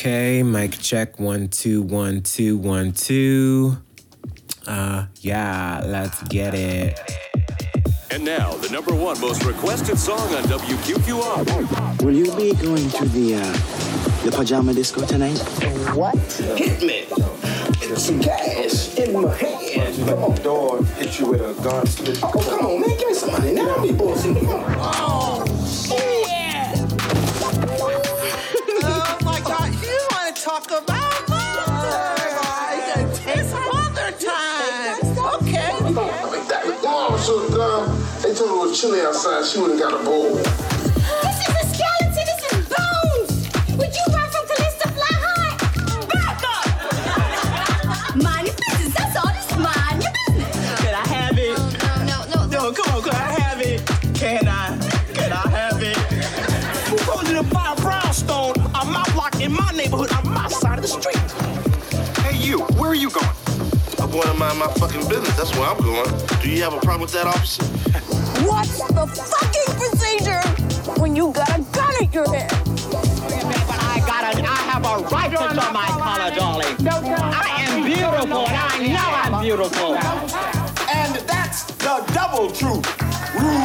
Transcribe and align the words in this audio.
Okay, 0.00 0.42
mic 0.42 0.78
check 0.78 1.20
one 1.20 1.48
two 1.48 1.82
one 1.82 2.22
two 2.22 2.56
one 2.56 2.92
two. 2.92 3.76
Uh, 4.66 5.04
yeah, 5.20 5.82
let's 5.84 6.22
get 6.22 6.54
it. 6.54 6.98
And 8.10 8.24
now, 8.24 8.54
the 8.54 8.70
number 8.70 8.94
one 8.94 9.20
most 9.20 9.44
requested 9.44 9.98
song 9.98 10.34
on 10.34 10.44
WQQR. 10.44 12.02
Will 12.02 12.14
you 12.14 12.34
be 12.34 12.54
going 12.54 12.88
to 12.88 13.04
the 13.10 13.34
uh, 13.34 13.52
the 14.24 14.32
pajama 14.34 14.72
disco 14.72 15.04
tonight? 15.04 15.36
What? 15.94 16.16
Hit 16.56 16.80
me. 16.80 17.04
It's 17.82 18.04
Some 18.06 18.22
cash 18.22 18.96
in 18.96 19.12
my 19.12 19.28
hand. 19.34 19.96
Come 20.08 20.24
on, 20.24 20.34
dog. 20.36 20.86
Hit 20.96 21.20
you 21.20 21.26
with 21.26 21.42
a 21.42 21.52
gun. 21.62 21.86
Oh, 22.22 22.42
come 22.48 22.64
on, 22.64 22.80
man. 22.80 22.96
Give 22.96 23.06
me 23.06 23.12
some 23.12 23.32
money. 23.32 23.52
Now 23.52 23.76
I 23.76 23.82
be 23.82 23.92
bullshitting. 23.92 24.46
Come 24.46 24.60
on. 24.60 24.76
Oh, 24.78 25.44
Oh 25.90 26.39
talk 30.60 30.82
about? 30.82 31.10
Take 33.14 33.44
some 33.44 33.94
time. 34.18 35.18
Okay. 35.34 35.80
Mom 35.80 37.12
have 37.12 37.52
gone. 37.52 38.02
They 38.22 38.34
told 38.34 38.50
her 38.50 38.56
it 38.56 38.68
was 38.68 38.80
chilly 38.80 39.00
outside. 39.00 39.44
She 39.44 39.58
wouldn't 39.60 39.80
got 39.80 40.00
a 40.00 40.04
bowl. 40.04 40.89
I'm 64.10 64.16
going 64.16 64.26
to 64.26 64.34
mind 64.34 64.58
my 64.58 64.66
fucking 64.66 65.08
business. 65.08 65.36
That's 65.36 65.54
where 65.54 65.68
I'm 65.68 65.78
going. 65.78 66.10
Do 66.42 66.50
you 66.50 66.60
have 66.64 66.74
a 66.74 66.80
problem 66.80 67.02
with 67.02 67.12
that, 67.12 67.28
officer? 67.28 67.62
What's 68.44 68.78
the 68.78 69.06
fucking 69.06 69.70
procedure 69.78 70.42
when 71.00 71.14
you 71.14 71.30
got 71.32 71.48
a 71.56 71.62
gun 71.70 71.94
at 72.02 72.12
your 72.12 72.26
head? 72.34 72.50
But 72.50 73.78
I 73.78 74.02
got 74.04 74.34
a, 74.34 74.42
I 74.42 74.56
have 74.66 74.84
a 74.84 75.06
right 75.14 75.30
to 75.30 75.36
show 75.36 75.72
my 75.72 75.86
color, 75.86 76.34
darling. 76.34 76.74
I 77.22 77.66
am 77.68 77.84
beautiful, 77.84 78.48
and 78.48 78.56
I 78.58 78.88
know 78.88 79.36
I'm 79.38 79.44
beautiful. 79.44 79.94
And 79.94 81.14
that's 81.28 81.66
the 81.76 82.02
double 82.12 82.50
truth. 82.50 82.84
Rude. 83.38 83.62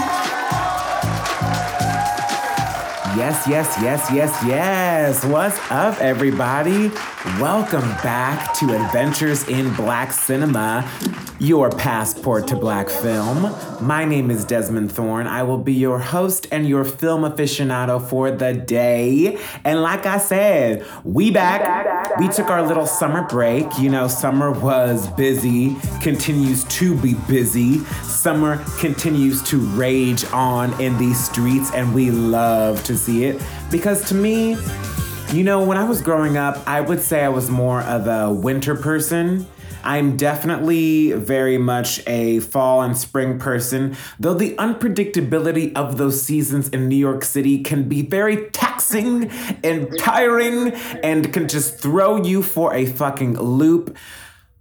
Yes, 3.17 3.47
yes, 3.47 3.75
yes, 3.81 4.11
yes, 4.13 4.43
yes. 4.45 5.25
What's 5.25 5.57
up, 5.71 5.99
everybody? 6.01 6.91
Welcome 7.25 7.89
back 8.01 8.53
to 8.59 8.73
Adventures 8.85 9.45
in 9.49 9.73
Black 9.73 10.13
Cinema, 10.13 10.89
your 11.37 11.69
passport 11.69 12.47
to 12.47 12.55
black 12.55 12.87
film. 12.87 13.53
My 13.85 14.05
name 14.05 14.31
is 14.31 14.45
Desmond 14.45 14.89
Thorne. 14.89 15.27
I 15.27 15.43
will 15.43 15.57
be 15.57 15.73
your 15.73 15.99
host 15.99 16.47
and 16.51 16.65
your 16.65 16.85
film 16.85 17.23
aficionado 17.23 18.01
for 18.01 18.31
the 18.31 18.53
day. 18.53 19.37
And 19.65 19.81
like 19.81 20.05
I 20.05 20.17
said, 20.17 20.85
we 21.03 21.29
back. 21.29 22.17
We 22.19 22.29
took 22.29 22.47
our 22.47 22.65
little 22.65 22.87
summer 22.87 23.23
break. 23.27 23.65
You 23.79 23.89
know, 23.89 24.07
summer 24.07 24.51
was 24.51 25.09
busy, 25.09 25.75
continues 26.01 26.63
to 26.65 26.95
be 26.95 27.15
busy. 27.27 27.79
Summer 28.03 28.63
continues 28.77 29.43
to 29.49 29.57
rage 29.57 30.23
on 30.31 30.79
in 30.79 30.97
these 30.97 31.21
streets, 31.21 31.69
and 31.73 31.93
we 31.93 32.11
love 32.11 32.81
to 32.85 32.95
see 32.95 33.25
it 33.25 33.41
because 33.69 34.07
to 34.07 34.15
me, 34.15 34.55
you 35.31 35.43
know, 35.43 35.63
when 35.63 35.77
I 35.77 35.83
was 35.83 36.01
growing 36.01 36.37
up, 36.37 36.67
I 36.67 36.81
would 36.81 37.01
say 37.01 37.23
I 37.23 37.29
was 37.29 37.49
more 37.49 37.81
of 37.81 38.07
a 38.07 38.31
winter 38.31 38.75
person. 38.75 39.47
I'm 39.83 40.17
definitely 40.17 41.11
very 41.11 41.57
much 41.57 42.01
a 42.07 42.39
fall 42.39 42.81
and 42.81 42.97
spring 42.97 43.37
person, 43.37 43.95
though 44.19 44.33
the 44.33 44.55
unpredictability 44.55 45.73
of 45.75 45.97
those 45.97 46.21
seasons 46.21 46.69
in 46.69 46.89
New 46.89 46.95
York 46.95 47.23
City 47.23 47.61
can 47.61 47.87
be 47.87 48.01
very 48.01 48.49
taxing 48.49 49.29
and 49.63 49.95
tiring 49.99 50.71
and 51.03 51.31
can 51.31 51.47
just 51.47 51.79
throw 51.79 52.23
you 52.23 52.41
for 52.41 52.73
a 52.73 52.85
fucking 52.85 53.37
loop. 53.39 53.95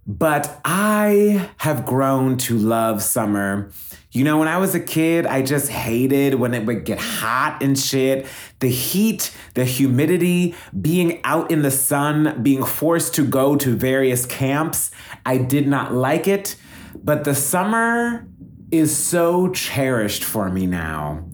But 0.05 0.61
I 0.63 1.49
have 1.57 1.85
grown 1.85 2.37
to 2.37 2.57
love 2.57 3.01
summer. 3.01 3.71
You 4.15 4.23
know, 4.23 4.37
when 4.37 4.47
I 4.47 4.59
was 4.59 4.73
a 4.73 4.79
kid, 4.79 5.25
I 5.25 5.41
just 5.41 5.69
hated 5.69 6.35
when 6.35 6.53
it 6.53 6.65
would 6.65 6.85
get 6.85 6.99
hot 6.99 7.61
and 7.61 7.77
shit. 7.77 8.25
The 8.61 8.69
heat, 8.69 9.35
the 9.55 9.65
humidity, 9.65 10.55
being 10.79 11.19
out 11.25 11.51
in 11.51 11.63
the 11.63 11.71
sun, 11.71 12.41
being 12.41 12.63
forced 12.63 13.13
to 13.15 13.25
go 13.25 13.57
to 13.57 13.75
various 13.75 14.25
camps. 14.25 14.91
I 15.25 15.37
did 15.37 15.67
not 15.67 15.93
like 15.93 16.29
it. 16.29 16.55
But 16.95 17.25
the 17.25 17.35
summer 17.35 18.25
is 18.71 18.95
so 18.95 19.49
cherished 19.49 20.23
for 20.23 20.49
me 20.49 20.65
now. 20.65 21.25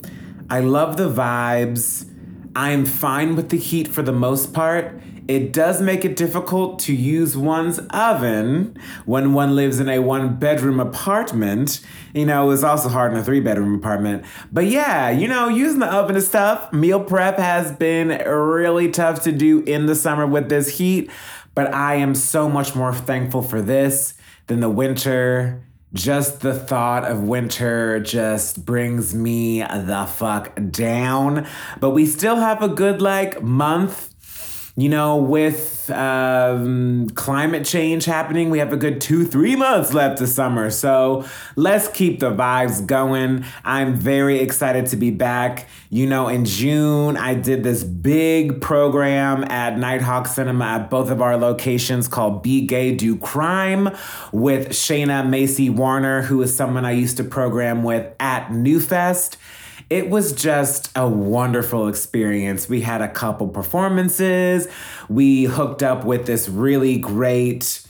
I 0.49 0.61
love 0.61 0.97
the 0.97 1.07
vibes. 1.07 2.09
I'm 2.55 2.87
fine 2.87 3.35
with 3.35 3.49
the 3.49 3.57
heat 3.57 3.89
for 3.89 4.01
the 4.01 4.11
most 4.11 4.55
part. 4.55 4.99
It 5.31 5.53
does 5.53 5.81
make 5.81 6.03
it 6.03 6.17
difficult 6.17 6.79
to 6.79 6.93
use 6.93 7.37
one's 7.37 7.79
oven 7.91 8.77
when 9.05 9.31
one 9.31 9.55
lives 9.55 9.79
in 9.79 9.87
a 9.87 9.99
one 9.99 10.35
bedroom 10.35 10.77
apartment. 10.81 11.79
You 12.13 12.25
know, 12.25 12.43
it 12.43 12.47
was 12.47 12.65
also 12.65 12.89
hard 12.89 13.13
in 13.13 13.17
a 13.17 13.23
three 13.23 13.39
bedroom 13.39 13.73
apartment. 13.73 14.25
But 14.51 14.65
yeah, 14.65 15.09
you 15.09 15.29
know, 15.29 15.47
using 15.47 15.79
the 15.79 15.87
oven 15.87 16.17
is 16.17 16.29
tough. 16.29 16.73
Meal 16.73 17.01
prep 17.01 17.37
has 17.37 17.71
been 17.71 18.09
really 18.09 18.91
tough 18.91 19.23
to 19.23 19.31
do 19.31 19.61
in 19.61 19.85
the 19.85 19.95
summer 19.95 20.27
with 20.27 20.49
this 20.49 20.77
heat. 20.77 21.09
But 21.55 21.73
I 21.73 21.95
am 21.95 22.13
so 22.13 22.49
much 22.49 22.75
more 22.75 22.93
thankful 22.93 23.41
for 23.41 23.61
this 23.61 24.15
than 24.47 24.59
the 24.59 24.69
winter. 24.69 25.63
Just 25.93 26.41
the 26.41 26.53
thought 26.53 27.05
of 27.05 27.23
winter 27.23 28.01
just 28.01 28.65
brings 28.65 29.15
me 29.15 29.61
the 29.61 30.09
fuck 30.11 30.59
down. 30.71 31.47
But 31.79 31.91
we 31.91 32.05
still 32.05 32.35
have 32.35 32.61
a 32.61 32.67
good 32.67 33.01
like 33.01 33.41
month 33.41 34.10
you 34.75 34.87
know, 34.87 35.17
with 35.17 35.89
um, 35.91 37.09
climate 37.09 37.65
change 37.65 38.05
happening, 38.05 38.49
we 38.49 38.59
have 38.59 38.71
a 38.71 38.77
good 38.77 39.01
two, 39.01 39.25
three 39.25 39.55
months 39.55 39.93
left 39.93 40.21
of 40.21 40.29
summer. 40.29 40.69
So 40.69 41.25
let's 41.57 41.89
keep 41.89 42.19
the 42.21 42.31
vibes 42.31 42.85
going. 42.85 43.43
I'm 43.65 43.95
very 43.95 44.39
excited 44.39 44.85
to 44.87 44.95
be 44.95 45.11
back. 45.11 45.67
You 45.89 46.07
know, 46.07 46.29
in 46.29 46.45
June, 46.45 47.17
I 47.17 47.33
did 47.33 47.63
this 47.63 47.83
big 47.83 48.61
program 48.61 49.43
at 49.43 49.73
Nitehawk 49.73 50.27
Cinema 50.27 50.65
at 50.65 50.89
both 50.89 51.11
of 51.11 51.21
our 51.21 51.35
locations 51.35 52.07
called 52.07 52.41
Be 52.41 52.65
Gay, 52.65 52.95
Do 52.95 53.17
Crime 53.17 53.89
with 54.31 54.69
Shayna 54.69 55.27
Macy 55.27 55.69
Warner, 55.69 56.21
who 56.21 56.41
is 56.41 56.55
someone 56.55 56.85
I 56.85 56.91
used 56.91 57.17
to 57.17 57.25
program 57.25 57.83
with 57.83 58.13
at 58.21 58.47
Newfest 58.49 59.35
it 59.91 60.09
was 60.09 60.31
just 60.31 60.89
a 60.95 61.05
wonderful 61.05 61.89
experience. 61.89 62.69
We 62.69 62.79
had 62.79 63.01
a 63.01 63.09
couple 63.09 63.49
performances. 63.49 64.69
We 65.09 65.43
hooked 65.43 65.83
up 65.83 66.05
with 66.05 66.25
this 66.25 66.47
really 66.47 66.97
great 66.97 67.85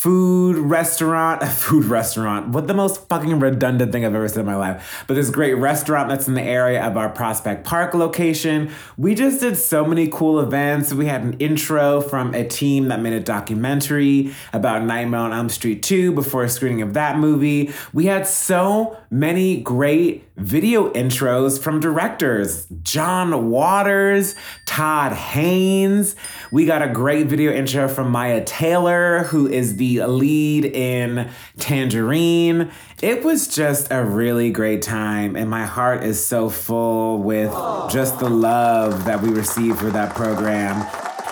food 0.00 0.56
restaurant, 0.56 1.42
a 1.42 1.46
food 1.46 1.84
restaurant, 1.84 2.48
what 2.48 2.66
the 2.66 2.72
most 2.72 3.06
fucking 3.10 3.38
redundant 3.38 3.92
thing 3.92 4.02
I've 4.02 4.14
ever 4.14 4.26
said 4.28 4.38
in 4.38 4.46
my 4.46 4.56
life. 4.56 5.04
But 5.06 5.12
this 5.12 5.28
great 5.28 5.52
restaurant 5.52 6.08
that's 6.08 6.26
in 6.26 6.32
the 6.32 6.42
area 6.42 6.82
of 6.82 6.96
our 6.96 7.10
Prospect 7.10 7.66
Park 7.66 7.92
location. 7.92 8.70
We 8.96 9.14
just 9.14 9.40
did 9.40 9.58
so 9.58 9.84
many 9.84 10.08
cool 10.08 10.40
events. 10.40 10.94
We 10.94 11.04
had 11.04 11.20
an 11.20 11.34
intro 11.34 12.00
from 12.00 12.34
a 12.34 12.48
team 12.48 12.88
that 12.88 13.00
made 13.00 13.12
a 13.12 13.20
documentary 13.20 14.32
about 14.54 14.84
Nightmare 14.84 15.20
on 15.20 15.34
Elm 15.34 15.50
Street 15.50 15.82
2 15.82 16.12
before 16.12 16.44
a 16.44 16.48
screening 16.48 16.80
of 16.80 16.94
that 16.94 17.18
movie. 17.18 17.70
We 17.92 18.06
had 18.06 18.26
so 18.26 18.96
many 19.10 19.60
great 19.60 20.24
video 20.40 20.90
intros 20.94 21.60
from 21.60 21.80
directors 21.80 22.66
John 22.82 23.50
Waters, 23.50 24.34
Todd 24.64 25.12
Haynes. 25.12 26.16
We 26.50 26.64
got 26.64 26.80
a 26.80 26.88
great 26.88 27.26
video 27.26 27.52
intro 27.52 27.86
from 27.86 28.10
Mya 28.10 28.44
Taylor, 28.44 29.24
who 29.24 29.46
is 29.46 29.76
the 29.76 29.89
lead 29.98 30.64
in 30.64 31.30
Tangerine. 31.58 32.70
It 33.02 33.24
was 33.24 33.48
just 33.48 33.88
a 33.90 34.04
really 34.04 34.50
great 34.50 34.82
time, 34.82 35.34
and 35.34 35.50
my 35.50 35.66
heart 35.66 36.04
is 36.04 36.24
so 36.24 36.48
full 36.48 37.18
with 37.18 37.50
just 37.90 38.18
the 38.20 38.30
love 38.30 39.04
that 39.06 39.20
we 39.20 39.30
received 39.30 39.78
for 39.78 39.90
that 39.90 40.14
program. 40.14 40.86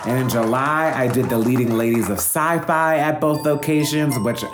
And 0.07 0.19
in 0.19 0.29
July, 0.29 0.93
I 0.95 1.09
did 1.09 1.29
the 1.29 1.39
leading 1.39 1.77
ladies 1.77 2.09
of 2.09 2.19
sci 2.19 2.59
fi 2.61 2.99
at 2.99 3.21
both 3.21 3.45
locations, 3.45 4.19
which 4.19 4.45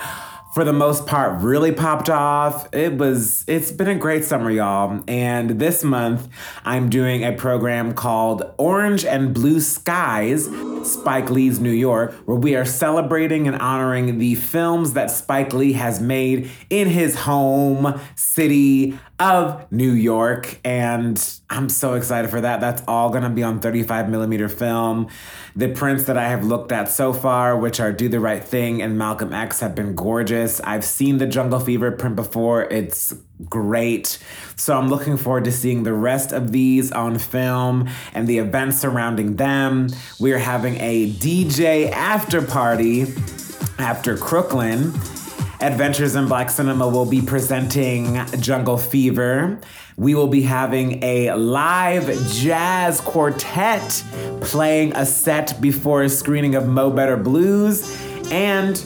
for 0.54 0.62
the 0.62 0.72
most 0.72 1.06
part 1.08 1.42
really 1.42 1.72
popped 1.72 2.08
off. 2.08 2.72
It 2.72 2.96
was 2.96 3.44
it's 3.48 3.72
been 3.72 3.88
a 3.88 3.96
great 3.96 4.24
summer 4.24 4.52
y'all. 4.52 5.02
And 5.08 5.58
this 5.58 5.82
month 5.82 6.28
I'm 6.64 6.88
doing 6.88 7.24
a 7.24 7.32
program 7.32 7.92
called 7.92 8.44
Orange 8.56 9.04
and 9.04 9.34
Blue 9.34 9.58
Skies, 9.58 10.48
Spike 10.84 11.28
Lee's 11.28 11.58
New 11.58 11.72
York, 11.72 12.14
where 12.26 12.36
we 12.36 12.54
are 12.54 12.64
celebrating 12.64 13.48
and 13.48 13.56
honoring 13.56 14.18
the 14.18 14.36
films 14.36 14.92
that 14.92 15.10
Spike 15.10 15.52
Lee 15.52 15.72
has 15.72 16.00
made 16.00 16.48
in 16.70 16.88
his 16.88 17.16
home 17.16 18.00
city 18.14 18.96
of 19.18 19.70
New 19.70 19.92
York. 19.92 20.58
And 20.64 21.22
I'm 21.48 21.68
so 21.68 21.94
excited 21.94 22.30
for 22.30 22.40
that. 22.40 22.60
That's 22.60 22.82
all 22.88 23.10
gonna 23.10 23.30
be 23.30 23.42
on 23.42 23.60
35 23.60 24.08
millimeter 24.08 24.48
film. 24.48 25.08
The 25.54 25.68
prints 25.68 26.04
that 26.04 26.16
I 26.16 26.28
have 26.28 26.44
looked 26.44 26.72
at 26.72 26.88
so 26.88 27.12
far, 27.12 27.56
which 27.56 27.78
are 27.78 27.92
Do 27.92 28.08
the 28.08 28.18
Right 28.18 28.42
Thing 28.42 28.82
and 28.82 28.98
Malcolm 28.98 29.32
X, 29.32 29.60
have 29.60 29.74
been 29.74 29.94
gorgeous. 29.94 30.60
I've 30.60 30.84
seen 30.84 31.18
the 31.18 31.26
Jungle 31.26 31.60
Fever 31.60 31.92
print 31.92 32.16
before, 32.16 32.64
it's 32.64 33.14
great. 33.48 34.18
So 34.56 34.76
I'm 34.76 34.88
looking 34.88 35.16
forward 35.16 35.44
to 35.44 35.52
seeing 35.52 35.84
the 35.84 35.92
rest 35.92 36.32
of 36.32 36.52
these 36.52 36.90
on 36.92 37.18
film 37.18 37.88
and 38.14 38.26
the 38.26 38.38
events 38.38 38.78
surrounding 38.78 39.36
them. 39.36 39.88
We 40.18 40.32
are 40.32 40.38
having 40.38 40.76
a 40.80 41.10
DJ 41.12 41.90
after 41.90 42.42
party 42.42 43.06
after 43.78 44.16
Crooklyn. 44.16 44.92
Adventures 45.60 46.14
in 46.16 46.26
Black 46.26 46.50
Cinema 46.50 46.88
will 46.88 47.06
be 47.06 47.22
presenting 47.22 48.26
Jungle 48.40 48.76
Fever. 48.76 49.58
We 49.96 50.14
will 50.14 50.26
be 50.26 50.42
having 50.42 51.02
a 51.02 51.32
live 51.34 52.06
jazz 52.32 53.00
quartet 53.00 54.04
playing 54.40 54.94
a 54.94 55.06
set 55.06 55.60
before 55.60 56.02
a 56.02 56.08
screening 56.08 56.54
of 56.54 56.66
Mo 56.66 56.90
Better 56.90 57.16
Blues. 57.16 57.96
And 58.30 58.82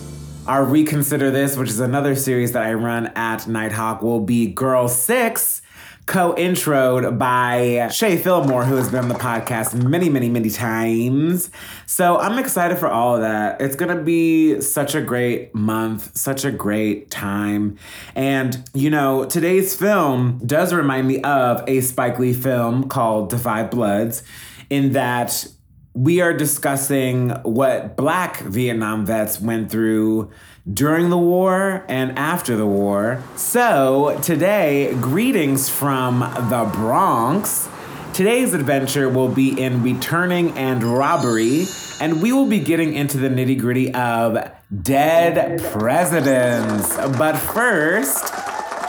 our 0.46 0.64
Reconsider 0.64 1.30
This, 1.30 1.56
which 1.56 1.70
is 1.70 1.80
another 1.80 2.14
series 2.14 2.52
that 2.52 2.62
I 2.62 2.74
run 2.74 3.06
at 3.08 3.40
Nitehawk, 3.42 4.02
will 4.02 4.20
be 4.20 4.46
Girl 4.46 4.88
Six 4.88 5.62
co-introed 6.08 7.18
by 7.18 7.86
Shay 7.92 8.16
Fillmore, 8.16 8.64
who 8.64 8.76
has 8.76 8.90
been 8.90 9.00
on 9.00 9.08
the 9.08 9.14
podcast 9.14 9.74
many, 9.74 10.08
many, 10.08 10.30
many 10.30 10.48
times. 10.48 11.50
So 11.84 12.16
I'm 12.16 12.38
excited 12.38 12.78
for 12.78 12.88
all 12.88 13.16
of 13.16 13.20
that. 13.20 13.60
It's 13.60 13.76
gonna 13.76 14.02
be 14.02 14.58
such 14.62 14.94
a 14.94 15.02
great 15.02 15.54
month, 15.54 16.16
such 16.16 16.46
a 16.46 16.50
great 16.50 17.10
time. 17.10 17.76
And 18.14 18.64
you 18.72 18.88
know, 18.88 19.26
today's 19.26 19.76
film 19.76 20.40
does 20.46 20.72
remind 20.72 21.06
me 21.06 21.20
of 21.20 21.62
a 21.68 21.82
Spike 21.82 22.18
Lee 22.18 22.32
film 22.32 22.88
called 22.88 23.38
5 23.38 23.70
Bloods, 23.70 24.22
in 24.70 24.92
that 24.92 25.46
we 25.92 26.22
are 26.22 26.32
discussing 26.32 27.30
what 27.42 27.96
black 27.96 28.38
Vietnam 28.40 29.04
vets 29.04 29.40
went 29.40 29.70
through 29.70 30.30
during 30.72 31.10
the 31.10 31.18
war 31.18 31.84
and 31.88 32.18
after 32.18 32.56
the 32.56 32.66
war. 32.66 33.22
So, 33.36 34.18
today, 34.22 34.94
greetings 35.00 35.68
from 35.68 36.20
the 36.20 36.70
Bronx. 36.72 37.68
Today's 38.12 38.52
adventure 38.52 39.08
will 39.08 39.28
be 39.28 39.58
in 39.58 39.82
returning 39.82 40.50
and 40.58 40.82
robbery, 40.82 41.66
and 42.00 42.20
we 42.20 42.32
will 42.32 42.46
be 42.46 42.60
getting 42.60 42.94
into 42.94 43.16
the 43.16 43.28
nitty 43.28 43.58
gritty 43.58 43.94
of 43.94 44.50
dead 44.82 45.62
presidents. 45.72 46.96
But 47.16 47.36
first, 47.36 48.32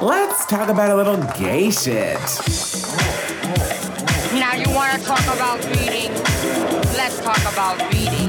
let's 0.01 0.45
talk 0.47 0.69
about 0.69 0.89
a 0.89 0.95
little 0.95 1.17
gay 1.37 1.71
shit. 1.71 2.19
Now 4.33 4.55
you 4.55 4.69
want 4.73 4.99
to 4.99 5.05
talk 5.05 5.23
about 5.23 5.63
reading? 5.65 6.11
Let's 6.95 7.19
talk 7.21 7.39
about 7.51 7.79
reading. 7.93 8.28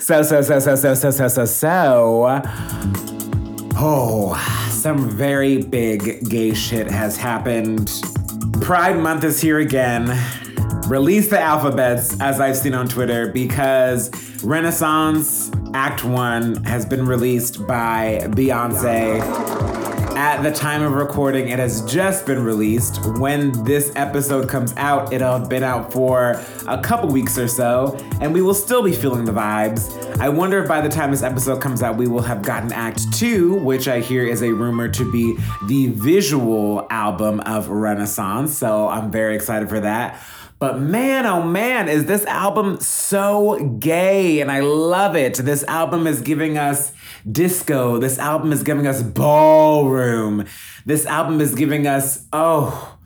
So, 0.00 0.22
so, 0.22 0.40
so, 0.42 0.60
so, 0.60 0.74
so, 0.76 0.94
so, 0.94 1.10
so, 1.10 1.28
so, 1.28 1.44
so. 1.44 2.42
Oh, 3.76 4.68
some 4.70 5.10
very 5.10 5.62
big 5.62 6.26
gay 6.28 6.54
shit 6.54 6.90
has 6.90 7.16
happened. 7.18 7.90
Pride 8.62 8.98
Month 8.98 9.24
is 9.24 9.40
here 9.40 9.58
again. 9.58 10.18
Release 10.86 11.28
the 11.28 11.38
alphabets, 11.38 12.18
as 12.20 12.40
I've 12.40 12.56
seen 12.56 12.72
on 12.74 12.88
Twitter, 12.88 13.30
because 13.30 14.10
Renaissance 14.42 15.50
Act 15.74 16.04
1 16.04 16.64
has 16.64 16.86
been 16.86 17.06
released 17.06 17.66
by 17.66 18.20
Beyonce. 18.30 19.79
At 20.20 20.42
the 20.42 20.52
time 20.52 20.82
of 20.82 20.92
recording, 20.92 21.48
it 21.48 21.58
has 21.58 21.80
just 21.90 22.26
been 22.26 22.44
released. 22.44 23.02
When 23.18 23.52
this 23.64 23.90
episode 23.96 24.50
comes 24.50 24.74
out, 24.76 25.14
it'll 25.14 25.38
have 25.38 25.48
been 25.48 25.62
out 25.62 25.94
for 25.94 26.44
a 26.68 26.78
couple 26.78 27.08
weeks 27.08 27.38
or 27.38 27.48
so, 27.48 27.96
and 28.20 28.34
we 28.34 28.42
will 28.42 28.52
still 28.52 28.82
be 28.82 28.92
feeling 28.92 29.24
the 29.24 29.32
vibes. 29.32 29.90
I 30.20 30.28
wonder 30.28 30.62
if 30.62 30.68
by 30.68 30.82
the 30.82 30.90
time 30.90 31.10
this 31.10 31.22
episode 31.22 31.62
comes 31.62 31.82
out, 31.82 31.96
we 31.96 32.06
will 32.06 32.20
have 32.20 32.42
gotten 32.42 32.70
Act 32.70 33.10
2, 33.14 33.60
which 33.64 33.88
I 33.88 34.00
hear 34.00 34.26
is 34.26 34.42
a 34.42 34.52
rumor 34.52 34.90
to 34.90 35.10
be 35.10 35.38
the 35.66 35.86
visual 35.86 36.86
album 36.90 37.40
of 37.40 37.70
Renaissance. 37.70 38.54
So 38.58 38.88
I'm 38.88 39.10
very 39.10 39.34
excited 39.34 39.70
for 39.70 39.80
that. 39.80 40.20
But 40.58 40.78
man, 40.78 41.24
oh 41.24 41.42
man, 41.42 41.88
is 41.88 42.04
this 42.04 42.26
album 42.26 42.78
so 42.80 43.58
gay 43.78 44.42
and 44.42 44.52
I 44.52 44.60
love 44.60 45.16
it. 45.16 45.36
This 45.36 45.64
album 45.64 46.06
is 46.06 46.20
giving 46.20 46.58
us 46.58 46.92
disco. 47.30 47.98
This 47.98 48.18
album 48.18 48.52
is 48.52 48.62
giving 48.62 48.86
us 48.86 49.02
ballroom. 49.02 50.46
This 50.86 51.06
album 51.06 51.40
is 51.40 51.54
giving 51.54 51.86
us, 51.86 52.26
oh, 52.32 52.98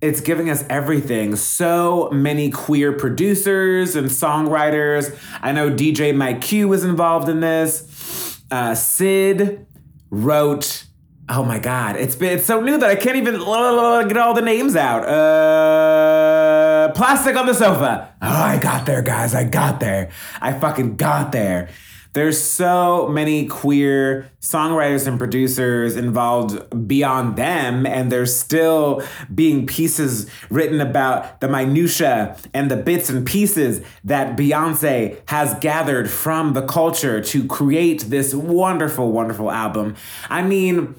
it's 0.00 0.20
giving 0.20 0.48
us 0.48 0.64
everything. 0.70 1.36
So 1.36 2.08
many 2.10 2.50
queer 2.50 2.92
producers 2.92 3.96
and 3.96 4.08
songwriters. 4.08 5.16
I 5.42 5.52
know 5.52 5.70
DJ 5.70 6.14
Mike 6.14 6.40
Q 6.40 6.68
was 6.68 6.84
involved 6.84 7.28
in 7.28 7.40
this. 7.40 8.40
Uh, 8.50 8.74
Syd 8.74 9.66
wrote 10.10 10.84
Oh 11.30 11.44
my 11.44 11.58
god, 11.58 11.96
it's 11.96 12.16
been 12.16 12.38
it's 12.38 12.46
so 12.46 12.60
new 12.60 12.78
that 12.78 12.88
I 12.88 12.96
can't 12.96 13.16
even 13.16 13.34
get 13.34 14.16
all 14.16 14.32
the 14.32 14.40
names 14.40 14.74
out. 14.76 15.04
Uh, 15.04 16.90
plastic 16.92 17.36
on 17.36 17.44
the 17.44 17.52
sofa. 17.52 18.14
Oh, 18.22 18.26
I 18.26 18.56
got 18.56 18.86
there, 18.86 19.02
guys. 19.02 19.34
I 19.34 19.44
got 19.44 19.78
there. 19.78 20.10
I 20.40 20.54
fucking 20.54 20.96
got 20.96 21.30
there. 21.32 21.68
There's 22.12 22.40
so 22.40 23.08
many 23.08 23.46
queer 23.46 24.30
songwriters 24.40 25.06
and 25.06 25.18
producers 25.18 25.96
involved 25.96 26.88
beyond 26.88 27.36
them, 27.36 27.86
and 27.86 28.10
there's 28.10 28.34
still 28.34 29.02
being 29.34 29.66
pieces 29.66 30.30
written 30.50 30.80
about 30.80 31.40
the 31.40 31.48
minutia 31.48 32.36
and 32.54 32.70
the 32.70 32.76
bits 32.76 33.10
and 33.10 33.26
pieces 33.26 33.84
that 34.04 34.36
Beyonce 34.36 35.20
has 35.28 35.54
gathered 35.60 36.10
from 36.10 36.54
the 36.54 36.62
culture 36.62 37.20
to 37.22 37.46
create 37.46 38.02
this 38.02 38.34
wonderful, 38.34 39.12
wonderful 39.12 39.50
album. 39.50 39.96
I 40.28 40.42
mean 40.42 40.94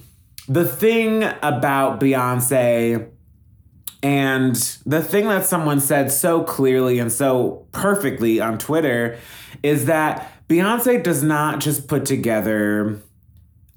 the 0.48 0.66
thing 0.66 1.24
about 1.44 2.00
Beyonce 2.00 3.10
and 4.02 4.56
the 4.86 5.04
thing 5.04 5.28
that 5.28 5.46
someone 5.46 5.80
said 5.80 6.12
so 6.12 6.44
clearly 6.44 7.00
and 7.00 7.12
so 7.12 7.68
perfectly 7.72 8.40
on 8.40 8.58
Twitter 8.58 9.18
is 9.62 9.86
that 9.86 10.39
Beyonce 10.50 11.02
does 11.02 11.24
not 11.24 11.60
just 11.60 11.88
put 11.88 12.06
together 12.06 13.00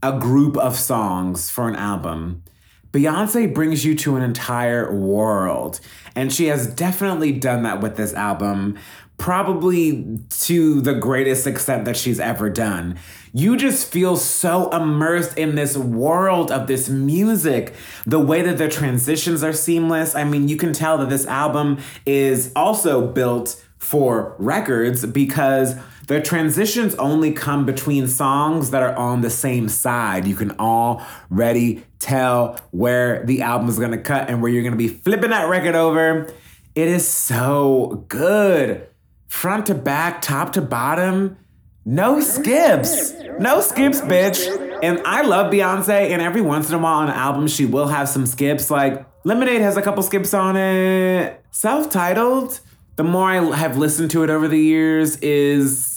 a 0.03 0.19
group 0.19 0.57
of 0.57 0.77
songs 0.77 1.51
for 1.51 1.69
an 1.69 1.77
album. 1.77 2.43
Beyonce 2.91 3.53
brings 3.53 3.85
you 3.85 3.95
to 3.97 4.17
an 4.17 4.23
entire 4.23 4.93
world. 4.93 5.81
And 6.17 6.33
she 6.33 6.47
has 6.47 6.67
definitely 6.67 7.33
done 7.33 7.63
that 7.63 7.81
with 7.81 7.97
this 7.97 8.13
album, 8.15 8.79
probably 9.17 10.19
to 10.41 10.81
the 10.81 10.95
greatest 10.95 11.47
extent 11.47 11.85
that 11.85 11.97
she's 11.97 12.19
ever 12.19 12.51
done 12.51 12.99
you 13.33 13.57
just 13.57 13.91
feel 13.91 14.17
so 14.17 14.71
immersed 14.71 15.39
in 15.39 15.55
this 15.55 15.77
world 15.77 16.51
of 16.51 16.67
this 16.67 16.89
music. 16.89 17.75
The 18.05 18.19
way 18.19 18.43
that 18.43 18.59
the 18.59 18.69
transitions 18.69 19.43
are 19.43 19.55
seamless. 19.55 20.15
I 20.15 20.25
mean, 20.25 20.49
you 20.49 20.57
can 20.57 20.73
tell 20.73 20.99
that 20.99 21.09
this 21.09 21.27
album 21.27 21.79
is 22.05 22.53
also 22.55 23.07
built 23.07 23.63
for 23.79 24.35
records 24.39 25.07
because 25.07 25.77
the 26.13 26.21
transitions 26.21 26.95
only 26.97 27.33
come 27.33 27.65
between 27.65 28.07
songs 28.07 28.71
that 28.71 28.83
are 28.83 28.95
on 28.97 29.23
the 29.23 29.31
same 29.31 29.67
side. 29.67 30.27
You 30.27 30.37
can 30.37 30.51
already 30.53 31.85
tell 31.99 32.61
where 32.71 33.25
the 33.25 33.41
album 33.41 33.71
is 33.71 33.79
gonna 33.79 33.97
cut 33.97 34.29
and 34.29 34.43
where 34.43 34.53
you're 34.53 34.63
gonna 34.63 34.77
be 34.77 34.89
flipping 34.89 35.31
that 35.31 35.49
record 35.49 35.75
over. 35.75 36.31
It 36.75 36.89
is 36.89 37.09
so 37.09 38.05
good. 38.09 38.87
Front 39.29 39.67
to 39.67 39.75
back, 39.75 40.21
top 40.21 40.53
to 40.53 40.61
bottom. 40.61 41.39
No 41.87 42.21
skips. 42.21 43.15
No 43.39 43.63
skips, 43.63 44.03
bitch. 44.03 44.81
And 44.83 45.01
I 45.07 45.23
love 45.23 45.51
Beyonce, 45.51 46.11
and 46.11 46.21
every 46.21 46.43
once 46.43 46.69
in 46.69 46.75
a 46.75 46.79
while 46.79 46.99
on 46.99 47.09
an 47.09 47.15
album, 47.15 47.49
she 47.49 47.65
will 47.65 47.89
have 47.89 48.09
some 48.09 48.27
skips. 48.27 48.71
Like 48.71 49.07
Lemonade 49.25 49.63
has 49.63 49.79
a 49.79 49.83
couple 49.83 50.03
skips 50.03 50.35
on 50.35 50.59
it. 50.59 51.43
Self 51.53 51.89
titled, 51.89 52.61
the 52.97 53.05
more 53.05 53.31
I 53.31 53.57
have 53.57 53.79
listened 53.79 54.11
to 54.11 54.25
it 54.25 54.31
over 54.31 54.47
the 54.47 54.59
years, 54.59 55.17
is 55.19 55.92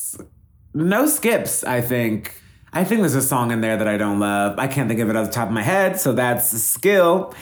no 0.75 1.07
skips, 1.07 1.63
I 1.63 1.81
think. 1.81 2.41
I 2.73 2.83
think 2.83 2.99
there's 2.99 3.15
a 3.15 3.21
song 3.21 3.51
in 3.51 3.61
there 3.61 3.77
that 3.77 3.87
I 3.87 3.97
don't 3.97 4.19
love. 4.19 4.59
I 4.59 4.67
can't 4.67 4.89
think 4.89 4.99
of 4.99 5.09
it 5.09 5.15
off 5.15 5.27
the 5.27 5.33
top 5.33 5.47
of 5.47 5.53
my 5.53 5.63
head, 5.63 5.99
so 5.99 6.11
that's 6.11 6.51
a 6.51 6.59
skill. 6.59 7.33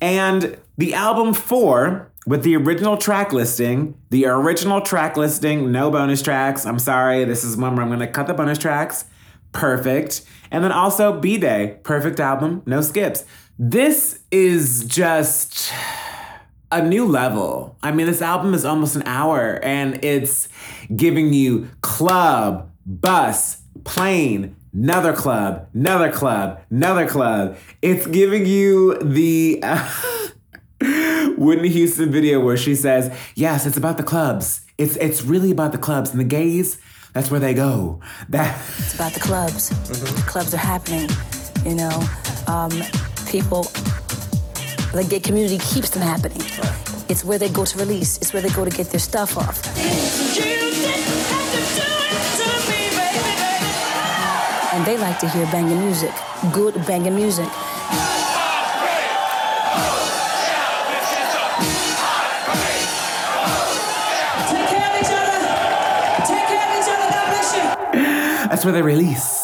And 0.00 0.58
the 0.76 0.94
album 0.94 1.32
four, 1.32 2.10
with 2.26 2.42
the 2.42 2.56
original 2.56 2.96
track 2.96 3.32
listing, 3.32 3.94
the 4.10 4.26
original 4.26 4.80
track 4.80 5.16
listing, 5.16 5.70
no 5.70 5.90
bonus 5.90 6.22
tracks. 6.22 6.66
I'm 6.66 6.78
sorry, 6.78 7.24
this 7.24 7.44
is 7.44 7.56
one 7.56 7.76
where 7.76 7.84
I'm 7.84 7.90
gonna 7.90 8.08
cut 8.08 8.26
the 8.26 8.34
bonus 8.34 8.58
tracks. 8.58 9.04
Perfect. 9.52 10.22
And 10.50 10.64
then 10.64 10.72
also 10.72 11.18
B 11.18 11.38
Day, 11.38 11.78
perfect 11.84 12.18
album, 12.18 12.62
no 12.66 12.80
skips. 12.80 13.24
This 13.58 14.20
is 14.30 14.84
just 14.84 15.72
a 16.72 16.82
new 16.82 17.06
level. 17.06 17.76
I 17.82 17.92
mean, 17.92 18.06
this 18.06 18.22
album 18.22 18.54
is 18.54 18.64
almost 18.64 18.96
an 18.96 19.02
hour 19.06 19.58
and 19.62 20.04
it's 20.04 20.48
giving 20.94 21.32
you 21.32 21.68
club, 21.80 22.69
bus, 22.90 23.62
plane, 23.84 24.56
another 24.72 25.12
club, 25.12 25.68
another 25.72 26.10
club, 26.10 26.60
another 26.70 27.06
club. 27.08 27.56
It's 27.80 28.06
giving 28.06 28.46
you 28.46 28.98
the 28.98 29.62
Whitney 31.38 31.68
Houston 31.68 32.10
video 32.10 32.40
where 32.40 32.56
she 32.56 32.74
says, 32.74 33.16
"Yes, 33.34 33.66
it's 33.66 33.76
about 33.76 33.96
the 33.96 34.02
clubs. 34.02 34.62
It's 34.76 34.96
it's 34.96 35.22
really 35.22 35.50
about 35.50 35.72
the 35.72 35.78
clubs 35.78 36.10
and 36.10 36.20
the 36.20 36.24
gays. 36.24 36.78
That's 37.12 37.30
where 37.30 37.40
they 37.40 37.54
go. 37.54 38.00
That 38.28 38.60
It's 38.78 38.94
about 38.94 39.12
the 39.12 39.20
clubs. 39.20 39.68
The 39.88 40.22
clubs 40.26 40.54
are 40.54 40.58
happening. 40.58 41.08
You 41.64 41.74
know, 41.74 42.08
um, 42.46 42.70
people, 43.28 43.64
the 44.92 45.06
gay 45.08 45.20
community 45.20 45.58
keeps 45.58 45.90
them 45.90 46.02
happening. 46.02 46.40
It's 47.08 47.24
where 47.24 47.38
they 47.38 47.48
go 47.48 47.64
to 47.64 47.78
release. 47.78 48.16
It's 48.18 48.32
where 48.32 48.40
they 48.40 48.50
go 48.50 48.64
to 48.64 48.70
get 48.70 48.86
their 48.90 49.00
stuff 49.00 49.36
off. 49.36 50.69
And 54.80 54.86
they 54.86 54.96
like 54.96 55.18
to 55.18 55.28
hear 55.28 55.44
banging 55.52 55.78
music, 55.78 56.10
good 56.52 56.74
banging 56.86 57.14
music. 57.14 57.44
Take 57.44 57.52
care 64.70 64.88
of 64.88 64.94
each 64.96 65.12
other. 65.12 65.38
Take 66.24 66.46
care 66.48 66.64
of 66.64 66.72
each 66.78 66.88
other. 66.88 67.06
God 67.12 67.28
bless 67.28 67.52
you. 67.54 67.64
That's 68.48 68.64
where 68.64 68.72
they 68.72 68.80
release. 68.80 69.39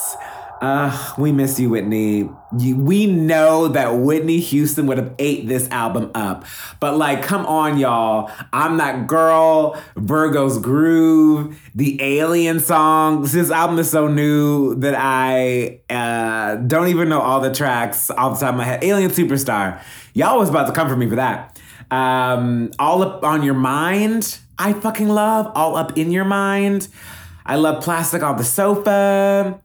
Uh, 0.60 1.14
we 1.18 1.32
miss 1.32 1.60
you, 1.60 1.68
Whitney. 1.68 2.30
You, 2.58 2.76
we 2.76 3.06
know 3.06 3.68
that 3.68 3.96
Whitney 3.96 4.40
Houston 4.40 4.86
would 4.86 4.96
have 4.96 5.14
ate 5.18 5.46
this 5.46 5.68
album 5.70 6.10
up. 6.14 6.44
But 6.80 6.96
like, 6.96 7.22
come 7.22 7.44
on, 7.44 7.78
y'all. 7.78 8.30
I'm 8.52 8.78
that 8.78 9.06
girl, 9.06 9.80
Virgo's 9.96 10.58
Groove, 10.58 11.60
the 11.74 12.00
Alien 12.00 12.60
songs. 12.60 13.32
This 13.32 13.50
album 13.50 13.78
is 13.78 13.90
so 13.90 14.08
new 14.08 14.74
that 14.76 14.94
I 14.96 15.80
uh, 15.90 16.56
don't 16.56 16.88
even 16.88 17.10
know 17.10 17.20
all 17.20 17.40
the 17.40 17.52
tracks 17.52 18.10
off 18.10 18.38
the 18.38 18.46
top 18.46 18.54
of 18.54 18.58
my 18.58 18.64
head. 18.64 18.82
Alien 18.82 19.10
Superstar. 19.10 19.82
Y'all 20.14 20.38
was 20.38 20.48
about 20.48 20.66
to 20.68 20.72
come 20.72 20.88
for 20.88 20.96
me 20.96 21.06
for 21.08 21.16
that. 21.16 21.60
Um, 21.90 22.70
all 22.78 23.02
up 23.02 23.22
on 23.22 23.42
your 23.42 23.54
mind. 23.54 24.38
I 24.58 24.72
fucking 24.72 25.08
love 25.08 25.52
all 25.54 25.76
up 25.76 25.98
in 25.98 26.10
your 26.10 26.24
mind. 26.24 26.88
I 27.44 27.56
love 27.56 27.84
plastic 27.84 28.22
on 28.22 28.38
the 28.38 28.44
sofa. 28.44 29.60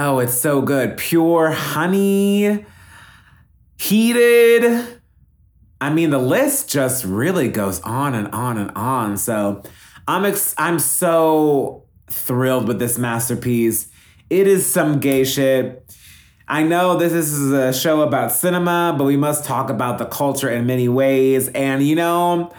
Oh, 0.00 0.20
it's 0.20 0.40
so 0.40 0.62
good. 0.62 0.96
Pure 0.96 1.50
honey. 1.50 2.64
Heated. 3.78 5.00
I 5.80 5.90
mean, 5.90 6.10
the 6.10 6.20
list 6.20 6.70
just 6.70 7.04
really 7.04 7.48
goes 7.48 7.80
on 7.80 8.14
and 8.14 8.28
on 8.28 8.58
and 8.58 8.70
on. 8.76 9.16
So 9.16 9.64
I'm 10.06 10.24
ex- 10.24 10.54
I'm 10.56 10.78
so 10.78 11.82
thrilled 12.06 12.68
with 12.68 12.78
this 12.78 12.96
masterpiece. 12.96 13.88
It 14.30 14.46
is 14.46 14.64
some 14.64 15.00
gay 15.00 15.24
shit. 15.24 15.92
I 16.46 16.62
know 16.62 16.96
this 16.96 17.12
is 17.12 17.50
a 17.50 17.72
show 17.72 18.02
about 18.02 18.30
cinema, 18.30 18.94
but 18.96 19.02
we 19.02 19.16
must 19.16 19.44
talk 19.44 19.68
about 19.68 19.98
the 19.98 20.06
culture 20.06 20.48
in 20.48 20.64
many 20.64 20.88
ways. 20.88 21.48
And 21.48 21.82
you 21.82 21.96
know, 21.96 22.54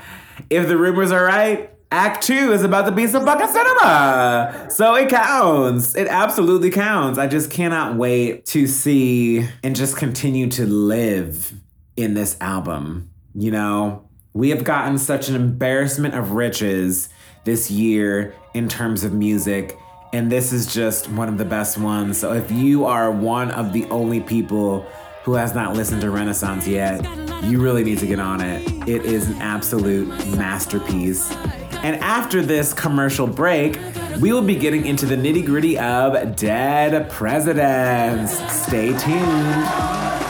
if 0.50 0.68
the 0.68 0.76
rumors 0.76 1.14
are 1.14 1.24
right, 1.24 1.72
Act 1.92 2.24
Two 2.24 2.52
is 2.52 2.64
about 2.64 2.86
to 2.86 2.92
be 2.92 3.08
some 3.08 3.26
fucking 3.26 3.48
cinema. 3.48 4.68
So 4.70 4.94
it 4.94 5.10
counts. 5.10 5.96
It 5.96 6.08
absolutely 6.08 6.70
counts. 6.70 7.18
I 7.18 7.26
just 7.26 7.50
cannot 7.50 7.96
wait 7.96 8.46
to 8.48 8.68
see 8.68 9.48
and 9.64 9.76
just 9.76 9.98
continue 9.98 10.48
to 10.52 10.68
live 10.68 11.52
in 11.98 12.14
this 12.14 12.38
album. 12.42 13.10
You 13.34 13.50
know, 13.50 14.08
we 14.34 14.52
have 14.52 14.64
gotten 14.64 15.00
such 15.00 15.30
an 15.30 15.36
embarrassment 15.36 16.14
of 16.14 16.32
riches 16.32 17.10
this 17.44 17.72
year 17.72 18.36
in 18.54 18.70
terms 18.70 19.04
of 19.04 19.12
music. 19.12 19.76
And 20.14 20.32
this 20.32 20.54
is 20.54 20.72
just 20.72 21.10
one 21.10 21.28
of 21.28 21.40
the 21.40 21.46
best 21.46 21.80
ones. 21.80 22.20
So 22.20 22.34
if 22.34 22.52
you 22.52 22.86
are 22.86 23.10
one 23.10 23.50
of 23.52 23.74
the 23.74 23.86
only 23.86 24.20
people 24.22 24.82
who 25.24 25.34
has 25.34 25.56
not 25.56 25.76
listened 25.76 26.02
to 26.02 26.12
Renaissance 26.12 26.68
yet, 26.68 27.04
you 27.44 27.60
really 27.60 27.84
need 27.84 27.98
to 28.00 28.08
get 28.08 28.20
on 28.20 28.42
it. 28.42 28.88
It 28.88 29.06
is 29.06 29.28
an 29.28 29.42
absolute 29.42 30.08
masterpiece. 30.38 31.36
And 31.82 31.96
after 31.98 32.42
this 32.42 32.74
commercial 32.74 33.26
break, 33.26 33.80
we 34.20 34.34
will 34.34 34.42
be 34.42 34.56
getting 34.56 34.86
into 34.86 35.06
the 35.06 35.16
nitty 35.16 35.46
gritty 35.46 35.80
of 35.80 36.36
Dead 36.36 37.10
Presidents. 37.10 38.38
Stay 38.54 38.98
tuned. 38.98 40.29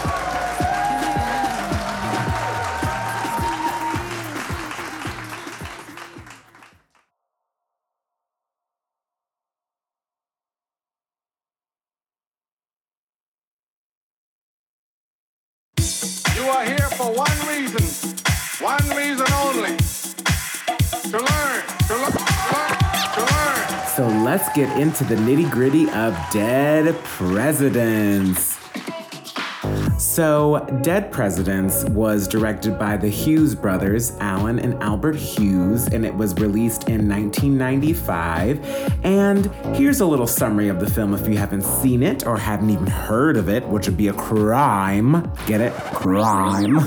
So 23.99 24.07
let's 24.07 24.47
get 24.53 24.79
into 24.79 25.03
the 25.03 25.15
nitty 25.15 25.51
gritty 25.51 25.89
of 25.89 26.17
Dead 26.31 26.95
Presidents. 27.03 28.57
So, 29.97 30.65
Dead 30.81 31.11
Presidents 31.11 31.83
was 31.83 32.25
directed 32.25 32.79
by 32.79 32.95
the 32.95 33.09
Hughes 33.09 33.55
brothers, 33.55 34.15
Alan 34.21 34.57
and 34.57 34.81
Albert 34.81 35.17
Hughes, 35.17 35.87
and 35.87 36.05
it 36.05 36.15
was 36.15 36.33
released 36.35 36.87
in 36.87 37.09
1995. 37.09 39.03
And 39.03 39.47
here's 39.75 39.99
a 39.99 40.05
little 40.05 40.27
summary 40.27 40.69
of 40.69 40.79
the 40.79 40.89
film 40.89 41.13
if 41.13 41.27
you 41.27 41.35
haven't 41.35 41.63
seen 41.63 42.01
it 42.01 42.25
or 42.25 42.37
haven't 42.37 42.69
even 42.69 42.87
heard 42.87 43.35
of 43.35 43.49
it, 43.49 43.67
which 43.67 43.85
would 43.85 43.97
be 43.97 44.07
a 44.07 44.13
crime. 44.13 45.29
Get 45.45 45.59
it? 45.59 45.73
Crime. 45.73 46.77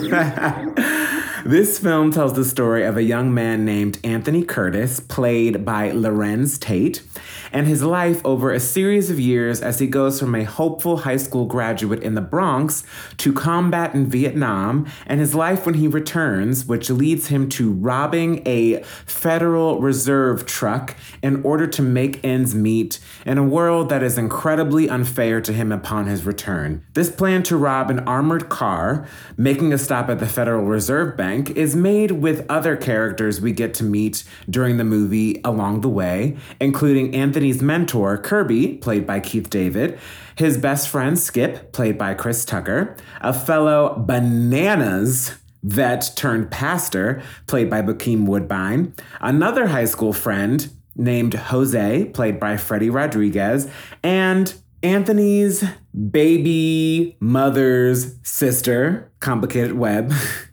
This 1.44 1.76
film 1.76 2.12
tells 2.12 2.34
the 2.34 2.44
story 2.44 2.84
of 2.84 2.96
a 2.96 3.02
young 3.02 3.34
man 3.34 3.64
named 3.64 3.98
Anthony 4.04 4.44
Curtis, 4.44 5.00
played 5.00 5.64
by 5.64 5.90
Larenz 5.90 6.56
Tate, 6.56 7.02
and 7.50 7.66
his 7.66 7.82
life 7.82 8.24
over 8.24 8.52
a 8.52 8.60
series 8.60 9.10
of 9.10 9.18
years 9.18 9.60
as 9.60 9.80
he 9.80 9.88
goes 9.88 10.20
from 10.20 10.36
a 10.36 10.44
hopeful 10.44 10.98
high 10.98 11.16
school 11.16 11.46
graduate 11.46 12.00
in 12.00 12.14
the 12.14 12.20
Bronx 12.20 12.84
to 13.16 13.32
combat 13.32 13.92
in 13.92 14.06
Vietnam, 14.06 14.86
and 15.04 15.18
his 15.18 15.34
life 15.34 15.66
when 15.66 15.74
he 15.74 15.88
returns, 15.88 16.64
which 16.66 16.88
leads 16.88 17.26
him 17.26 17.48
to 17.48 17.72
robbing 17.72 18.46
a 18.46 18.80
Federal 19.04 19.80
Reserve 19.80 20.46
truck 20.46 20.94
in 21.24 21.42
order 21.42 21.66
to 21.66 21.82
make 21.82 22.24
ends 22.24 22.54
meet 22.54 23.00
in 23.26 23.36
a 23.36 23.42
world 23.42 23.88
that 23.88 24.04
is 24.04 24.16
incredibly 24.16 24.88
unfair 24.88 25.40
to 25.40 25.52
him 25.52 25.72
upon 25.72 26.06
his 26.06 26.24
return. 26.24 26.84
This 26.94 27.10
plan 27.10 27.42
to 27.44 27.56
rob 27.56 27.90
an 27.90 27.98
armored 28.00 28.48
car, 28.48 29.08
making 29.36 29.72
a 29.72 29.78
stop 29.78 30.08
at 30.08 30.20
the 30.20 30.26
Federal 30.26 30.64
Reserve 30.64 31.16
Bank, 31.16 31.31
is 31.56 31.74
made 31.74 32.12
with 32.12 32.46
other 32.48 32.76
characters 32.76 33.40
we 33.40 33.52
get 33.52 33.74
to 33.74 33.84
meet 33.84 34.24
during 34.48 34.76
the 34.76 34.84
movie 34.84 35.40
along 35.44 35.80
the 35.80 35.88
way, 35.88 36.36
including 36.60 37.14
Anthony's 37.14 37.62
mentor, 37.62 38.18
Kirby, 38.18 38.74
played 38.78 39.06
by 39.06 39.20
Keith 39.20 39.50
David, 39.50 39.98
his 40.36 40.58
best 40.58 40.88
friend, 40.88 41.18
Skip, 41.18 41.72
played 41.72 41.98
by 41.98 42.14
Chris 42.14 42.44
Tucker, 42.44 42.96
a 43.20 43.32
fellow 43.32 43.96
bananas 44.06 45.34
vet 45.62 46.12
turned 46.16 46.50
pastor, 46.50 47.22
played 47.46 47.70
by 47.70 47.82
Bokeem 47.82 48.26
Woodbine, 48.26 48.94
another 49.20 49.68
high 49.68 49.84
school 49.84 50.12
friend 50.12 50.68
named 50.96 51.34
Jose, 51.34 52.06
played 52.06 52.38
by 52.38 52.56
Freddy 52.56 52.90
Rodriguez, 52.90 53.68
and 54.02 54.54
Anthony's 54.82 55.64
baby 56.10 57.16
mother's 57.20 58.16
sister, 58.22 59.10
complicated 59.20 59.74
web, 59.74 60.12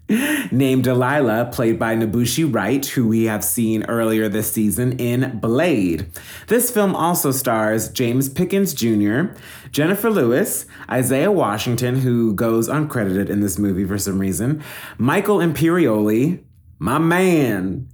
named 0.51 0.83
Delilah, 0.83 1.49
played 1.53 1.77
by 1.77 1.95
N'Bushe 1.95 2.53
Wright, 2.53 2.85
who 2.85 3.07
we 3.07 3.25
have 3.25 3.43
seen 3.43 3.83
earlier 3.85 4.27
this 4.27 4.51
season 4.51 4.97
in 4.99 5.39
Blade. 5.39 6.11
This 6.47 6.71
film 6.71 6.95
also 6.95 7.31
stars 7.31 7.89
James 7.89 8.29
Pickens 8.29 8.73
Jr., 8.73 9.35
Jennifer 9.71 10.09
Lewis, 10.09 10.65
Isaiah 10.89 11.31
Washington, 11.31 11.97
who 11.97 12.33
goes 12.33 12.67
uncredited 12.67 13.29
in 13.29 13.41
this 13.41 13.59
movie 13.59 13.85
for 13.85 13.97
some 13.97 14.19
reason, 14.19 14.63
Michael 14.97 15.37
Imperioli, 15.37 16.43
my 16.79 16.97
man, 16.97 17.87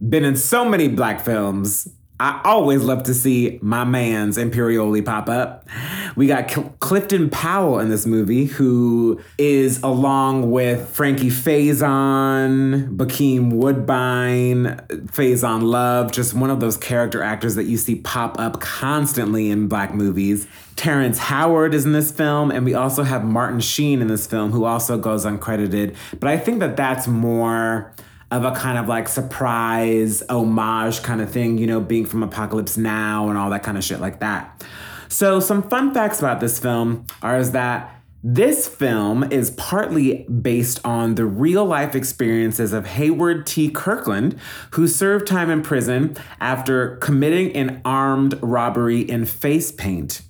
been 0.00 0.24
in 0.24 0.36
so 0.36 0.64
many 0.64 0.88
black 0.88 1.20
films. 1.20 1.88
I 2.18 2.40
always 2.44 2.82
love 2.82 3.02
to 3.04 3.14
see 3.14 3.58
my 3.60 3.84
man's 3.84 4.38
Imperioli 4.38 5.04
pop 5.04 5.28
up. 5.28 5.68
We 6.16 6.26
got 6.26 6.50
Cl- 6.50 6.74
Clifton 6.80 7.28
Powell 7.28 7.78
in 7.78 7.90
this 7.90 8.06
movie, 8.06 8.46
who 8.46 9.20
is 9.36 9.82
along 9.82 10.50
with 10.50 10.88
Frankie 10.88 11.28
Faison, 11.28 12.96
Bokeem 12.96 13.52
Woodbine, 13.52 14.80
Faizon 15.08 15.64
Love, 15.64 16.10
just 16.10 16.32
one 16.32 16.48
of 16.48 16.58
those 16.58 16.78
character 16.78 17.22
actors 17.22 17.54
that 17.56 17.64
you 17.64 17.76
see 17.76 17.96
pop 17.96 18.40
up 18.40 18.60
constantly 18.60 19.50
in 19.50 19.68
black 19.68 19.92
movies. 19.92 20.46
Terrence 20.74 21.18
Howard 21.18 21.74
is 21.74 21.84
in 21.84 21.92
this 21.92 22.10
film, 22.10 22.50
and 22.50 22.64
we 22.64 22.72
also 22.72 23.02
have 23.02 23.24
Martin 23.24 23.60
Sheen 23.60 24.00
in 24.00 24.08
this 24.08 24.26
film, 24.26 24.52
who 24.52 24.64
also 24.64 24.96
goes 24.96 25.26
uncredited. 25.26 25.94
But 26.18 26.30
I 26.30 26.38
think 26.38 26.60
that 26.60 26.78
that's 26.78 27.06
more 27.06 27.92
of 28.30 28.44
a 28.44 28.52
kind 28.52 28.78
of 28.78 28.88
like 28.88 29.08
surprise 29.08 30.22
homage 30.28 31.02
kind 31.02 31.20
of 31.20 31.30
thing, 31.30 31.58
you 31.58 31.66
know, 31.66 31.80
being 31.80 32.06
from 32.06 32.22
Apocalypse 32.22 32.76
Now 32.76 33.28
and 33.28 33.38
all 33.38 33.50
that 33.50 33.62
kind 33.62 33.78
of 33.78 33.84
shit 33.84 34.00
like 34.00 34.20
that. 34.20 34.64
So, 35.08 35.38
some 35.38 35.68
fun 35.68 35.94
facts 35.94 36.18
about 36.18 36.40
this 36.40 36.58
film 36.58 37.06
are 37.22 37.38
is 37.38 37.52
that 37.52 37.92
this 38.28 38.66
film 38.66 39.22
is 39.30 39.52
partly 39.52 40.24
based 40.24 40.80
on 40.84 41.14
the 41.14 41.24
real 41.24 41.64
life 41.64 41.94
experiences 41.94 42.72
of 42.72 42.84
Haywood 42.84 43.46
T. 43.46 43.70
Kirkland, 43.70 44.36
who 44.72 44.88
served 44.88 45.28
time 45.28 45.48
in 45.48 45.62
prison 45.62 46.16
after 46.40 46.96
committing 46.96 47.54
an 47.54 47.80
armed 47.84 48.36
robbery 48.42 49.02
in 49.02 49.26
face 49.26 49.70
paint. 49.70 50.22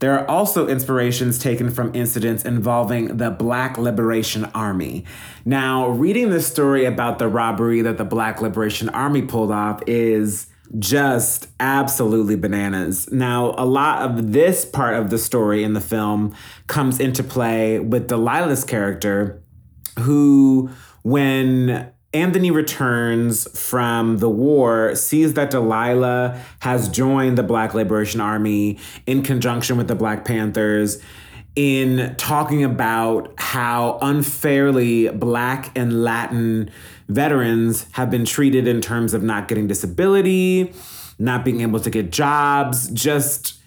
There 0.00 0.18
are 0.18 0.28
also 0.28 0.66
inspirations 0.66 1.38
taken 1.38 1.70
from 1.70 1.94
incidents 1.94 2.44
involving 2.44 3.16
the 3.16 3.30
Black 3.30 3.78
Liberation 3.78 4.44
Army. 4.46 5.04
Now, 5.44 5.88
reading 5.88 6.30
the 6.30 6.40
story 6.42 6.84
about 6.84 7.18
the 7.18 7.28
robbery 7.28 7.82
that 7.82 7.98
the 7.98 8.04
Black 8.04 8.40
Liberation 8.40 8.88
Army 8.90 9.22
pulled 9.22 9.50
off 9.50 9.80
is 9.86 10.48
just 10.78 11.48
absolutely 11.60 12.36
bananas. 12.36 13.10
Now, 13.12 13.54
a 13.56 13.66
lot 13.66 14.02
of 14.02 14.32
this 14.32 14.64
part 14.64 14.94
of 14.94 15.10
the 15.10 15.18
story 15.18 15.62
in 15.62 15.74
the 15.74 15.80
film 15.80 16.34
comes 16.66 16.98
into 16.98 17.22
play 17.22 17.78
with 17.78 18.08
Delilah's 18.08 18.64
character, 18.64 19.42
who, 20.00 20.70
when 21.02 21.93
Anthony 22.14 22.50
returns 22.50 23.46
from 23.58 24.18
the 24.18 24.28
war, 24.28 24.94
sees 24.94 25.34
that 25.34 25.50
Delilah 25.50 26.40
has 26.60 26.88
joined 26.88 27.36
the 27.36 27.42
Black 27.42 27.74
Liberation 27.74 28.20
Army 28.20 28.78
in 29.06 29.22
conjunction 29.22 29.76
with 29.76 29.88
the 29.88 29.96
Black 29.96 30.24
Panthers 30.24 31.02
in 31.56 32.14
talking 32.16 32.64
about 32.64 33.32
how 33.38 33.98
unfairly 34.00 35.08
Black 35.08 35.76
and 35.76 36.04
Latin 36.04 36.70
veterans 37.08 37.86
have 37.92 38.10
been 38.10 38.24
treated 38.24 38.66
in 38.66 38.80
terms 38.80 39.14
of 39.14 39.22
not 39.22 39.48
getting 39.48 39.66
disability, 39.66 40.72
not 41.18 41.44
being 41.44 41.60
able 41.60 41.80
to 41.80 41.90
get 41.90 42.10
jobs, 42.10 42.88
just, 42.90 43.60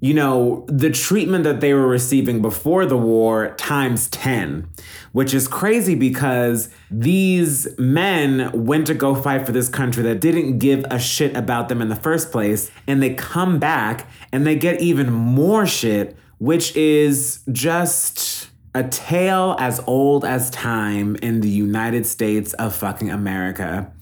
you 0.00 0.14
know, 0.14 0.64
the 0.66 0.90
treatment 0.90 1.44
that 1.44 1.60
they 1.60 1.74
were 1.74 1.86
receiving 1.86 2.40
before 2.40 2.86
the 2.86 2.96
war 2.96 3.54
times 3.56 4.08
10, 4.08 4.66
which 5.12 5.34
is 5.34 5.46
crazy 5.46 5.94
because 5.94 6.70
these 6.90 7.68
men 7.78 8.50
went 8.64 8.86
to 8.86 8.94
go 8.94 9.14
fight 9.14 9.44
for 9.44 9.52
this 9.52 9.68
country 9.68 10.02
that 10.04 10.20
didn't 10.20 10.58
give 10.58 10.84
a 10.90 10.98
shit 10.98 11.36
about 11.36 11.68
them 11.68 11.82
in 11.82 11.90
the 11.90 11.96
first 11.96 12.32
place. 12.32 12.70
And 12.86 13.02
they 13.02 13.12
come 13.12 13.58
back 13.58 14.08
and 14.32 14.46
they 14.46 14.56
get 14.56 14.80
even 14.80 15.12
more 15.12 15.66
shit, 15.66 16.16
which 16.38 16.74
is 16.74 17.40
just 17.52 18.48
a 18.74 18.84
tale 18.84 19.56
as 19.58 19.80
old 19.86 20.24
as 20.24 20.48
time 20.50 21.16
in 21.16 21.42
the 21.42 21.50
United 21.50 22.06
States 22.06 22.54
of 22.54 22.74
fucking 22.74 23.10
America. 23.10 23.92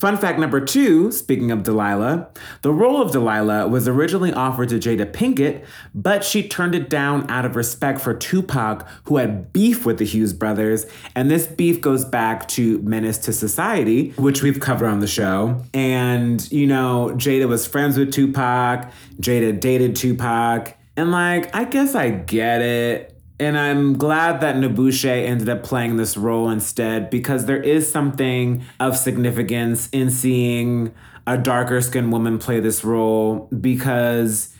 Fun 0.00 0.16
fact 0.16 0.38
number 0.38 0.60
two, 0.60 1.10
speaking 1.10 1.50
of 1.50 1.62
Delilah, 1.62 2.28
the 2.62 2.72
role 2.72 3.00
of 3.00 3.12
Delilah 3.12 3.68
was 3.68 3.88
originally 3.88 4.32
offered 4.32 4.68
to 4.68 4.78
Jada 4.78 5.10
Pinkett, 5.10 5.64
but 5.94 6.24
she 6.24 6.46
turned 6.46 6.74
it 6.74 6.90
down 6.90 7.28
out 7.30 7.44
of 7.44 7.56
respect 7.56 8.00
for 8.00 8.14
Tupac, 8.14 8.86
who 9.04 9.16
had 9.16 9.52
beef 9.52 9.86
with 9.86 9.98
the 9.98 10.04
Hughes 10.04 10.32
brothers. 10.32 10.86
And 11.14 11.30
this 11.30 11.46
beef 11.46 11.80
goes 11.80 12.04
back 12.04 12.46
to 12.48 12.78
Menace 12.82 13.18
to 13.18 13.32
Society, 13.32 14.10
which 14.10 14.42
we've 14.42 14.60
covered 14.60 14.88
on 14.88 15.00
the 15.00 15.06
show. 15.06 15.62
And, 15.72 16.50
you 16.52 16.66
know, 16.66 17.12
Jada 17.14 17.48
was 17.48 17.66
friends 17.66 17.98
with 17.98 18.12
Tupac, 18.12 18.90
Jada 19.20 19.58
dated 19.58 19.96
Tupac. 19.96 20.76
And, 20.96 21.10
like, 21.10 21.54
I 21.54 21.64
guess 21.64 21.94
I 21.94 22.10
get 22.10 22.62
it. 22.62 23.15
And 23.38 23.58
I'm 23.58 23.98
glad 23.98 24.40
that 24.40 24.56
N'Bushe 24.56 25.04
ended 25.04 25.48
up 25.48 25.62
playing 25.62 25.96
this 25.96 26.16
role 26.16 26.48
instead 26.48 27.10
because 27.10 27.44
there 27.44 27.62
is 27.62 27.90
something 27.90 28.64
of 28.80 28.96
significance 28.96 29.90
in 29.92 30.10
seeing 30.10 30.94
a 31.26 31.36
darker 31.36 31.80
skinned 31.82 32.12
woman 32.12 32.38
play 32.38 32.60
this 32.60 32.82
role 32.82 33.48
because 33.60 34.54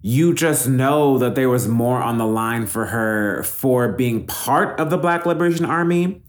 you 0.00 0.32
just 0.32 0.68
know 0.68 1.18
that 1.18 1.34
there 1.34 1.50
was 1.50 1.68
more 1.68 1.98
on 1.98 2.18
the 2.18 2.26
line 2.26 2.66
for 2.66 2.86
her 2.86 3.42
for 3.42 3.92
being 3.92 4.26
part 4.26 4.78
of 4.80 4.90
the 4.90 4.98
Black 4.98 5.26
Liberation 5.26 5.66
Army 5.66 6.22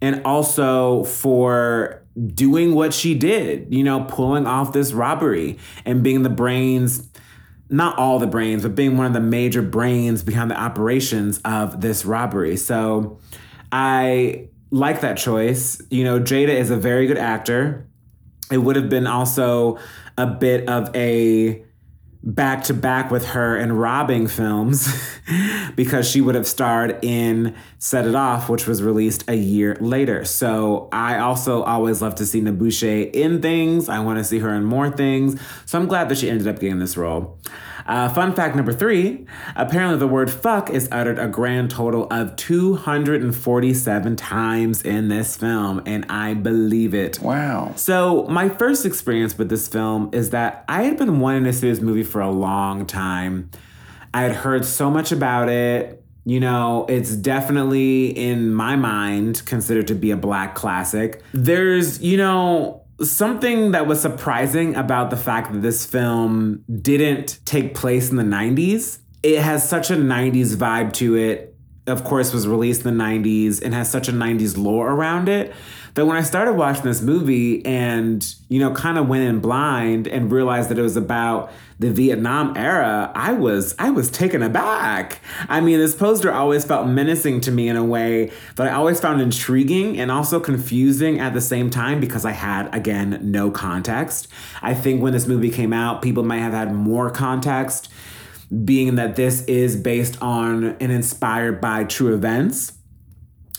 and 0.00 0.22
also 0.24 1.04
for 1.04 2.02
doing 2.34 2.74
what 2.74 2.92
she 2.92 3.14
did, 3.14 3.72
you 3.72 3.84
know, 3.84 4.04
pulling 4.08 4.46
off 4.46 4.72
this 4.72 4.92
robbery 4.92 5.58
and 5.84 6.02
being 6.02 6.22
the 6.22 6.30
brains 6.30 7.08
not 7.68 7.98
all 7.98 8.18
the 8.18 8.26
brains, 8.26 8.62
but 8.62 8.74
being 8.74 8.96
one 8.96 9.06
of 9.06 9.12
the 9.12 9.20
major 9.20 9.62
brains 9.62 10.22
behind 10.22 10.50
the 10.50 10.58
operations 10.58 11.40
of 11.44 11.80
this 11.80 12.04
robbery. 12.04 12.56
So 12.56 13.18
I 13.72 14.48
like 14.70 15.00
that 15.00 15.16
choice. 15.16 15.80
You 15.90 16.04
know, 16.04 16.20
Jada 16.20 16.48
is 16.48 16.70
a 16.70 16.76
very 16.76 17.06
good 17.06 17.18
actor. 17.18 17.88
It 18.50 18.58
would 18.58 18.76
have 18.76 18.88
been 18.88 19.06
also 19.06 19.78
a 20.16 20.26
bit 20.26 20.68
of 20.68 20.94
a 20.94 21.65
back 22.26 22.64
to 22.64 22.74
back 22.74 23.10
with 23.12 23.24
her 23.24 23.56
in 23.56 23.72
robbing 23.72 24.26
films 24.26 24.92
because 25.76 26.10
she 26.10 26.20
would 26.20 26.34
have 26.34 26.46
starred 26.46 26.98
in 27.02 27.54
Set 27.78 28.04
It 28.04 28.16
Off, 28.16 28.48
which 28.48 28.66
was 28.66 28.82
released 28.82 29.24
a 29.28 29.36
year 29.36 29.76
later. 29.80 30.24
So 30.24 30.88
I 30.90 31.18
also 31.18 31.62
always 31.62 32.02
love 32.02 32.16
to 32.16 32.26
see 32.26 32.40
N'Bushe 32.40 33.12
in 33.14 33.40
things. 33.40 33.88
I 33.88 34.00
want 34.00 34.18
to 34.18 34.24
see 34.24 34.40
her 34.40 34.52
in 34.52 34.64
more 34.64 34.90
things. 34.90 35.40
So 35.66 35.78
I'm 35.78 35.86
glad 35.86 36.08
that 36.08 36.18
she 36.18 36.28
ended 36.28 36.48
up 36.48 36.58
getting 36.58 36.80
this 36.80 36.96
role. 36.96 37.38
Uh, 37.86 38.08
fun 38.08 38.34
fact 38.34 38.56
number 38.56 38.72
three 38.72 39.26
apparently, 39.54 39.98
the 39.98 40.08
word 40.08 40.30
fuck 40.30 40.70
is 40.70 40.88
uttered 40.90 41.18
a 41.18 41.28
grand 41.28 41.70
total 41.70 42.06
of 42.10 42.34
247 42.36 44.16
times 44.16 44.82
in 44.82 45.08
this 45.08 45.36
film, 45.36 45.82
and 45.86 46.04
I 46.08 46.34
believe 46.34 46.94
it. 46.94 47.20
Wow. 47.20 47.72
So, 47.76 48.24
my 48.24 48.48
first 48.48 48.84
experience 48.84 49.38
with 49.38 49.48
this 49.48 49.68
film 49.68 50.10
is 50.12 50.30
that 50.30 50.64
I 50.68 50.82
had 50.82 50.96
been 50.96 51.20
wanting 51.20 51.44
to 51.44 51.52
see 51.52 51.68
this 51.68 51.80
movie 51.80 52.02
for 52.04 52.20
a 52.20 52.30
long 52.30 52.86
time. 52.86 53.50
I 54.12 54.22
had 54.22 54.32
heard 54.32 54.64
so 54.64 54.90
much 54.90 55.12
about 55.12 55.48
it. 55.48 56.02
You 56.24 56.40
know, 56.40 56.86
it's 56.88 57.14
definitely 57.14 58.06
in 58.06 58.52
my 58.52 58.74
mind 58.74 59.44
considered 59.46 59.86
to 59.88 59.94
be 59.94 60.10
a 60.10 60.16
black 60.16 60.56
classic. 60.56 61.22
There's, 61.32 62.02
you 62.02 62.16
know, 62.16 62.85
something 63.02 63.72
that 63.72 63.86
was 63.86 64.00
surprising 64.00 64.74
about 64.74 65.10
the 65.10 65.16
fact 65.16 65.52
that 65.52 65.62
this 65.62 65.84
film 65.84 66.64
didn't 66.80 67.40
take 67.44 67.74
place 67.74 68.10
in 68.10 68.16
the 68.16 68.22
90s. 68.22 68.98
It 69.22 69.40
has 69.40 69.68
such 69.68 69.90
a 69.90 69.96
90s 69.96 70.56
vibe 70.56 70.92
to 70.94 71.16
it. 71.16 71.55
Of 71.86 72.04
course, 72.04 72.32
was 72.32 72.48
released 72.48 72.84
in 72.84 72.96
the 72.96 73.04
90s 73.04 73.62
and 73.62 73.72
has 73.72 73.90
such 73.90 74.08
a 74.08 74.12
90s 74.12 74.56
lore 74.56 74.90
around 74.90 75.28
it 75.28 75.54
that 75.96 76.04
when 76.04 76.16
I 76.16 76.22
started 76.22 76.52
watching 76.52 76.84
this 76.84 77.00
movie 77.00 77.64
and, 77.64 78.34
you 78.50 78.60
know, 78.60 78.70
kind 78.72 78.98
of 78.98 79.08
went 79.08 79.24
in 79.24 79.40
blind 79.40 80.06
and 80.06 80.30
realized 80.30 80.68
that 80.68 80.78
it 80.78 80.82
was 80.82 80.96
about 80.96 81.50
the 81.78 81.90
Vietnam 81.90 82.54
era, 82.54 83.10
I 83.14 83.32
was 83.32 83.74
I 83.78 83.90
was 83.90 84.10
taken 84.10 84.42
aback. 84.42 85.20
I 85.48 85.62
mean, 85.62 85.78
this 85.78 85.94
poster 85.94 86.30
always 86.30 86.66
felt 86.66 86.86
menacing 86.86 87.40
to 87.42 87.50
me 87.50 87.68
in 87.68 87.76
a 87.76 87.84
way 87.84 88.30
that 88.56 88.66
I 88.66 88.72
always 88.72 89.00
found 89.00 89.22
intriguing 89.22 89.98
and 89.98 90.10
also 90.10 90.38
confusing 90.38 91.18
at 91.18 91.32
the 91.32 91.40
same 91.40 91.70
time 91.70 91.98
because 91.98 92.26
I 92.26 92.32
had 92.32 92.74
again 92.74 93.18
no 93.22 93.50
context. 93.50 94.28
I 94.60 94.74
think 94.74 95.00
when 95.02 95.14
this 95.14 95.26
movie 95.26 95.50
came 95.50 95.72
out, 95.72 96.02
people 96.02 96.22
might 96.22 96.38
have 96.38 96.52
had 96.52 96.74
more 96.74 97.10
context 97.10 97.90
being 98.64 98.94
that 98.96 99.16
this 99.16 99.42
is 99.44 99.76
based 99.76 100.20
on 100.22 100.76
and 100.80 100.92
inspired 100.92 101.60
by 101.60 101.84
true 101.84 102.14
events. 102.14 102.72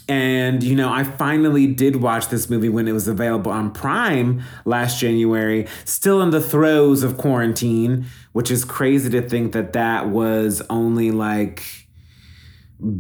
And, 0.10 0.64
you 0.64 0.76
know, 0.76 0.90
I 0.90 1.04
finally 1.04 1.68
did 1.68 1.98
watch 1.98 2.30
this 2.30 2.50
movie 2.50 2.70
when 2.70 2.88
it 2.88 2.94
was 2.94 3.10
available 3.10 3.52
on 3.52 3.72
Prime 3.72 4.42
last 4.64 5.02
January, 5.02 5.68
still 5.84 6.22
in 6.22 6.30
the 6.30 6.40
throes 6.40 7.04
of 7.04 7.18
quarantine, 7.18 8.06
which 8.32 8.50
is 8.50 8.64
crazy 8.64 9.10
to 9.10 9.22
think 9.28 9.52
that 9.52 9.74
that 9.74 10.08
was 10.08 10.62
only 10.70 11.12
like 11.12 11.88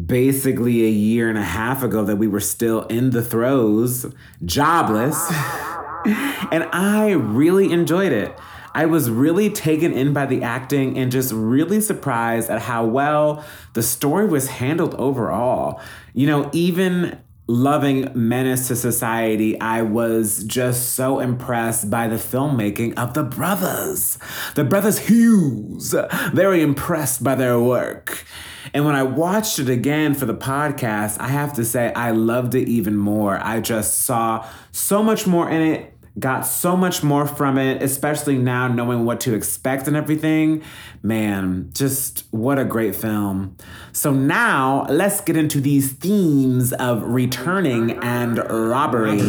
basically 0.05 0.83
a 0.83 0.89
year 0.89 1.29
and 1.29 1.37
a 1.37 1.43
half 1.43 1.83
ago 1.83 2.03
that 2.03 2.17
we 2.17 2.27
were 2.27 2.41
still 2.41 2.81
in 2.87 3.11
the 3.11 3.23
throes, 3.23 4.05
jobless. 4.43 5.31
and 6.51 6.67
I 6.73 7.11
really 7.11 7.71
enjoyed 7.71 8.11
it. 8.11 8.37
I 8.77 8.85
was 8.85 9.09
really 9.09 9.49
taken 9.49 9.91
in 9.91 10.13
by 10.13 10.27
the 10.27 10.43
acting 10.43 10.99
and 10.99 11.11
just 11.11 11.33
really 11.33 11.81
surprised 11.81 12.47
at 12.51 12.61
how 12.61 12.85
well 12.85 13.43
the 13.73 13.81
story 13.81 14.27
was 14.27 14.49
handled 14.49 14.93
overall. 14.99 15.81
You 16.13 16.27
know, 16.27 16.51
even 16.53 17.17
loving 17.47 18.11
Menace 18.13 18.67
to 18.67 18.75
Society, 18.75 19.59
I 19.59 19.81
was 19.81 20.43
just 20.43 20.93
so 20.93 21.19
impressed 21.19 21.89
by 21.89 22.07
the 22.07 22.17
filmmaking 22.17 22.93
of 22.99 23.15
the 23.15 23.23
brothers. 23.23 24.19
The 24.53 24.63
brothers 24.63 24.99
Hughes. 24.99 25.95
Very 26.31 26.61
impressed 26.61 27.23
by 27.23 27.33
their 27.33 27.59
work. 27.59 28.27
And 28.75 28.85
when 28.85 28.93
I 28.93 29.01
watched 29.01 29.57
it 29.57 29.69
again 29.69 30.13
for 30.13 30.27
the 30.27 30.35
podcast, 30.35 31.19
I 31.19 31.29
have 31.29 31.53
to 31.53 31.65
say 31.65 31.91
I 31.93 32.11
loved 32.11 32.53
it 32.53 32.69
even 32.69 32.95
more. 32.95 33.39
I 33.43 33.59
just 33.59 33.99
saw 33.99 34.47
so 34.71 35.01
much 35.01 35.25
more 35.25 35.49
in 35.49 35.63
it 35.63 35.96
got 36.19 36.41
so 36.41 36.75
much 36.75 37.03
more 37.03 37.27
from 37.27 37.57
it, 37.57 37.81
especially 37.83 38.37
now 38.37 38.67
knowing 38.67 39.05
what 39.05 39.19
to 39.21 39.33
expect 39.33 39.87
and 39.87 39.95
everything. 39.95 40.63
Man, 41.03 41.69
just 41.73 42.25
what 42.31 42.57
a 42.57 42.65
great 42.65 42.95
film. 42.95 43.55
So 43.91 44.11
now 44.11 44.85
let's 44.89 45.21
get 45.21 45.37
into 45.37 45.61
these 45.61 45.93
themes 45.93 46.73
of 46.73 47.03
returning 47.03 47.91
and 48.03 48.37
robbery. 48.49 49.19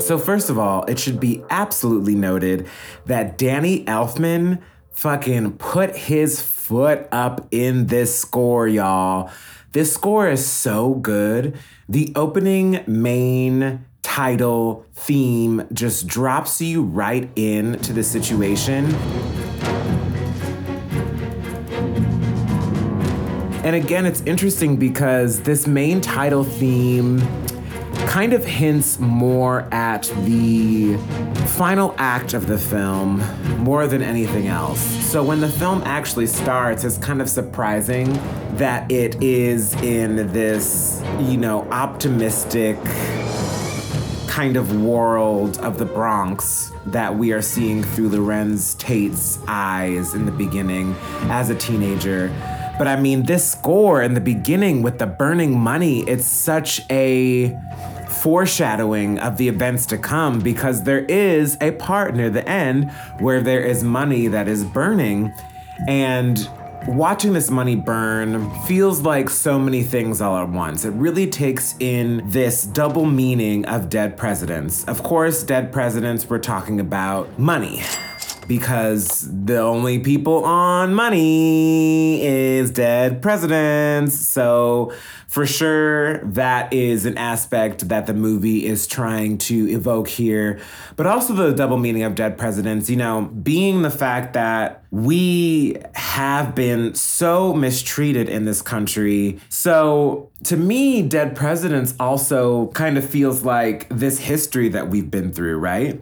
So, 0.00 0.16
first 0.16 0.48
of 0.48 0.58
all, 0.58 0.84
it 0.84 0.98
should 0.98 1.20
be 1.20 1.44
absolutely 1.50 2.14
noted 2.14 2.66
that 3.04 3.36
Danny 3.36 3.84
Elfman 3.84 4.62
fucking 4.90 5.58
put 5.58 5.94
his 5.94 6.40
foot 6.40 7.06
up 7.12 7.46
in 7.50 7.88
this 7.88 8.18
score, 8.18 8.66
y'all. 8.66 9.30
This 9.72 9.92
score 9.92 10.30
is 10.30 10.46
so 10.46 10.94
good. 10.94 11.58
The 11.90 12.10
opening 12.16 12.82
main 12.86 13.84
title 14.00 14.86
theme 14.94 15.68
just 15.74 16.06
drops 16.06 16.62
you 16.62 16.82
right 16.82 17.28
into 17.36 17.92
the 17.92 18.02
situation. 18.02 18.86
And 23.62 23.76
again, 23.76 24.06
it's 24.06 24.22
interesting 24.22 24.76
because 24.76 25.42
this 25.42 25.66
main 25.66 26.00
title 26.00 26.44
theme 26.44 27.18
kind 28.06 28.32
of 28.32 28.44
hints 28.44 28.98
more 28.98 29.62
at 29.72 30.04
the 30.24 30.96
final 31.48 31.94
act 31.98 32.34
of 32.34 32.46
the 32.46 32.58
film 32.58 33.22
more 33.58 33.86
than 33.86 34.02
anything 34.02 34.46
else. 34.48 34.80
So 35.04 35.22
when 35.22 35.40
the 35.40 35.48
film 35.48 35.82
actually 35.84 36.26
starts, 36.26 36.84
it's 36.84 36.98
kind 36.98 37.20
of 37.20 37.28
surprising 37.28 38.12
that 38.56 38.90
it 38.90 39.22
is 39.22 39.74
in 39.82 40.32
this, 40.32 41.02
you 41.20 41.36
know, 41.36 41.62
optimistic 41.70 42.78
kind 44.28 44.56
of 44.56 44.82
world 44.82 45.58
of 45.58 45.78
the 45.78 45.84
Bronx 45.84 46.70
that 46.86 47.16
we 47.16 47.32
are 47.32 47.42
seeing 47.42 47.82
through 47.82 48.10
Larenz 48.10 48.78
Tate's 48.78 49.40
eyes 49.48 50.14
in 50.14 50.26
the 50.26 50.32
beginning 50.32 50.94
as 51.22 51.50
a 51.50 51.54
teenager. 51.54 52.28
But 52.78 52.86
I 52.86 52.94
mean, 52.94 53.24
this 53.24 53.50
score 53.50 54.02
in 54.02 54.14
the 54.14 54.20
beginning 54.20 54.82
with 54.82 54.98
the 54.98 55.06
burning 55.06 55.58
money, 55.58 56.00
it's 56.02 56.24
such 56.24 56.80
a 56.90 57.58
foreshadowing 58.08 59.18
of 59.18 59.36
the 59.36 59.48
events 59.48 59.84
to 59.86 59.98
come 59.98 60.38
because 60.40 60.84
there 60.84 61.04
is 61.06 61.58
a 61.60 61.72
part 61.72 62.14
near 62.14 62.30
the 62.30 62.48
end 62.48 62.90
where 63.18 63.40
there 63.40 63.60
is 63.60 63.82
money 63.82 64.28
that 64.28 64.46
is 64.46 64.64
burning. 64.64 65.32
And 65.88 66.48
watching 66.86 67.32
this 67.32 67.50
money 67.50 67.74
burn 67.74 68.48
feels 68.60 69.02
like 69.02 69.28
so 69.28 69.58
many 69.58 69.82
things 69.82 70.20
all 70.20 70.38
at 70.38 70.48
once. 70.48 70.84
It 70.84 70.90
really 70.90 71.28
takes 71.28 71.74
in 71.80 72.22
this 72.30 72.64
double 72.64 73.06
meaning 73.06 73.64
of 73.66 73.88
dead 73.88 74.16
presidents. 74.16 74.84
Of 74.84 75.02
course, 75.02 75.42
dead 75.42 75.72
presidents, 75.72 76.30
we're 76.30 76.38
talking 76.38 76.78
about 76.78 77.38
money 77.38 77.82
because 78.48 79.28
the 79.30 79.58
only 79.58 79.98
people 79.98 80.42
on 80.44 80.94
money 80.94 82.24
is 82.24 82.70
dead 82.70 83.20
presidents. 83.22 84.14
So, 84.14 84.92
for 85.28 85.44
sure, 85.46 86.24
that 86.24 86.72
is 86.72 87.04
an 87.04 87.18
aspect 87.18 87.90
that 87.90 88.06
the 88.06 88.14
movie 88.14 88.64
is 88.64 88.86
trying 88.86 89.36
to 89.38 89.68
evoke 89.68 90.08
here. 90.08 90.58
But 90.96 91.06
also 91.06 91.34
the 91.34 91.52
double 91.52 91.76
meaning 91.76 92.02
of 92.02 92.14
dead 92.14 92.38
presidents, 92.38 92.88
you 92.88 92.96
know, 92.96 93.30
being 93.42 93.82
the 93.82 93.90
fact 93.90 94.32
that 94.32 94.82
we 94.90 95.76
have 95.94 96.54
been 96.54 96.94
so 96.94 97.52
mistreated 97.52 98.30
in 98.30 98.46
this 98.46 98.62
country. 98.62 99.38
So, 99.50 100.30
to 100.44 100.56
me, 100.56 101.02
dead 101.02 101.36
presidents 101.36 101.94
also 102.00 102.68
kind 102.68 102.96
of 102.96 103.04
feels 103.04 103.44
like 103.44 103.86
this 103.90 104.18
history 104.18 104.70
that 104.70 104.88
we've 104.88 105.10
been 105.10 105.32
through, 105.32 105.58
right? 105.58 106.00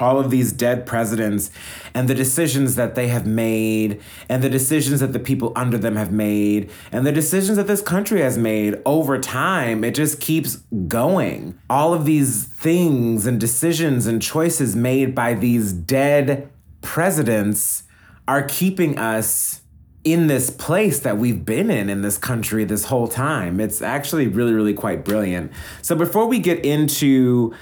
All 0.00 0.18
of 0.18 0.30
these 0.30 0.52
dead 0.52 0.86
presidents 0.86 1.50
and 1.94 2.08
the 2.08 2.14
decisions 2.14 2.74
that 2.74 2.94
they 2.94 3.08
have 3.08 3.26
made 3.26 4.00
and 4.28 4.42
the 4.42 4.48
decisions 4.48 5.00
that 5.00 5.12
the 5.12 5.18
people 5.18 5.52
under 5.54 5.78
them 5.78 5.96
have 5.96 6.10
made 6.10 6.70
and 6.90 7.06
the 7.06 7.12
decisions 7.12 7.56
that 7.56 7.66
this 7.66 7.80
country 7.80 8.20
has 8.20 8.36
made 8.36 8.80
over 8.84 9.18
time 9.18 9.84
it 9.84 9.94
just 9.94 10.20
keeps 10.20 10.56
going 10.88 11.58
all 11.70 11.94
of 11.94 12.04
these 12.04 12.44
things 12.44 13.26
and 13.26 13.38
decisions 13.40 14.06
and 14.06 14.20
choices 14.20 14.74
made 14.74 15.14
by 15.14 15.32
these 15.32 15.72
dead 15.72 16.50
presidents 16.80 17.84
are 18.26 18.42
keeping 18.42 18.98
us 18.98 19.60
in 20.04 20.26
this 20.26 20.50
place 20.50 21.00
that 21.00 21.16
we've 21.16 21.44
been 21.44 21.70
in 21.70 21.88
in 21.88 22.02
this 22.02 22.18
country 22.18 22.64
this 22.64 22.84
whole 22.84 23.08
time. 23.08 23.58
It's 23.58 23.80
actually 23.80 24.26
really, 24.26 24.52
really 24.52 24.74
quite 24.74 25.02
brilliant. 25.02 25.50
So, 25.80 25.96
before 25.96 26.26
we 26.26 26.38
get 26.38 26.64
into 26.64 27.54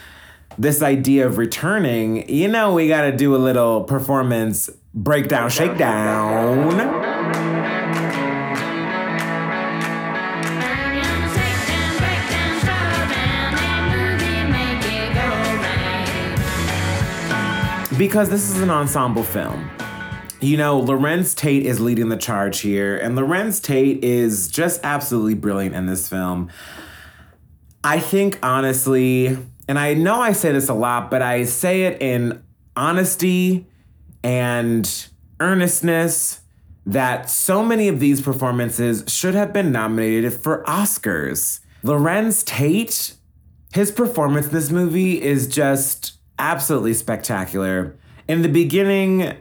this 0.59 0.83
idea 0.83 1.27
of 1.27 1.38
returning, 1.38 2.29
you 2.29 2.49
know, 2.49 2.75
we 2.75 2.88
got 2.88 3.03
to 3.03 3.17
do 3.17 3.35
a 3.35 3.38
little 3.38 3.85
performance 3.85 4.71
breakdown, 4.95 5.51
shakedown. 5.51 7.11
Because 17.99 18.31
this 18.31 18.51
is 18.51 18.61
an 18.61 18.71
ensemble 18.71 19.23
film. 19.23 19.71
You 20.41 20.57
know, 20.57 20.83
Larenz 20.83 21.37
Tate 21.37 21.65
is 21.65 21.79
leading 21.79 22.09
the 22.09 22.17
charge 22.17 22.61
here, 22.61 22.97
and 22.97 23.17
Larenz 23.17 23.62
Tate 23.62 24.03
is 24.03 24.49
just 24.49 24.81
absolutely 24.83 25.35
brilliant 25.35 25.77
in 25.77 25.87
this 25.87 26.09
film. 26.09 26.51
I 27.85 28.01
think, 28.01 28.41
honestly, 28.43 29.38
and 29.68 29.79
I 29.79 29.94
know 29.94 30.20
I 30.20 30.33
say 30.33 30.53
this 30.53 30.68
a 30.68 30.75
lot, 30.75 31.11
but 31.11 31.22
I 31.22 31.44
say 31.44 31.85
it 31.85 32.01
in 32.03 32.42
honesty 32.77 33.66
and 34.22 35.09
earnestness 35.40 36.40
that 36.85 37.31
so 37.31 37.64
many 37.64 37.88
of 37.88 38.01
these 38.01 38.20
performances 38.20 39.05
should 39.07 39.35
have 39.35 39.53
been 39.53 39.70
nominated 39.70 40.33
for 40.33 40.64
Oscars. 40.64 41.61
Larenz 41.85 42.44
Tate, 42.44 43.14
his 43.72 43.90
performance 43.90 44.46
in 44.46 44.53
this 44.53 44.70
movie 44.70 45.22
is 45.22 45.46
just 45.46 46.18
absolutely 46.38 46.94
spectacular. 46.94 47.96
In 48.29 48.42
the 48.42 48.48
beginning, 48.48 49.37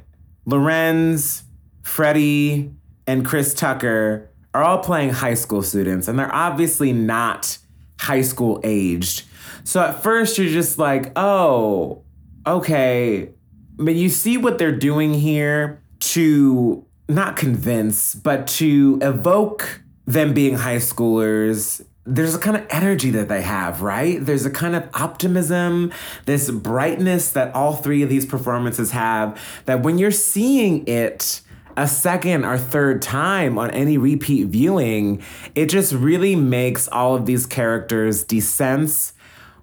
Larenz, 0.48 1.44
Freddy, 1.84 2.72
and 3.08 3.26
Chris 3.26 3.54
Tucker 3.54 4.30
are 4.54 4.64
all 4.64 4.80
playing 4.80 5.12
high 5.12 5.34
school 5.34 5.64
students, 5.64 6.08
and 6.08 6.18
they're 6.20 6.34
obviously 6.34 6.94
not 6.94 7.58
high 8.00 8.22
school 8.22 8.60
aged. 8.64 9.24
So 9.64 9.82
at 9.82 10.02
first 10.04 10.38
you're 10.38 10.50
just 10.50 10.78
like, 10.78 11.12
oh, 11.16 12.04
okay. 12.46 13.30
But 13.78 13.96
you 13.96 14.10
see 14.10 14.38
what 14.38 14.58
they're 14.58 14.78
doing 14.78 15.14
here 15.14 15.82
to 16.00 16.86
not 17.08 17.36
convince, 17.36 18.16
but 18.16 18.48
to 18.48 19.00
evoke 19.02 19.82
them 20.06 20.34
being 20.34 20.56
high 20.56 20.78
schoolers. 20.78 21.86
There's 22.06 22.34
a 22.34 22.40
kind 22.40 22.58
of 22.58 22.66
energy 22.70 23.12
that 23.12 23.30
they 23.30 23.42
have, 23.42 23.82
right? 23.82 24.24
There's 24.24 24.46
a 24.46 24.50
kind 24.50 24.76
of 24.76 24.90
optimism, 24.94 25.92
this 26.26 26.50
brightness 26.50 27.32
that 27.32 27.54
all 27.54 27.76
three 27.76 28.02
of 28.02 28.10
these 28.10 28.26
performances 28.26 28.92
have. 28.92 29.40
That 29.66 29.84
when 29.84 29.98
you're 29.98 30.12
seeing 30.12 30.88
it, 30.88 31.42
a 31.78 31.88
second 31.88 32.44
or 32.44 32.58
third 32.58 33.02
time 33.02 33.58
on 33.58 33.72
any 33.72 33.98
repeat 33.98 34.48
viewing, 34.48 35.22
it 35.56 35.68
just 35.68 35.94
really 35.94 36.36
makes 36.36 36.88
all 36.90 37.16
of 37.16 37.26
these 37.26 37.46
characters' 37.46 38.24
descents 38.24 39.14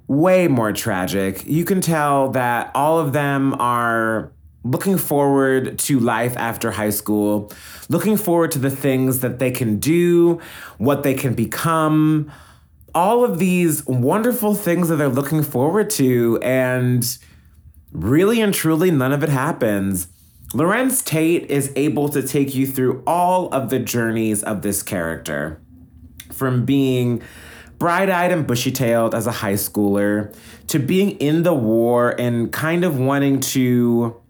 way 0.08 0.48
more 0.48 0.72
tragic. 0.72 1.46
You 1.46 1.64
can 1.64 1.80
tell 1.80 2.30
that 2.30 2.70
all 2.74 2.98
of 2.98 3.12
them 3.12 3.54
are 3.60 4.32
looking 4.64 4.98
forward 4.98 5.78
to 5.78 6.00
life 6.00 6.36
after 6.36 6.70
high 6.72 6.90
school, 6.90 7.52
looking 7.88 8.16
forward 8.16 8.50
to 8.52 8.58
the 8.58 8.70
things 8.70 9.20
that 9.20 9.38
they 9.38 9.50
can 9.50 9.78
do, 9.78 10.40
what 10.78 11.02
they 11.02 11.14
can 11.14 11.34
become, 11.34 12.30
all 12.94 13.24
of 13.24 13.38
these 13.38 13.86
wonderful 13.86 14.54
things 14.54 14.88
that 14.88 14.96
they're 14.96 15.08
looking 15.08 15.42
forward 15.42 15.90
to. 15.90 16.38
And 16.42 17.06
really 17.92 18.40
and 18.40 18.52
truly, 18.52 18.90
none 18.90 19.12
of 19.12 19.22
it 19.22 19.28
happens. 19.28 20.08
Larenz 20.54 21.04
Tate 21.04 21.50
is 21.50 21.70
able 21.76 22.08
to 22.08 22.26
take 22.26 22.54
you 22.54 22.66
through 22.66 23.02
all 23.06 23.48
of 23.50 23.68
the 23.68 23.78
journeys 23.78 24.42
of 24.42 24.62
this 24.62 24.82
character 24.82 25.60
from 26.32 26.64
being 26.64 27.22
bright 27.78 28.10
eyed 28.10 28.32
and 28.32 28.46
bushy 28.46 28.72
tailed 28.72 29.14
as 29.14 29.26
a 29.26 29.32
high 29.32 29.54
schooler 29.54 30.34
to 30.66 30.78
being 30.78 31.12
in 31.12 31.44
the 31.44 31.54
war 31.54 32.14
and 32.18 32.52
kind 32.52 32.84
of 32.84 32.98
wanting 32.98 33.40
to 33.40 34.20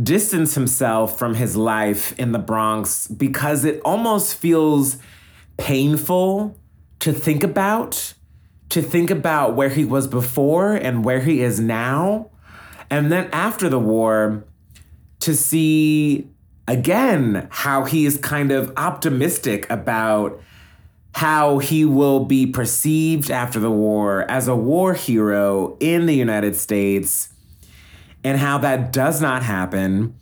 distance 0.00 0.54
himself 0.54 1.18
from 1.18 1.34
his 1.34 1.56
life 1.56 2.18
in 2.18 2.32
the 2.32 2.38
Bronx 2.38 3.08
because 3.08 3.64
it 3.64 3.80
almost 3.84 4.36
feels 4.36 4.96
painful 5.58 6.56
to 7.00 7.12
think 7.12 7.42
about, 7.42 8.14
to 8.70 8.80
think 8.80 9.10
about 9.10 9.54
where 9.54 9.68
he 9.68 9.84
was 9.84 10.06
before 10.06 10.74
and 10.74 11.04
where 11.04 11.20
he 11.20 11.42
is 11.42 11.60
now. 11.60 12.30
And 12.88 13.10
then 13.10 13.28
after 13.32 13.68
the 13.68 13.78
war, 13.78 14.44
to 15.20 15.34
see 15.36 16.28
again 16.66 17.48
how 17.50 17.84
he 17.84 18.06
is 18.06 18.16
kind 18.18 18.50
of 18.50 18.72
optimistic 18.76 19.68
about 19.70 20.40
how 21.14 21.58
he 21.58 21.84
will 21.84 22.24
be 22.24 22.46
perceived 22.46 23.30
after 23.30 23.60
the 23.60 23.70
war 23.70 24.28
as 24.30 24.48
a 24.48 24.56
war 24.56 24.94
hero 24.94 25.76
in 25.78 26.06
the 26.06 26.14
United 26.14 26.56
States 26.56 27.32
and 28.24 28.38
how 28.38 28.58
that 28.58 28.92
does 28.92 29.20
not 29.20 29.42
happen 29.42 30.14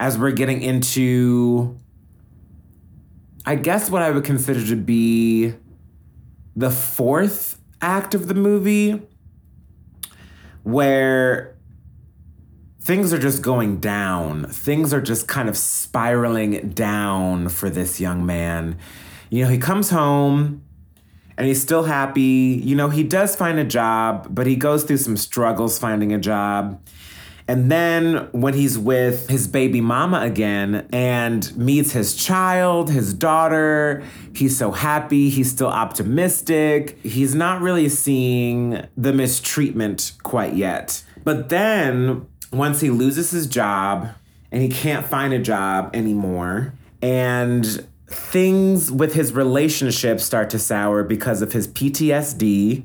as 0.00 0.16
we're 0.16 0.32
getting 0.32 0.62
into 0.62 1.78
I 3.44 3.54
guess 3.54 3.90
what 3.90 4.02
I 4.02 4.10
would 4.10 4.24
consider 4.24 4.64
to 4.66 4.76
be 4.76 5.54
the 6.54 6.70
fourth 6.70 7.58
act 7.80 8.14
of 8.14 8.28
the 8.28 8.34
movie 8.34 9.00
where 10.64 11.56
things 12.88 13.12
are 13.12 13.18
just 13.18 13.40
going 13.40 13.80
down. 13.80 14.44
Things 14.46 14.92
are 14.92 15.00
just 15.00 15.28
kind 15.28 15.48
of 15.48 15.56
spiraling 15.56 16.70
down 16.70 17.48
for 17.48 17.70
this 17.70 18.00
young 18.00 18.26
man. 18.26 18.76
You 19.30 19.44
know, 19.44 19.50
he 19.50 19.58
comes 19.58 19.90
home 19.90 20.62
and 21.36 21.46
he's 21.46 21.60
still 21.60 21.84
happy. 21.84 22.60
You 22.64 22.74
know, 22.76 22.88
he 22.88 23.04
does 23.04 23.36
find 23.36 23.58
a 23.58 23.64
job, 23.64 24.28
but 24.30 24.46
he 24.46 24.56
goes 24.56 24.84
through 24.84 24.96
some 24.98 25.16
struggles 25.16 25.78
finding 25.78 26.12
a 26.12 26.18
job. 26.18 26.80
And 27.46 27.70
then 27.72 28.28
when 28.32 28.52
he's 28.52 28.76
with 28.76 29.30
his 29.30 29.48
baby 29.48 29.80
mama 29.80 30.20
again 30.20 30.86
and 30.92 31.56
meets 31.56 31.92
his 31.92 32.14
child, 32.14 32.90
his 32.90 33.14
daughter, 33.14 34.02
he's 34.34 34.58
so 34.58 34.70
happy. 34.70 35.30
He's 35.30 35.50
still 35.50 35.68
optimistic. 35.68 36.98
He's 37.02 37.34
not 37.34 37.62
really 37.62 37.88
seeing 37.88 38.86
the 38.98 39.14
mistreatment 39.14 40.12
quite 40.22 40.54
yet. 40.54 41.02
But 41.24 41.48
then 41.48 42.26
once 42.52 42.82
he 42.82 42.90
loses 42.90 43.30
his 43.30 43.46
job 43.46 44.08
and 44.52 44.62
he 44.62 44.68
can't 44.68 45.06
find 45.06 45.32
a 45.32 45.38
job 45.38 45.90
anymore, 45.94 46.74
and 47.00 47.86
things 48.08 48.90
with 48.90 49.14
his 49.14 49.32
relationship 49.32 50.20
start 50.20 50.50
to 50.50 50.58
sour 50.58 51.04
because 51.04 51.42
of 51.42 51.52
his 51.52 51.68
PTSD 51.68 52.84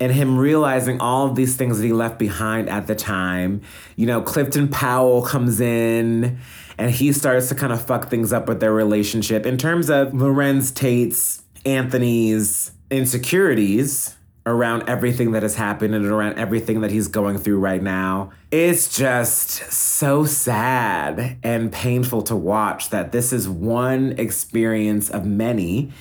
and 0.00 0.12
him 0.12 0.36
realizing 0.36 1.00
all 1.00 1.26
of 1.26 1.34
these 1.34 1.56
things 1.56 1.78
that 1.78 1.84
he 1.84 1.92
left 1.92 2.18
behind 2.18 2.68
at 2.68 2.86
the 2.86 2.94
time. 2.94 3.62
You 3.96 4.06
know, 4.06 4.20
Clifton 4.20 4.68
Powell 4.68 5.22
comes 5.22 5.60
in 5.60 6.38
and 6.76 6.90
he 6.90 7.12
starts 7.12 7.48
to 7.48 7.54
kind 7.54 7.72
of 7.72 7.84
fuck 7.84 8.10
things 8.10 8.32
up 8.32 8.48
with 8.48 8.60
their 8.60 8.72
relationship 8.72 9.46
in 9.46 9.56
terms 9.56 9.88
of 9.88 10.08
Larenz 10.08 10.74
Tate's, 10.74 11.42
Anthony's 11.64 12.72
insecurities 12.90 14.14
around 14.46 14.88
everything 14.88 15.32
that 15.32 15.42
has 15.42 15.54
happened 15.54 15.94
and 15.94 16.04
around 16.04 16.38
everything 16.38 16.82
that 16.82 16.90
he's 16.90 17.08
going 17.08 17.38
through 17.38 17.58
right 17.58 17.82
now. 17.82 18.30
It's 18.50 18.94
just 18.94 19.50
so 19.72 20.26
sad 20.26 21.38
and 21.42 21.72
painful 21.72 22.22
to 22.22 22.36
watch 22.36 22.90
that 22.90 23.12
this 23.12 23.32
is 23.32 23.48
one 23.48 24.14
experience 24.18 25.08
of 25.08 25.24
many. 25.24 25.92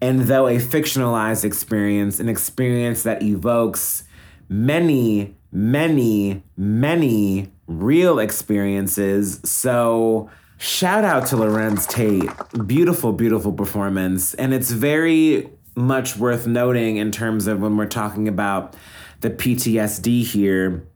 And 0.00 0.20
though 0.22 0.46
a 0.46 0.56
fictionalized 0.56 1.44
experience, 1.44 2.20
an 2.20 2.28
experience 2.28 3.02
that 3.04 3.22
evokes 3.22 4.04
many, 4.48 5.34
many, 5.50 6.42
many 6.56 7.50
real 7.66 8.18
experiences. 8.18 9.40
So, 9.44 10.28
shout 10.58 11.04
out 11.04 11.26
to 11.28 11.36
Larenz 11.36 11.88
Tate. 11.88 12.30
Beautiful, 12.66 13.12
beautiful 13.12 13.52
performance. 13.52 14.34
And 14.34 14.52
it's 14.52 14.70
very 14.70 15.50
much 15.76 16.16
worth 16.16 16.46
noting 16.46 16.96
in 16.96 17.12
terms 17.12 17.46
of 17.46 17.60
when 17.60 17.76
we're 17.76 17.86
talking 17.86 18.26
about 18.26 18.74
the 19.20 19.30
PTSD 19.30 20.24
here 20.24 20.86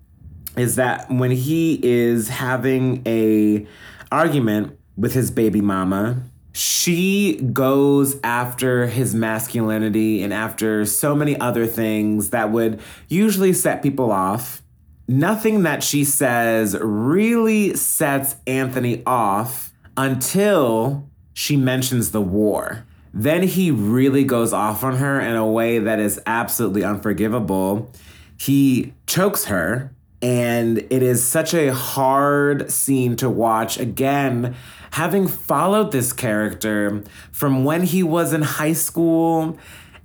is 0.56 0.76
that 0.76 1.10
when 1.10 1.30
he 1.30 1.78
is 1.82 2.28
having 2.28 3.02
a 3.06 3.66
argument 4.10 4.76
with 4.96 5.12
his 5.12 5.30
baby 5.30 5.60
mama 5.60 6.22
she 6.52 7.36
goes 7.52 8.18
after 8.24 8.86
his 8.86 9.14
masculinity 9.14 10.22
and 10.22 10.32
after 10.32 10.84
so 10.84 11.14
many 11.14 11.38
other 11.38 11.66
things 11.66 12.30
that 12.30 12.50
would 12.50 12.80
usually 13.08 13.52
set 13.52 13.82
people 13.82 14.10
off. 14.10 14.62
Nothing 15.06 15.62
that 15.62 15.82
she 15.82 16.04
says 16.04 16.76
really 16.80 17.74
sets 17.74 18.36
Anthony 18.46 19.02
off 19.06 19.72
until 19.96 21.08
she 21.32 21.56
mentions 21.56 22.10
the 22.10 22.20
war 22.20 22.84
then 23.12 23.42
he 23.42 23.70
really 23.70 24.24
goes 24.24 24.52
off 24.52 24.84
on 24.84 24.96
her 24.96 25.20
in 25.20 25.36
a 25.36 25.46
way 25.46 25.78
that 25.78 25.98
is 25.98 26.20
absolutely 26.26 26.84
unforgivable. 26.84 27.90
He 28.36 28.94
chokes 29.06 29.46
her, 29.46 29.92
and 30.22 30.78
it 30.78 31.02
is 31.02 31.26
such 31.26 31.54
a 31.54 31.74
hard 31.74 32.70
scene 32.70 33.16
to 33.16 33.28
watch. 33.28 33.78
Again, 33.78 34.54
having 34.92 35.26
followed 35.26 35.92
this 35.92 36.12
character 36.12 37.02
from 37.32 37.64
when 37.64 37.82
he 37.82 38.02
was 38.02 38.32
in 38.32 38.42
high 38.42 38.74
school 38.74 39.58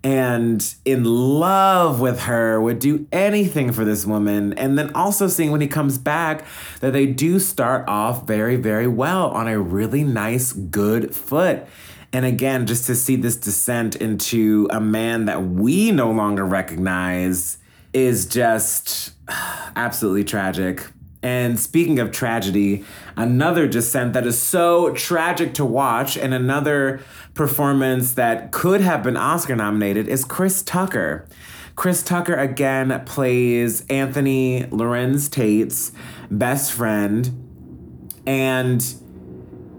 and 0.06 0.76
in 0.86 1.04
love 1.04 2.00
with 2.00 2.22
her, 2.22 2.62
would 2.62 2.78
do 2.78 3.08
anything 3.12 3.72
for 3.72 3.84
this 3.84 4.06
woman. 4.06 4.54
And 4.54 4.78
then 4.78 4.94
also 4.94 5.28
seeing 5.28 5.50
when 5.50 5.62
he 5.62 5.68
comes 5.68 5.98
back 5.98 6.46
that 6.80 6.94
they 6.94 7.08
do 7.08 7.40
start 7.40 7.88
off 7.88 8.28
very, 8.28 8.56
very 8.56 8.88
well 8.88 9.32
on 9.32 9.48
a 9.48 9.60
really 9.60 10.04
nice, 10.04 10.54
good 10.54 11.16
foot. 11.16 11.66
And 12.16 12.26
again, 12.26 12.66
just 12.66 12.86
to 12.86 12.96
see 12.96 13.18
this 13.18 13.36
descent 13.36 13.98
into 13.98 14.70
a 14.70 14.80
man 14.80 15.26
that 15.26 15.44
we 15.44 15.92
no 15.92 16.12
longer 16.12 16.46
recognize 16.46 17.58
is 17.92 18.26
just 18.26 19.12
absolutely 19.76 20.24
tragic. 20.24 20.88
And 21.22 21.60
speaking 21.60 22.00
of 22.00 22.12
tragedy, 22.12 22.86
another 23.18 23.68
descent 23.68 24.14
that 24.14 24.26
is 24.26 24.40
so 24.40 24.94
tragic 24.94 25.54
to 25.56 25.66
watch, 25.66 26.16
and 26.16 26.34
another 26.34 27.02
performance 27.34 28.14
that 28.14 28.54
could 28.54 28.80
have 28.80 29.04
been 29.04 29.18
Oscar 29.18 29.58
nominated 29.58 30.08
is 30.08 30.24
Chris 30.24 30.62
Tucker. 30.62 31.28
Chris 31.76 32.02
Tucker 32.02 32.36
again 32.36 32.98
plays 33.06 33.86
Anthony 33.88 34.64
Larenz 34.68 35.30
Tate's 35.30 35.92
best 36.32 36.72
friend. 36.72 37.42
And 38.26 38.96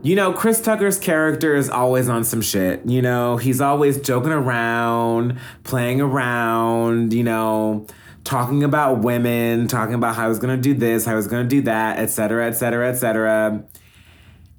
you 0.07 0.15
know, 0.15 0.33
Chris 0.33 0.61
Tucker's 0.61 1.01
character 1.01 1.57
is 1.57 1.69
always 1.69 2.09
on 2.09 2.23
some 2.23 2.41
shit. 2.41 2.81
You 2.87 3.03
know, 3.03 3.39
he's 3.39 3.61
always 3.61 4.01
joking 4.01 4.31
around, 4.31 5.37
playing 5.65 6.01
around, 6.01 7.13
you 7.13 7.25
know, 7.25 7.87
talking 8.23 8.63
about 8.63 9.01
women, 9.01 9.67
talking 9.67 9.95
about 9.97 10.15
how 10.15 10.29
he's 10.29 10.39
gonna 10.39 10.57
do 10.59 10.75
this, 10.75 11.05
how 11.05 11.17
he's 11.17 11.27
gonna 11.27 11.49
do 11.49 11.61
that, 11.63 11.99
etc., 11.99 12.47
etc., 12.47 12.89
etc. 12.89 13.65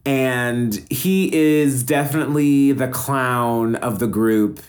And 0.06 0.86
he 0.90 1.34
is 1.34 1.82
definitely 1.82 2.74
the 2.74 2.90
clown 2.90 3.76
of 3.78 4.00
the 4.00 4.08
group. 4.08 4.60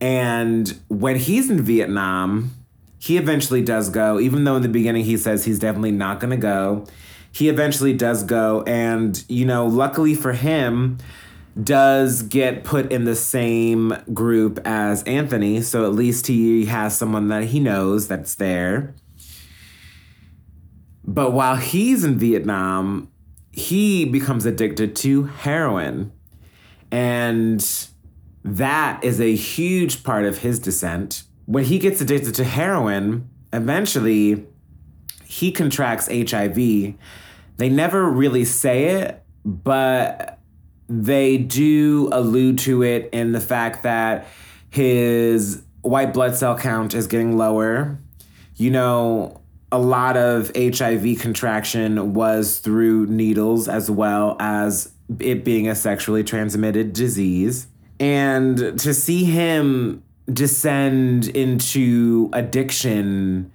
And 0.00 0.78
when 0.86 1.16
he's 1.16 1.50
in 1.50 1.60
Vietnam, 1.60 2.52
he 3.00 3.16
eventually 3.16 3.62
does 3.62 3.90
go, 3.90 4.20
even 4.20 4.44
though 4.44 4.54
in 4.54 4.62
the 4.62 4.68
beginning 4.68 5.06
he 5.06 5.16
says 5.16 5.44
he's 5.44 5.58
definitely 5.58 5.90
not 5.90 6.20
gonna 6.20 6.36
go 6.36 6.86
he 7.38 7.48
eventually 7.48 7.92
does 7.92 8.24
go 8.24 8.64
and 8.66 9.24
you 9.28 9.44
know 9.44 9.64
luckily 9.64 10.12
for 10.12 10.32
him 10.32 10.98
does 11.62 12.22
get 12.22 12.64
put 12.64 12.90
in 12.90 13.04
the 13.04 13.14
same 13.14 13.96
group 14.12 14.58
as 14.64 15.04
Anthony 15.04 15.62
so 15.62 15.84
at 15.84 15.92
least 15.92 16.26
he 16.26 16.64
has 16.64 16.98
someone 16.98 17.28
that 17.28 17.44
he 17.44 17.60
knows 17.60 18.08
that's 18.08 18.34
there. 18.34 18.92
But 21.04 21.32
while 21.32 21.54
he's 21.54 22.02
in 22.02 22.18
Vietnam 22.18 23.08
he 23.52 24.04
becomes 24.04 24.44
addicted 24.44 24.96
to 24.96 25.24
heroin. 25.24 26.10
And 26.90 27.64
that 28.44 29.04
is 29.04 29.20
a 29.20 29.36
huge 29.36 30.02
part 30.02 30.24
of 30.24 30.38
his 30.38 30.58
descent. 30.58 31.22
When 31.46 31.64
he 31.64 31.78
gets 31.78 32.00
addicted 32.00 32.34
to 32.34 32.44
heroin 32.44 33.30
eventually 33.52 34.44
he 35.24 35.52
contracts 35.52 36.08
HIV 36.08 36.96
they 37.58 37.68
never 37.68 38.08
really 38.08 38.44
say 38.44 38.86
it, 38.86 39.22
but 39.44 40.38
they 40.88 41.36
do 41.36 42.08
allude 42.12 42.58
to 42.60 42.82
it 42.82 43.10
in 43.12 43.32
the 43.32 43.40
fact 43.40 43.82
that 43.82 44.26
his 44.70 45.62
white 45.82 46.12
blood 46.12 46.34
cell 46.34 46.56
count 46.56 46.94
is 46.94 47.06
getting 47.06 47.36
lower. 47.36 47.98
You 48.56 48.70
know, 48.70 49.40
a 49.70 49.78
lot 49.78 50.16
of 50.16 50.50
HIV 50.56 51.18
contraction 51.20 52.14
was 52.14 52.58
through 52.58 53.06
needles 53.06 53.68
as 53.68 53.90
well 53.90 54.36
as 54.40 54.92
it 55.20 55.44
being 55.44 55.68
a 55.68 55.74
sexually 55.74 56.24
transmitted 56.24 56.92
disease. 56.92 57.66
And 58.00 58.78
to 58.78 58.94
see 58.94 59.24
him 59.24 60.02
descend 60.32 61.28
into 61.28 62.30
addiction 62.32 63.50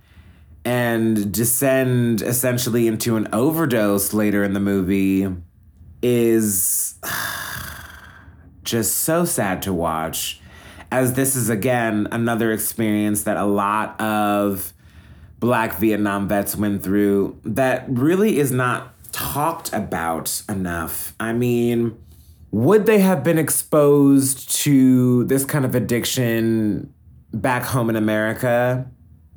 and 0.66 1.32
descend 1.32 2.22
essentially 2.22 2.88
into 2.88 3.16
an 3.16 3.28
overdose 3.34 4.14
later 4.14 4.44
in 4.44 4.54
the 4.54 4.60
movie 4.60 5.28
is 6.02 6.96
just 8.64 9.00
so 9.00 9.26
sad 9.26 9.62
to 9.64 9.74
watch. 9.74 10.40
As 10.92 11.14
this 11.14 11.36
is 11.36 11.50
again 11.50 12.08
another 12.12 12.52
experience 12.52 13.24
that 13.24 13.36
a 13.38 13.46
lot 13.46 14.00
of 14.00 14.74
black 15.40 15.78
Vietnam 15.80 16.28
vets 16.28 16.56
went 16.56 16.84
through 16.84 17.38
that 17.44 17.86
really 17.90 18.38
is 18.38 18.52
not 18.52 18.94
talked 19.12 19.74
about 19.74 20.42
enough. 20.48 21.14
I 21.20 21.34
mean, 21.34 21.98
would 22.52 22.86
they 22.86 23.00
have 23.00 23.24
been 23.24 23.38
exposed 23.38 24.50
to 24.62 25.24
this 25.26 25.44
kind 25.44 25.66
of 25.66 25.74
addiction 25.76 26.94
back 27.34 27.64
home 27.64 27.90
in 27.90 27.96
America? 27.96 28.90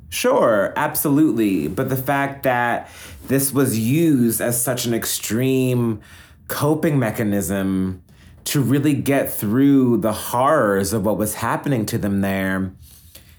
Sure, 0.09 0.73
absolutely. 0.75 1.67
But 1.67 1.89
the 1.89 1.97
fact 1.97 2.43
that 2.43 2.89
this 3.27 3.51
was 3.51 3.77
used 3.77 4.41
as 4.41 4.61
such 4.61 4.85
an 4.85 4.93
extreme 4.93 6.01
coping 6.47 6.97
mechanism 6.97 8.01
to 8.45 8.61
really 8.61 8.93
get 8.93 9.31
through 9.31 9.97
the 9.97 10.13
horrors 10.13 10.93
of 10.93 11.03
what 11.05 11.17
was 11.17 11.35
happening 11.35 11.85
to 11.85 11.97
them 11.97 12.21
there. 12.21 12.73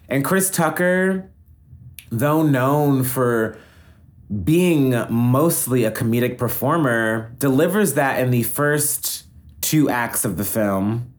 And 0.09 0.25
Chris 0.25 0.51
Tucker, 0.51 1.31
though 2.11 2.43
known 2.43 3.05
for 3.05 3.59
being 4.45 4.95
mostly 5.09 5.85
a 5.85 5.91
comedic 5.91 6.37
performer, 6.37 7.35
delivers 7.39 7.95
that 7.95 8.21
in 8.21 8.31
the 8.31 8.43
first 8.43 9.25
two 9.63 9.89
acts 9.89 10.25
of 10.25 10.37
the 10.37 10.45
film. 10.45 11.15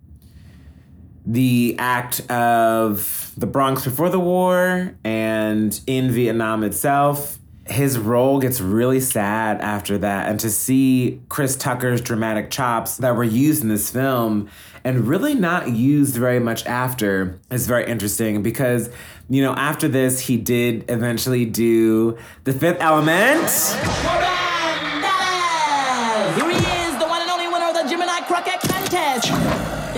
The 1.25 1.75
act 1.79 2.21
of 2.29 3.28
the 3.39 3.47
Bronx 3.47 3.85
before 3.85 4.09
the 4.09 4.19
war 4.19 4.93
and 5.03 5.79
in 5.87 6.11
Vietnam 6.11 6.63
itself. 6.63 7.37
His 7.65 7.97
role 7.99 8.39
gets 8.39 8.59
really 8.59 8.99
sad 8.99 9.61
after 9.61 9.97
that. 9.99 10.27
And 10.27 10.39
to 10.39 10.49
see 10.49 11.21
Chris 11.29 11.55
Tucker's 11.55 12.01
dramatic 12.01 12.49
chops 12.49 12.97
that 12.97 13.15
were 13.15 13.23
used 13.23 13.61
in 13.61 13.69
this 13.69 13.91
film 13.91 14.49
and 14.83 15.07
really 15.07 15.35
not 15.35 15.69
used 15.69 16.15
very 16.15 16.39
much 16.39 16.65
after 16.65 17.39
is 17.51 17.67
very 17.67 17.85
interesting 17.85 18.41
because, 18.41 18.89
you 19.29 19.43
know, 19.43 19.53
after 19.53 19.87
this, 19.87 20.19
he 20.19 20.35
did 20.35 20.89
eventually 20.89 21.45
do 21.45 22.17
The 22.43 22.53
Fifth 22.53 22.81
Element. 22.81 24.48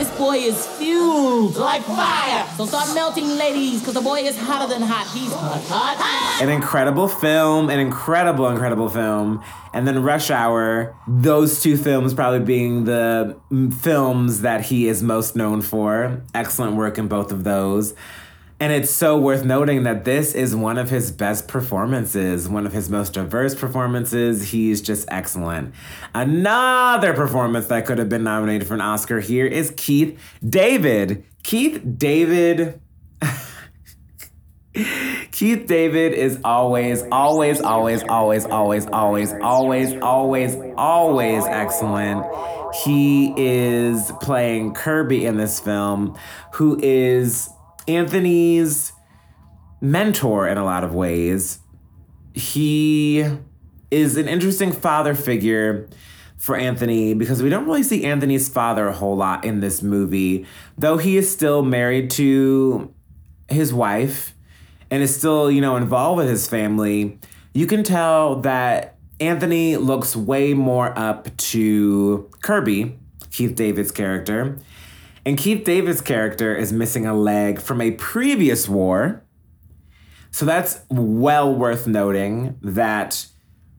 This 0.02 0.18
boy 0.18 0.38
is 0.38 0.66
fueled 0.66 1.58
like 1.58 1.84
fire. 1.84 2.44
So 2.58 2.66
start 2.66 2.96
melting, 2.96 3.38
ladies, 3.38 3.82
because 3.82 3.94
the 3.94 4.02
boy 4.02 4.22
is 4.22 4.36
hotter 4.36 4.68
than 4.68 4.82
hot. 4.82 5.06
He's 5.16 5.32
hot, 5.32 5.62
hot, 5.66 5.96
hot. 6.00 6.42
An 6.42 6.50
incredible 6.50 7.08
film, 7.08 7.70
an 7.70 7.78
incredible, 7.78 8.50
incredible 8.50 8.90
film. 8.90 9.44
And 9.76 9.88
then 9.88 10.02
Rush 10.02 10.32
Hour, 10.32 10.96
those 11.08 11.62
two 11.62 11.78
films 11.78 12.16
probably 12.16 12.40
being 12.40 12.86
the 12.86 13.38
films 13.80 14.42
that 14.42 14.64
he 14.64 14.88
is 14.88 15.04
most 15.04 15.36
known 15.36 15.62
for. 15.62 16.24
Excellent 16.34 16.78
work 16.78 16.98
in 16.98 17.08
both 17.08 17.32
of 17.32 17.44
those. 17.44 17.94
And 18.62 18.72
it's 18.72 18.92
so 18.92 19.18
worth 19.18 19.44
noting 19.44 19.82
that 19.86 20.06
this 20.06 20.36
is 20.36 20.56
one 20.56 20.78
of 20.78 20.92
his 20.92 21.12
best 21.12 21.48
performances, 21.48 22.48
one 22.48 22.68
of 22.68 22.74
his 22.74 22.92
most 22.92 23.14
diverse 23.14 23.56
performances. 23.56 24.52
He's 24.52 24.84
just 24.84 25.08
excellent. 25.10 25.74
Another 26.14 27.16
performance 27.16 27.66
that 27.70 27.88
could 27.88 27.98
have 27.98 28.08
been 28.08 28.24
nominated 28.24 28.68
for 28.68 28.76
an 28.76 28.82
Oscar 28.82 29.20
here 29.20 29.48
is 29.48 29.74
Keith 29.78 30.22
David. 30.48 31.26
Keith 31.42 31.82
David. 31.98 32.80
Keith 35.32 35.66
David 35.66 36.14
is 36.14 36.40
always, 36.44 37.02
always, 37.12 37.62
always, 37.62 38.04
always, 38.04 38.46
always, 38.46 38.86
always, 38.86 39.34
always, 39.42 39.94
always, 40.04 40.56
always 40.78 41.46
excellent. 41.46 42.28
He 42.86 43.34
is 43.36 44.12
playing 44.22 44.76
Kirby 44.76 45.26
in 45.26 45.38
this 45.38 45.60
film, 45.60 46.16
who 46.52 46.80
is 46.80 47.50
Anthony's 47.96 48.94
mentor 49.82 50.48
in 50.48 50.58
a 50.58 50.66
lot 50.66 50.84
of 50.84 50.94
ways. 50.94 51.60
He 52.34 53.26
is 53.90 54.18
an 54.18 54.28
interesting 54.28 54.72
father 54.72 55.16
figure 55.16 55.90
for 56.38 56.56
Anthony 56.56 57.14
because 57.14 57.44
we 57.44 57.50
don't 57.50 57.66
really 57.66 57.84
see 57.84 58.04
Anthony's 58.04 58.50
father 58.50 58.88
a 58.88 58.94
whole 58.94 59.16
lot 59.16 59.46
in 59.46 59.60
this 59.60 59.84
movie, 59.84 60.46
though 60.78 60.98
he 60.98 61.18
is 61.18 61.30
still 61.30 61.62
married 61.62 62.10
to 62.12 62.94
his 63.48 63.74
wife 63.74 64.34
and 64.90 65.04
is 65.04 65.16
still, 65.16 65.52
you 65.52 65.62
know, 65.62 65.76
involved 65.76 66.18
with 66.18 66.30
his 66.30 66.48
family. 66.48 67.20
You 67.54 67.68
can 67.68 67.84
tell 67.84 68.38
that 68.42 68.98
Anthony 69.20 69.78
looks 69.78 70.16
way 70.16 70.54
more 70.54 70.98
up 70.98 71.36
to 71.38 72.30
Kirby, 72.42 72.98
Keith 73.30 73.56
David's 73.56 73.92
character. 73.92 74.58
And 75.26 75.38
Keith 75.38 75.64
David's 75.64 76.02
character 76.02 76.56
is 76.56 76.74
missing 76.74 77.06
a 77.06 77.14
leg 77.14 77.60
from 77.60 77.80
a 77.82 77.92
previous 77.92 78.68
war. 78.68 79.24
So 80.32 80.46
that's 80.46 80.82
well 80.90 81.54
worth 81.54 81.86
noting 81.86 82.58
that 82.62 83.28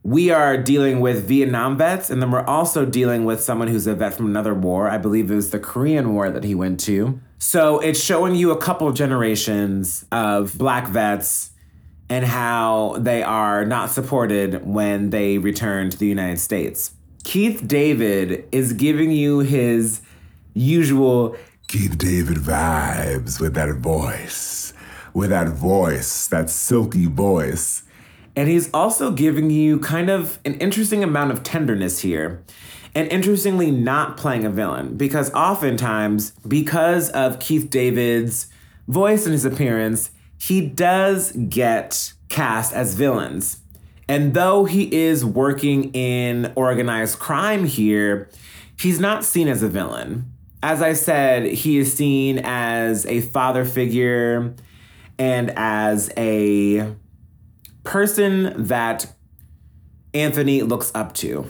we 0.03 0.29
are 0.29 0.57
dealing 0.57 0.99
with 0.99 1.27
Vietnam 1.27 1.77
vets, 1.77 2.09
and 2.09 2.21
then 2.21 2.29
we're 2.29 2.45
also 2.45 2.85
dealing 2.85 3.23
with 3.23 3.41
someone 3.41 3.69
who's 3.69 3.87
a 3.87 3.95
vet 3.95 4.13
from 4.13 4.25
another 4.25 4.53
war. 4.53 4.89
I 4.89 4.97
believe 4.97 5.31
it 5.31 5.35
was 5.35 5.49
the 5.51 5.59
Korean 5.59 6.13
War 6.13 6.29
that 6.29 6.43
he 6.43 6.53
went 6.53 6.79
to. 6.81 7.21
So 7.39 7.79
it's 7.79 8.01
showing 8.01 8.35
you 8.35 8.51
a 8.51 8.57
couple 8.57 8.91
generations 8.91 10.05
of 10.11 10.57
black 10.57 10.87
vets 10.87 11.51
and 12.09 12.25
how 12.25 12.97
they 12.99 13.23
are 13.23 13.65
not 13.65 13.89
supported 13.89 14.65
when 14.65 15.09
they 15.09 15.37
return 15.37 15.89
to 15.89 15.97
the 15.97 16.07
United 16.07 16.39
States. 16.39 16.91
Keith 17.23 17.65
David 17.65 18.45
is 18.51 18.73
giving 18.73 19.09
you 19.11 19.39
his 19.39 20.01
usual 20.53 21.35
Keith 21.67 21.97
David 21.97 22.37
vibes 22.37 23.39
with 23.39 23.53
that 23.55 23.73
voice, 23.75 24.73
with 25.13 25.29
that 25.29 25.49
voice, 25.49 26.27
that 26.27 26.49
silky 26.49 27.05
voice. 27.05 27.83
And 28.35 28.49
he's 28.49 28.69
also 28.73 29.11
giving 29.11 29.49
you 29.49 29.79
kind 29.79 30.09
of 30.09 30.39
an 30.45 30.55
interesting 30.55 31.03
amount 31.03 31.31
of 31.31 31.43
tenderness 31.43 31.99
here. 31.99 32.43
And 32.95 33.11
interestingly, 33.11 33.71
not 33.71 34.17
playing 34.17 34.45
a 34.45 34.49
villain. 34.49 34.97
Because 34.97 35.33
oftentimes, 35.33 36.31
because 36.47 37.09
of 37.09 37.39
Keith 37.39 37.69
David's 37.69 38.47
voice 38.87 39.25
and 39.25 39.33
his 39.33 39.45
appearance, 39.45 40.11
he 40.37 40.61
does 40.61 41.31
get 41.31 42.13
cast 42.29 42.73
as 42.73 42.95
villains. 42.95 43.59
And 44.07 44.33
though 44.33 44.65
he 44.65 44.93
is 44.93 45.23
working 45.23 45.91
in 45.93 46.51
organized 46.55 47.19
crime 47.19 47.65
here, 47.65 48.29
he's 48.77 48.99
not 48.99 49.23
seen 49.23 49.47
as 49.47 49.63
a 49.63 49.69
villain. 49.69 50.32
As 50.63 50.81
I 50.81 50.93
said, 50.93 51.45
he 51.45 51.77
is 51.77 51.93
seen 51.93 52.39
as 52.39 53.05
a 53.05 53.19
father 53.19 53.65
figure 53.65 54.55
and 55.19 55.51
as 55.57 56.09
a 56.15 56.95
person 57.83 58.67
that 58.67 59.13
Anthony 60.13 60.61
looks 60.61 60.89
up 60.95 61.13
to. 61.15 61.47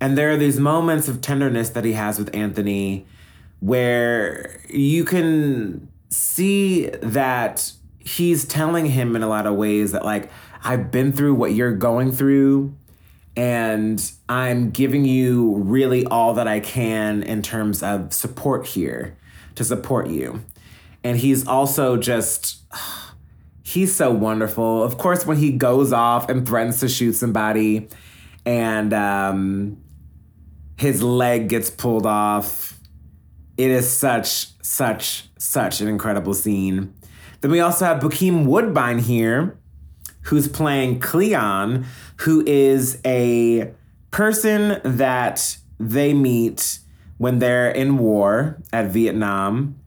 And 0.00 0.18
there 0.18 0.32
are 0.32 0.36
these 0.36 0.58
moments 0.58 1.06
of 1.06 1.20
tenderness 1.20 1.70
that 1.70 1.84
he 1.84 1.92
has 1.92 2.18
with 2.18 2.34
Anthony 2.34 3.06
where 3.60 4.60
you 4.68 5.04
can 5.04 5.88
see 6.08 6.86
that 7.00 7.70
he's 8.00 8.44
telling 8.44 8.86
him 8.86 9.14
in 9.14 9.22
a 9.22 9.28
lot 9.28 9.46
of 9.46 9.54
ways 9.54 9.92
that, 9.92 10.04
like, 10.04 10.28
I've 10.64 10.90
been 10.90 11.12
through 11.12 11.34
what 11.34 11.54
you're 11.54 11.72
going 11.72 12.10
through, 12.10 12.74
and 13.38 14.10
I'm 14.28 14.70
giving 14.70 15.04
you 15.04 15.58
really 15.58 16.04
all 16.06 16.34
that 16.34 16.48
I 16.48 16.58
can 16.58 17.22
in 17.22 17.40
terms 17.40 17.84
of 17.84 18.12
support 18.12 18.66
here 18.66 19.16
to 19.54 19.62
support 19.62 20.08
you. 20.08 20.42
And 21.04 21.16
he's 21.16 21.46
also 21.46 21.96
just 21.96 22.64
he's 23.62 23.94
so 23.94 24.10
wonderful. 24.10 24.82
Of 24.82 24.98
course, 24.98 25.24
when 25.24 25.36
he 25.36 25.52
goes 25.52 25.92
off 25.92 26.28
and 26.28 26.44
threatens 26.44 26.80
to 26.80 26.88
shoot 26.88 27.12
somebody 27.12 27.88
and 28.44 28.92
um, 28.92 29.84
his 30.76 31.00
leg 31.00 31.48
gets 31.48 31.70
pulled 31.70 32.06
off, 32.06 32.76
it 33.56 33.70
is 33.70 33.88
such, 33.88 34.60
such, 34.64 35.28
such 35.38 35.80
an 35.80 35.86
incredible 35.86 36.34
scene. 36.34 36.92
Then 37.40 37.52
we 37.52 37.60
also 37.60 37.84
have 37.84 38.02
Bokeem 38.02 38.46
Woodbine 38.46 38.98
here, 38.98 39.60
who's 40.22 40.48
playing 40.48 40.98
Cleon, 40.98 41.86
who 42.20 42.44
is 42.46 43.00
a 43.04 43.72
person 44.10 44.80
that 44.84 45.56
they 45.78 46.12
meet 46.14 46.78
when 47.18 47.38
they're 47.38 47.70
in 47.70 47.98
war 47.98 48.58
at 48.72 48.86
Vietnam. 48.90 49.78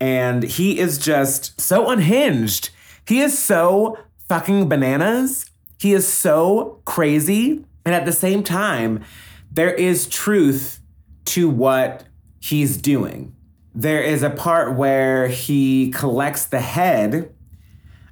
And 0.00 0.42
he 0.42 0.78
is 0.78 0.98
just 0.98 1.60
so 1.60 1.90
unhinged 1.90 2.70
he 3.06 3.20
is 3.20 3.38
so 3.38 3.98
fucking 4.28 4.68
bananas. 4.68 5.50
He 5.78 5.92
is 5.92 6.10
so 6.10 6.80
crazy. 6.84 7.64
And 7.84 7.94
at 7.94 8.04
the 8.04 8.12
same 8.12 8.42
time, 8.42 9.04
there 9.50 9.72
is 9.72 10.06
truth 10.06 10.80
to 11.26 11.48
what 11.48 12.04
he's 12.40 12.76
doing. 12.76 13.34
There 13.74 14.02
is 14.02 14.22
a 14.22 14.30
part 14.30 14.76
where 14.76 15.28
he 15.28 15.90
collects 15.90 16.46
the 16.46 16.60
head 16.60 17.34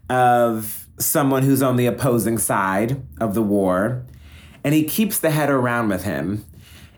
of 0.08 0.88
someone 1.00 1.42
who's 1.42 1.62
on 1.62 1.76
the 1.76 1.86
opposing 1.86 2.38
side 2.38 3.02
of 3.20 3.34
the 3.34 3.42
war, 3.42 4.04
and 4.62 4.74
he 4.74 4.84
keeps 4.84 5.18
the 5.18 5.30
head 5.30 5.50
around 5.50 5.88
with 5.88 6.04
him. 6.04 6.44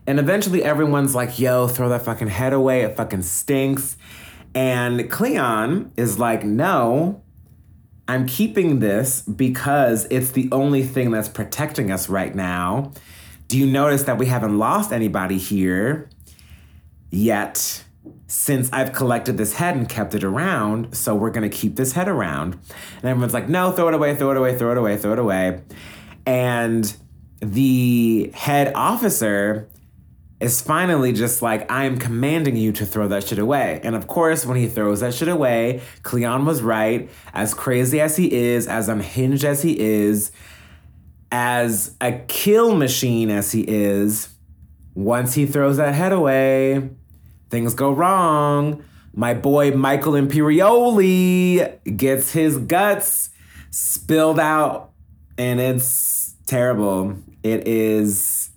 And 0.06 0.18
eventually 0.18 0.64
everyone's 0.64 1.14
like, 1.14 1.38
yo, 1.38 1.68
throw 1.68 1.88
that 1.88 2.02
fucking 2.02 2.28
head 2.28 2.52
away. 2.52 2.82
It 2.82 2.96
fucking 2.96 3.22
stinks. 3.22 3.96
And 4.54 5.08
Cleon 5.10 5.92
is 5.96 6.18
like, 6.18 6.44
no, 6.44 7.22
I'm 8.08 8.26
keeping 8.26 8.80
this 8.80 9.22
because 9.22 10.06
it's 10.10 10.32
the 10.32 10.48
only 10.50 10.82
thing 10.82 11.12
that's 11.12 11.28
protecting 11.28 11.90
us 11.90 12.08
right 12.08 12.34
now. 12.34 12.92
Do 13.46 13.56
you 13.56 13.66
notice 13.66 14.02
that 14.04 14.18
we 14.18 14.26
haven't 14.26 14.58
lost 14.58 14.92
anybody 14.92 15.38
here 15.38 16.10
yet 17.10 17.84
since 18.26 18.70
I've 18.72 18.92
collected 18.92 19.36
this 19.36 19.54
head 19.54 19.76
and 19.76 19.88
kept 19.88 20.14
it 20.14 20.24
around? 20.24 20.96
So 20.96 21.14
we're 21.14 21.30
gonna 21.30 21.48
keep 21.48 21.76
this 21.76 21.92
head 21.92 22.08
around. 22.08 22.54
And 22.96 23.04
everyone's 23.04 23.34
like, 23.34 23.48
no, 23.48 23.72
throw 23.72 23.88
it 23.88 23.94
away, 23.94 24.14
throw 24.16 24.30
it 24.30 24.36
away, 24.36 24.56
throw 24.56 24.72
it 24.72 24.78
away, 24.78 24.96
throw 24.96 25.12
it 25.12 25.18
away. 25.18 25.62
And 26.26 26.94
the 27.40 28.30
head 28.34 28.72
officer 28.74 29.68
is 30.42 30.60
finally 30.60 31.12
just 31.12 31.40
like, 31.40 31.70
I 31.70 31.84
am 31.84 31.98
commanding 31.98 32.56
you 32.56 32.72
to 32.72 32.84
throw 32.84 33.06
that 33.08 33.28
shit 33.28 33.38
away. 33.38 33.80
And 33.84 33.94
of 33.94 34.08
course, 34.08 34.44
when 34.44 34.56
he 34.56 34.66
throws 34.66 35.00
that 35.00 35.14
shit 35.14 35.28
away, 35.28 35.82
Cleon 36.02 36.44
was 36.44 36.62
right. 36.62 37.08
As 37.32 37.54
crazy 37.54 38.00
as 38.00 38.16
he 38.16 38.32
is, 38.32 38.66
as 38.66 38.88
unhinged 38.88 39.44
as 39.44 39.62
he 39.62 39.78
is, 39.78 40.32
as 41.30 41.96
a 42.00 42.12
kill 42.26 42.74
machine 42.74 43.30
as 43.30 43.52
he 43.52 43.62
is, 43.62 44.30
once 44.94 45.34
he 45.34 45.46
throws 45.46 45.76
that 45.76 45.94
head 45.94 46.12
away, 46.12 46.90
things 47.52 47.74
go 47.74 47.92
wrong. 47.92 48.82
My 49.14 49.34
boy 49.34 49.72
Michael 49.72 50.14
Imperioli 50.14 51.96
gets 51.96 52.32
his 52.32 52.56
guts 52.56 53.28
spilled 53.70 54.40
out, 54.40 54.90
and 55.36 55.60
it's 55.60 56.34
terrible. 56.46 57.18
It 57.42 57.68
is 57.68 58.48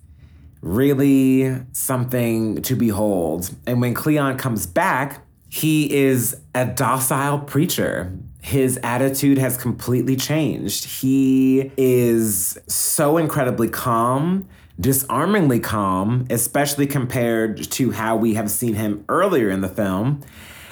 really 0.62 1.62
something 1.72 2.62
to 2.62 2.74
behold. 2.74 3.50
And 3.66 3.82
when 3.82 3.92
Cleon 3.92 4.38
comes 4.38 4.66
back, 4.66 5.22
he 5.50 5.92
is 5.94 6.40
a 6.54 6.64
docile 6.64 7.40
preacher. 7.40 8.18
His 8.40 8.78
attitude 8.82 9.36
has 9.36 9.58
completely 9.58 10.16
changed. 10.16 10.86
He 10.86 11.70
is 11.76 12.58
so 12.66 13.18
incredibly 13.18 13.68
calm, 13.68 14.48
disarmingly 14.78 15.60
calm, 15.60 16.26
especially 16.30 16.86
compared 16.86 17.62
to 17.72 17.92
how 17.92 18.16
we 18.16 18.34
have 18.34 18.50
seen 18.50 18.74
him 18.74 19.04
earlier 19.08 19.50
in 19.50 19.60
the 19.60 19.68
film. 19.68 20.22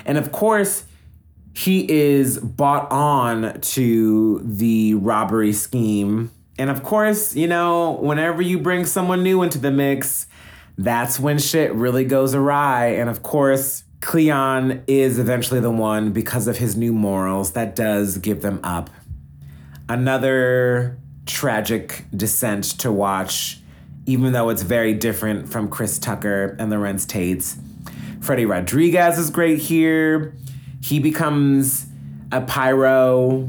And 0.05 0.19
of 0.19 0.33
course, 0.33 0.85
he 1.55 1.91
is 1.91 2.39
bought 2.39 2.91
on 2.91 3.61
to 3.61 4.41
the 4.45 4.95
robbery 4.95 5.53
scheme 5.53 6.31
and 6.59 6.71
of 6.71 6.83
course, 6.83 7.35
you 7.35 7.47
know, 7.47 7.93
whenever 7.93 8.41
you 8.41 8.59
bring 8.59 8.85
someone 8.85 9.23
new 9.23 9.43
into 9.43 9.59
the 9.59 9.71
mix, 9.71 10.27
that's 10.79 11.19
when 11.19 11.39
shit 11.39 11.73
really 11.75 12.05
goes 12.05 12.35
awry. 12.35 12.87
And 12.87 13.11
of 13.11 13.23
course, 13.23 13.85
Cleon 14.01 14.83
is 14.87 15.19
eventually 15.19 15.61
the 15.61 15.71
one 15.71 16.13
because 16.13 16.47
of 16.47 16.59
his 16.59 16.77
new 16.77 16.93
morals 16.93 17.53
that 17.53 17.75
does 17.75 18.19
give 18.19 18.43
them 18.43 18.61
up. 18.63 18.91
Another 19.89 20.99
tragic 21.27 22.05
descent 22.15 22.65
to 22.81 22.93
watch, 22.93 23.59
even 24.07 24.33
though 24.33 24.51
it's 24.51 24.63
very 24.63 24.95
different 24.95 25.49
from 25.49 25.69
Chris 25.69 25.99
Tucker 25.99 26.57
and 26.59 26.73
Larenz 26.73 27.07
Tate's. 27.07 27.57
Freddy 28.21 28.47
Rodriguez 28.47 29.19
is 29.19 29.31
great 29.31 29.59
here. 29.59 30.35
He 30.81 30.99
becomes 30.99 31.87
a 32.33 32.41
pyro 32.41 33.49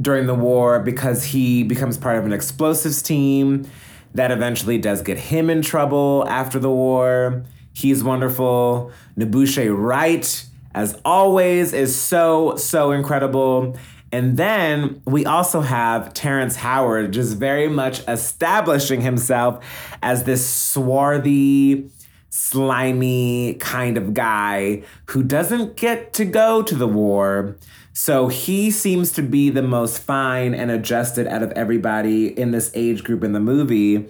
during 0.00 0.26
the 0.26 0.34
war 0.34 0.80
because 0.80 1.24
he 1.24 1.62
becomes 1.62 1.96
part 1.98 2.18
of 2.18 2.24
an 2.24 2.32
explosives 2.32 3.02
team 3.02 3.68
that 4.14 4.30
eventually 4.30 4.78
does 4.78 5.02
get 5.02 5.18
him 5.18 5.50
in 5.50 5.62
trouble 5.62 6.24
after 6.28 6.58
the 6.58 6.70
war. 6.70 7.44
He's 7.72 8.02
wonderful. 8.02 8.90
N'Bushe 9.18 9.76
Wright, 9.76 10.46
as 10.74 10.98
always, 11.04 11.72
is 11.72 11.94
so, 11.94 12.56
so 12.56 12.92
incredible. 12.92 13.76
And 14.16 14.38
then 14.38 15.02
we 15.04 15.26
also 15.26 15.60
have 15.60 16.14
Terrence 16.14 16.56
Howard 16.56 17.12
just 17.12 17.36
very 17.36 17.68
much 17.68 18.00
establishing 18.08 19.02
himself 19.02 19.62
as 20.02 20.24
this 20.24 20.48
swarthy, 20.48 21.90
slimy 22.30 23.58
kind 23.60 23.98
of 23.98 24.14
guy 24.14 24.84
who 25.10 25.22
doesn't 25.22 25.76
get 25.76 26.14
to 26.14 26.24
go 26.24 26.62
to 26.62 26.74
the 26.74 26.88
war, 26.88 27.58
so 27.92 28.28
he 28.28 28.70
seems 28.70 29.12
to 29.12 29.22
be 29.22 29.50
the 29.50 29.60
most 29.60 29.98
fine 29.98 30.54
and 30.54 30.70
adjusted 30.70 31.26
out 31.26 31.42
of 31.42 31.52
everybody 31.52 32.28
in 32.40 32.52
this 32.52 32.70
age 32.72 33.04
group 33.04 33.22
in 33.22 33.32
the 33.32 33.40
movie. 33.40 34.06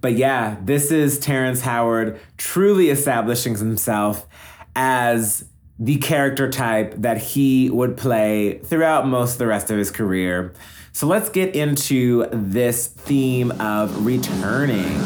But 0.00 0.14
yeah, 0.14 0.56
this 0.64 0.90
is 0.90 1.20
Terrence 1.20 1.60
Howard 1.60 2.18
truly 2.38 2.90
establishing 2.90 3.54
himself 3.54 4.26
as 4.74 5.44
the 5.82 5.96
character 5.96 6.48
type 6.48 6.94
that 6.96 7.18
he 7.18 7.68
would 7.68 7.96
play 7.96 8.58
throughout 8.58 9.04
most 9.04 9.32
of 9.32 9.38
the 9.38 9.46
rest 9.48 9.68
of 9.68 9.76
his 9.76 9.90
career. 9.90 10.54
So 10.92 11.08
let's 11.08 11.28
get 11.28 11.56
into 11.56 12.26
this 12.30 12.86
theme 12.86 13.50
of 13.60 14.06
returning. 14.06 15.00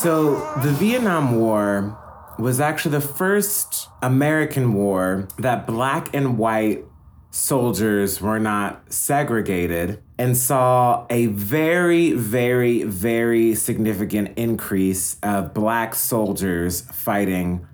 So, 0.00 0.52
the 0.62 0.74
Vietnam 0.80 1.36
War 1.38 1.96
was 2.38 2.60
actually 2.60 2.92
the 2.92 3.00
first 3.00 3.88
American 4.02 4.72
war 4.72 5.28
that 5.38 5.66
black 5.66 6.12
and 6.12 6.38
white 6.38 6.84
soldiers 7.30 8.20
were 8.20 8.40
not 8.40 8.92
segregated 8.92 10.02
and 10.22 10.36
saw 10.36 11.04
a 11.10 11.26
very, 11.26 12.12
very, 12.12 12.84
very 12.84 13.56
significant 13.56 14.30
increase 14.38 15.16
of 15.20 15.52
black 15.52 15.96
soldiers 15.96 16.82
fighting 16.82 17.66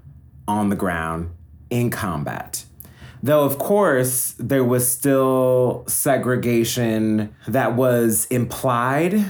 on 0.46 0.70
the 0.70 0.74
ground 0.74 1.30
in 1.68 1.90
combat. 1.90 2.64
Though, 3.22 3.44
of 3.44 3.59
course, 3.59 4.34
there 4.38 4.64
was 4.64 4.90
still 4.90 5.84
segregation 5.88 7.36
that 7.46 7.76
was 7.76 8.24
implied 8.30 9.26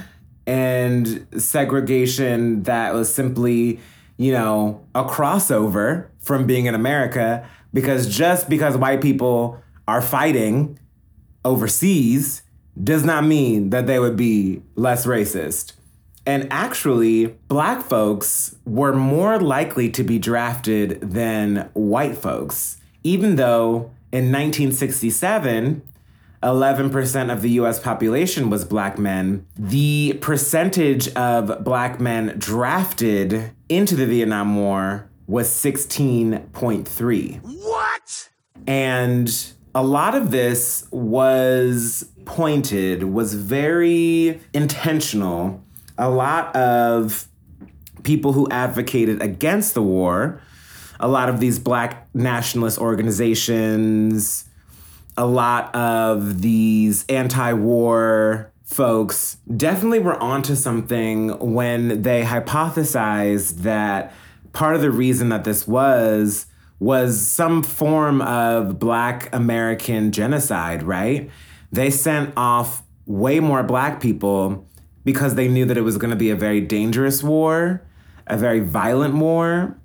and 0.46 1.26
segregation 1.36 2.62
that 2.62 2.94
was 2.94 3.12
simply, 3.12 3.80
you 4.16 4.30
know, 4.30 4.86
a 4.94 5.02
crossover 5.02 6.06
from 6.20 6.46
being 6.46 6.66
in 6.66 6.76
America 6.76 7.44
because 7.74 8.16
just 8.16 8.48
because 8.48 8.76
white 8.76 9.02
people 9.02 9.60
are 9.88 10.02
fighting 10.02 10.78
overseas 11.44 12.42
does 12.82 13.04
not 13.04 13.24
mean 13.24 13.70
that 13.70 13.86
they 13.86 13.98
would 13.98 14.16
be 14.16 14.62
less 14.74 15.06
racist. 15.06 15.72
And 16.26 16.46
actually, 16.50 17.28
black 17.48 17.82
folks 17.82 18.56
were 18.66 18.92
more 18.92 19.40
likely 19.40 19.90
to 19.92 20.02
be 20.02 20.18
drafted 20.18 21.00
than 21.00 21.70
white 21.72 22.18
folks, 22.18 22.76
even 23.02 23.36
though 23.36 23.90
in 24.12 24.30
1967, 24.32 25.82
11% 26.42 27.32
of 27.32 27.42
the 27.42 27.50
US 27.50 27.80
population 27.80 28.50
was 28.50 28.64
black 28.64 28.98
men, 28.98 29.46
the 29.56 30.18
percentage 30.20 31.08
of 31.14 31.64
black 31.64 31.98
men 31.98 32.34
drafted 32.38 33.50
into 33.68 33.96
the 33.96 34.06
Vietnam 34.06 34.56
War 34.56 35.08
was 35.26 35.48
16.3. 35.48 37.40
What? 37.42 38.28
And 38.66 39.52
a 39.78 39.82
lot 39.84 40.16
of 40.16 40.32
this 40.32 40.88
was 40.90 42.04
pointed, 42.24 43.04
was 43.04 43.34
very 43.34 44.40
intentional. 44.52 45.62
A 45.96 46.10
lot 46.10 46.54
of 46.56 47.28
people 48.02 48.32
who 48.32 48.48
advocated 48.50 49.22
against 49.22 49.74
the 49.74 49.82
war, 49.82 50.42
a 50.98 51.06
lot 51.06 51.28
of 51.28 51.38
these 51.38 51.60
black 51.60 52.08
nationalist 52.12 52.78
organizations, 52.78 54.46
a 55.16 55.24
lot 55.24 55.72
of 55.76 56.42
these 56.42 57.06
anti 57.06 57.52
war 57.52 58.50
folks 58.64 59.36
definitely 59.56 60.00
were 60.00 60.20
onto 60.20 60.56
something 60.56 61.38
when 61.38 62.02
they 62.02 62.24
hypothesized 62.24 63.58
that 63.58 64.12
part 64.52 64.74
of 64.74 64.80
the 64.80 64.90
reason 64.90 65.28
that 65.28 65.44
this 65.44 65.68
was 65.68 66.46
was 66.80 67.20
some 67.20 67.62
form 67.62 68.22
of 68.22 68.78
black 68.78 69.34
American 69.34 70.12
genocide, 70.12 70.82
right? 70.82 71.30
They 71.72 71.90
sent 71.90 72.32
off 72.36 72.82
way 73.06 73.40
more 73.40 73.62
black 73.62 74.00
people 74.00 74.66
because 75.04 75.34
they 75.34 75.48
knew 75.48 75.64
that 75.64 75.76
it 75.76 75.82
was 75.82 75.96
going 75.96 76.10
to 76.10 76.16
be 76.16 76.30
a 76.30 76.36
very 76.36 76.60
dangerous 76.60 77.22
war, 77.22 77.82
a 78.26 78.36
very 78.36 78.60
violent 78.60 79.14
war, 79.14 79.78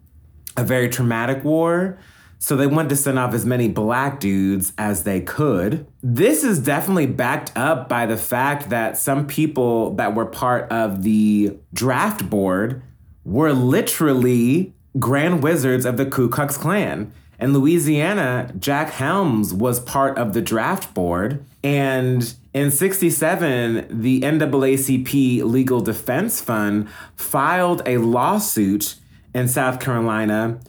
a 0.57 0.63
very 0.63 0.89
traumatic 0.89 1.43
war. 1.43 1.97
So 2.37 2.57
they 2.57 2.67
wanted 2.67 2.89
to 2.89 2.97
send 2.97 3.17
off 3.17 3.33
as 3.33 3.45
many 3.45 3.69
black 3.69 4.19
dudes 4.19 4.73
as 4.77 5.05
they 5.05 5.21
could. 5.21 5.87
This 6.01 6.43
is 6.43 6.59
definitely 6.59 7.05
backed 7.05 7.53
up 7.55 7.87
by 7.87 8.05
the 8.05 8.17
fact 8.17 8.69
that 8.69 8.97
some 8.97 9.27
people 9.27 9.95
that 9.95 10.13
were 10.13 10.25
part 10.25 10.69
of 10.69 11.03
the 11.03 11.57
draft 11.73 12.29
board 12.29 12.83
were 13.23 13.53
literally 13.53 14.73
grand 14.99 15.43
wizards 15.43 15.85
of 15.85 15.97
the 15.97 16.05
Ku 16.05 16.29
Klux 16.29 16.57
Klan. 16.57 17.13
In 17.39 17.53
Louisiana, 17.53 18.53
Jack 18.57 18.91
Helms 18.91 19.53
was 19.53 19.79
part 19.79 20.17
of 20.17 20.33
the 20.33 20.41
draft 20.41 20.93
board. 20.93 21.43
And 21.63 22.33
in 22.53 22.71
67, 22.71 23.87
the 23.89 24.21
NAACP 24.21 25.43
Legal 25.43 25.81
Defense 25.81 26.39
Fund 26.39 26.87
filed 27.15 27.81
a 27.85 27.97
lawsuit 27.97 28.95
in 29.33 29.47
South 29.47 29.79
Carolina 29.79 30.59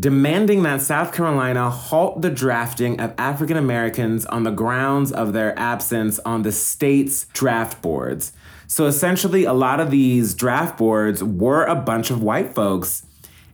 demanding 0.00 0.62
that 0.62 0.80
South 0.80 1.12
Carolina 1.12 1.68
halt 1.68 2.22
the 2.22 2.30
drafting 2.30 2.98
of 2.98 3.12
African 3.18 3.58
Americans 3.58 4.24
on 4.26 4.44
the 4.44 4.50
grounds 4.50 5.12
of 5.12 5.34
their 5.34 5.56
absence 5.58 6.18
on 6.20 6.40
the 6.40 6.52
state's 6.52 7.26
draft 7.34 7.82
boards. 7.82 8.32
So 8.66 8.86
essentially, 8.86 9.44
a 9.44 9.52
lot 9.52 9.78
of 9.78 9.90
these 9.90 10.32
draft 10.34 10.78
boards 10.78 11.22
were 11.22 11.64
a 11.64 11.74
bunch 11.74 12.10
of 12.10 12.22
white 12.22 12.54
folks. 12.54 13.04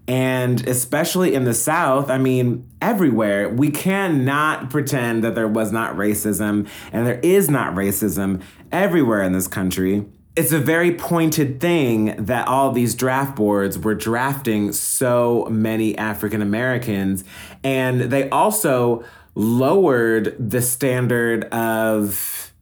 And 0.08 0.66
especially 0.68 1.34
in 1.34 1.44
the 1.44 1.54
South, 1.54 2.10
I 2.10 2.18
mean, 2.18 2.68
everywhere, 2.80 3.48
we 3.48 3.70
cannot 3.70 4.70
pretend 4.70 5.24
that 5.24 5.34
there 5.34 5.48
was 5.48 5.72
not 5.72 5.96
racism 5.96 6.68
and 6.92 7.06
there 7.06 7.18
is 7.20 7.50
not 7.50 7.74
racism 7.74 8.40
everywhere 8.70 9.22
in 9.22 9.32
this 9.32 9.48
country. 9.48 10.06
It's 10.36 10.52
a 10.52 10.60
very 10.60 10.94
pointed 10.94 11.60
thing 11.60 12.14
that 12.26 12.46
all 12.46 12.70
these 12.70 12.94
draft 12.94 13.34
boards 13.34 13.78
were 13.78 13.94
drafting 13.94 14.72
so 14.72 15.48
many 15.50 15.96
African 15.98 16.42
Americans. 16.42 17.24
And 17.64 18.02
they 18.02 18.28
also 18.30 19.02
lowered 19.34 20.36
the 20.38 20.62
standard 20.62 21.44
of 21.46 22.52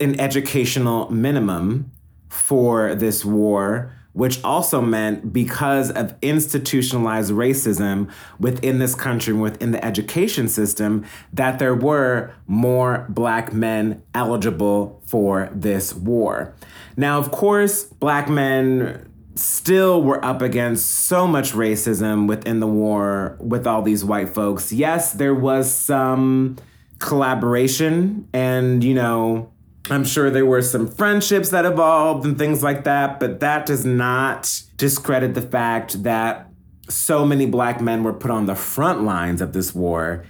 an 0.00 0.18
educational 0.18 1.10
minimum 1.10 1.90
for 2.28 2.94
this 2.94 3.24
war 3.24 3.92
which 4.14 4.42
also 4.42 4.80
meant 4.80 5.32
because 5.32 5.90
of 5.90 6.14
institutionalized 6.22 7.32
racism 7.32 8.10
within 8.38 8.78
this 8.78 8.94
country 8.94 9.34
within 9.34 9.72
the 9.72 9.84
education 9.84 10.48
system, 10.48 11.04
that 11.32 11.58
there 11.58 11.74
were 11.74 12.32
more 12.46 13.06
black 13.10 13.52
men 13.52 14.02
eligible 14.14 15.02
for 15.04 15.50
this 15.52 15.92
war. 15.92 16.54
Now, 16.96 17.18
of 17.18 17.30
course, 17.30 17.84
black 17.84 18.28
men 18.28 19.10
still 19.34 20.00
were 20.00 20.24
up 20.24 20.42
against 20.42 20.88
so 20.88 21.26
much 21.26 21.52
racism 21.52 22.28
within 22.28 22.60
the 22.60 22.68
war 22.68 23.36
with 23.40 23.66
all 23.66 23.82
these 23.82 24.04
white 24.04 24.28
folks. 24.28 24.72
Yes, 24.72 25.12
there 25.12 25.34
was 25.34 25.72
some 25.74 26.56
collaboration 27.00 28.28
and, 28.32 28.84
you 28.84 28.94
know, 28.94 29.50
I'm 29.90 30.04
sure 30.04 30.30
there 30.30 30.46
were 30.46 30.62
some 30.62 30.88
friendships 30.88 31.50
that 31.50 31.66
evolved 31.66 32.24
and 32.24 32.38
things 32.38 32.62
like 32.62 32.84
that, 32.84 33.20
but 33.20 33.40
that 33.40 33.66
does 33.66 33.84
not 33.84 34.62
discredit 34.76 35.34
the 35.34 35.42
fact 35.42 36.02
that 36.04 36.48
so 36.88 37.26
many 37.26 37.46
black 37.46 37.80
men 37.80 38.02
were 38.02 38.12
put 38.12 38.30
on 38.30 38.46
the 38.46 38.54
front 38.54 39.02
lines 39.02 39.42
of 39.42 39.52
this 39.52 39.74
war, 39.74 40.24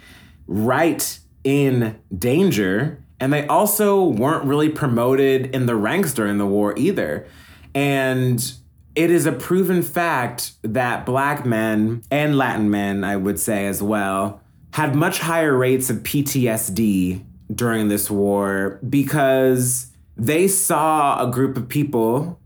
right 0.47 1.19
in 1.45 2.01
danger. 2.17 3.03
And 3.21 3.33
they 3.33 3.47
also 3.47 4.03
weren't 4.05 4.45
really 4.45 4.69
promoted 4.69 5.55
in 5.55 5.67
the 5.67 5.77
ranks 5.77 6.13
during 6.13 6.39
the 6.39 6.47
war 6.47 6.75
either. 6.77 7.27
And 7.75 8.53
it 8.97 9.11
is 9.11 9.25
a 9.25 9.33
proven 9.33 9.83
fact 9.83 10.53
that 10.63 11.07
black 11.07 11.47
men 11.47 12.03
and 12.11 12.37
Latin 12.37 12.71
men, 12.71 13.05
I 13.05 13.17
would 13.17 13.39
say 13.39 13.67
as 13.67 13.83
well, 13.83 14.41
had 14.73 14.97
much 14.97 15.21
higher 15.21 15.57
rates 15.57 15.91
of 15.91 15.99
PTSD 15.99 17.25
during 17.53 17.89
this 17.89 18.11
war 18.11 18.79
because 18.89 19.93
they 20.17 20.49
saw 20.49 21.27
a 21.27 21.31
group 21.31 21.57
of 21.57 21.69
people, 21.69 22.41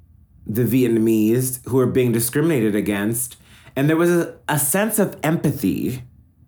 the 0.47 0.65
Vietnamese, 0.65 1.65
who 1.69 1.77
were 1.77 1.87
being 1.87 2.13
discriminated 2.13 2.75
against, 2.75 3.37
and 3.77 3.89
there 3.89 3.97
was 3.97 4.11
a, 4.11 4.37
a 4.49 4.59
sense 4.59 4.99
of 4.99 5.17
empathy 5.23 6.03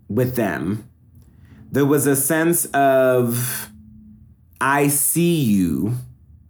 with 0.09 0.37
them. 0.37 0.89
There 1.71 1.87
was 1.87 2.07
a 2.07 2.17
sense 2.17 2.65
of, 2.67 3.71
I 4.61 4.89
see 4.89 5.41
you 5.41 5.95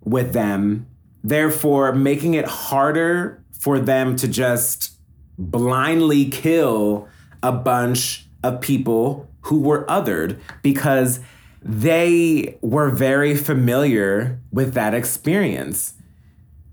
with 0.03 0.33
them, 0.33 0.87
therefore 1.23 1.93
making 1.93 2.35
it 2.35 2.47
harder 2.47 3.45
for 3.53 3.79
them 3.79 4.17
to 4.17 4.27
just 4.27 4.93
blindly 5.37 6.31
kill 6.31 7.09
a 7.43 7.53
bunch 7.53 8.27
of 8.43 8.61
people 8.61 9.29
who 9.43 9.61
were 9.61 9.85
othered 9.87 10.39
because 10.63 11.21
they 11.63 12.59
were 12.63 12.91
very 12.91 13.37
familiar 13.37 14.41
with 14.51 14.75
that 14.75 14.95
experience. 14.95 15.95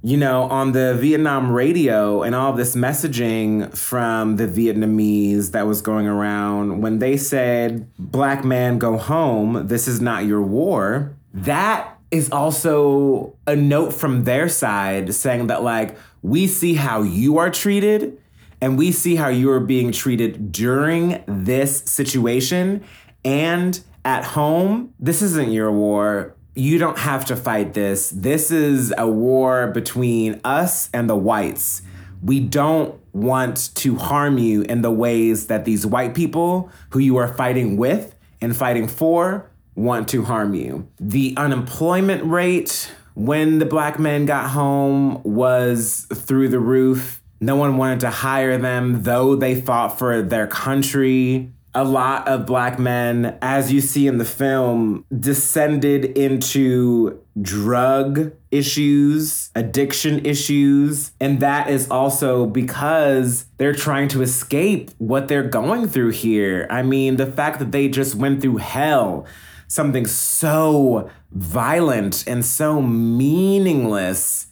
You 0.03 0.15
know, 0.15 0.43
on 0.43 0.71
the 0.71 0.95
Vietnam 0.95 1.51
radio 1.51 2.21
and 2.21 2.35
all 2.35 2.53
this 2.53 2.75
messaging 2.75 3.75
from 3.75 4.37
the 4.37 4.47
Vietnamese 4.47 5.51
that 5.51 5.67
was 5.67 5.81
going 5.81 6.07
around, 6.07 6.81
when 6.81 6.99
they 6.99 7.17
said, 7.17 7.89
Black 7.97 8.45
man, 8.45 8.77
go 8.77 8.97
home, 8.97 9.67
this 9.67 9.87
is 9.87 9.99
not 9.99 10.25
your 10.25 10.41
war, 10.41 11.15
that 11.33 11.97
is 12.11 12.31
also 12.31 13.35
a 13.47 13.55
note 13.55 13.91
from 13.91 14.23
their 14.23 14.47
side 14.47 15.13
saying 15.13 15.47
that, 15.47 15.63
like, 15.63 15.97
we 16.21 16.47
see 16.47 16.75
how 16.75 17.01
you 17.01 17.37
are 17.37 17.49
treated 17.49 18.17
and 18.61 18.77
we 18.77 18.91
see 18.91 19.15
how 19.15 19.27
you 19.27 19.51
are 19.51 19.59
being 19.59 19.91
treated 19.91 20.51
during 20.51 21.23
this 21.27 21.79
situation. 21.79 22.83
And 23.25 23.79
at 24.07 24.23
home, 24.23 24.93
this 25.01 25.21
isn't 25.21 25.51
your 25.51 25.69
war. 25.69 26.33
You 26.55 26.79
don't 26.79 26.97
have 26.97 27.25
to 27.25 27.35
fight 27.35 27.73
this. 27.73 28.09
This 28.09 28.51
is 28.51 28.93
a 28.97 29.05
war 29.05 29.67
between 29.67 30.39
us 30.45 30.89
and 30.93 31.09
the 31.09 31.15
whites. 31.15 31.81
We 32.23 32.39
don't 32.39 32.97
want 33.13 33.75
to 33.75 33.97
harm 33.97 34.37
you 34.37 34.61
in 34.61 34.81
the 34.81 34.91
ways 34.91 35.47
that 35.47 35.65
these 35.65 35.85
white 35.85 36.15
people 36.15 36.71
who 36.91 36.99
you 36.99 37.17
are 37.17 37.33
fighting 37.33 37.75
with 37.75 38.15
and 38.39 38.55
fighting 38.55 38.87
for 38.87 39.51
want 39.75 40.07
to 40.09 40.23
harm 40.23 40.53
you. 40.53 40.87
The 41.01 41.33
unemployment 41.35 42.23
rate 42.23 42.89
when 43.13 43.59
the 43.59 43.65
black 43.65 43.99
men 43.99 44.25
got 44.25 44.51
home 44.51 45.21
was 45.23 46.07
through 46.13 46.47
the 46.47 46.59
roof. 46.59 47.21
No 47.41 47.57
one 47.57 47.75
wanted 47.75 47.99
to 47.99 48.09
hire 48.09 48.57
them, 48.57 49.03
though 49.03 49.35
they 49.35 49.59
fought 49.59 49.99
for 49.99 50.21
their 50.21 50.47
country 50.47 51.51
a 51.77 51.83
lot 51.83 52.27
of 52.27 52.47
black 52.47 52.79
men, 52.79 53.37
as 53.39 53.71
you 53.71 53.81
see 53.81 54.07
in 54.07 54.17
the 54.17 54.25
film, 54.25 55.05
descended 55.15 56.05
into 56.17 57.21
drug 57.39 58.33
issues, 58.49 59.51
addiction 59.53 60.25
issues. 60.25 61.11
And 61.21 61.39
that 61.39 61.69
is 61.69 61.87
also 61.91 62.47
because 62.47 63.45
they're 63.59 63.75
trying 63.75 64.07
to 64.07 64.23
escape 64.23 64.89
what 64.97 65.27
they're 65.27 65.47
going 65.47 65.87
through 65.87 66.13
here. 66.13 66.65
I 66.71 66.81
mean, 66.81 67.17
the 67.17 67.27
fact 67.27 67.59
that 67.59 67.71
they 67.71 67.89
just 67.89 68.15
went 68.15 68.41
through 68.41 68.57
hell, 68.57 69.27
something 69.67 70.07
so 70.07 71.11
violent 71.31 72.25
and 72.25 72.43
so 72.43 72.81
meaningless, 72.81 74.47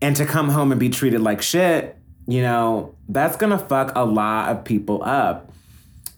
and 0.00 0.14
to 0.14 0.24
come 0.24 0.50
home 0.50 0.70
and 0.70 0.78
be 0.78 0.88
treated 0.88 1.20
like 1.20 1.42
shit, 1.42 1.98
you 2.28 2.42
know, 2.42 2.94
that's 3.08 3.36
gonna 3.36 3.58
fuck 3.58 3.90
a 3.96 4.04
lot 4.04 4.50
of 4.50 4.64
people 4.64 5.02
up. 5.02 5.50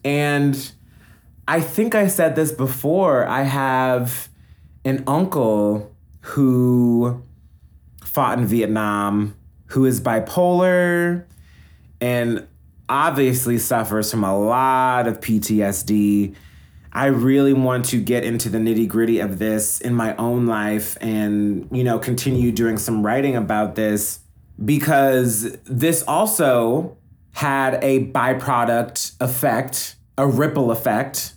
And 0.07 0.71
I 1.49 1.59
think 1.59 1.93
I 1.93 2.07
said 2.07 2.37
this 2.37 2.53
before. 2.53 3.27
I 3.27 3.41
have 3.41 4.29
an 4.85 5.03
uncle 5.05 5.93
who 6.21 7.21
fought 8.05 8.39
in 8.39 8.45
Vietnam, 8.45 9.35
who 9.65 9.83
is 9.83 9.99
bipolar 9.99 11.25
and 11.99 12.47
obviously 12.87 13.57
suffers 13.57 14.09
from 14.09 14.23
a 14.23 14.39
lot 14.39 15.09
of 15.09 15.19
PTSD. 15.19 16.33
I 16.93 17.07
really 17.07 17.51
want 17.51 17.83
to 17.87 18.01
get 18.01 18.23
into 18.23 18.47
the 18.47 18.59
nitty 18.59 18.87
gritty 18.87 19.19
of 19.19 19.39
this 19.39 19.81
in 19.81 19.93
my 19.93 20.15
own 20.15 20.45
life 20.45 20.97
and, 21.01 21.67
you 21.69 21.83
know, 21.83 21.99
continue 21.99 22.53
doing 22.53 22.77
some 22.77 23.05
writing 23.05 23.35
about 23.35 23.75
this 23.75 24.21
because 24.63 25.57
this 25.65 26.01
also 26.07 26.95
had 27.33 27.77
a 27.83 28.05
byproduct 28.05 29.11
effect 29.19 29.96
a 30.17 30.27
ripple 30.27 30.71
effect 30.71 31.33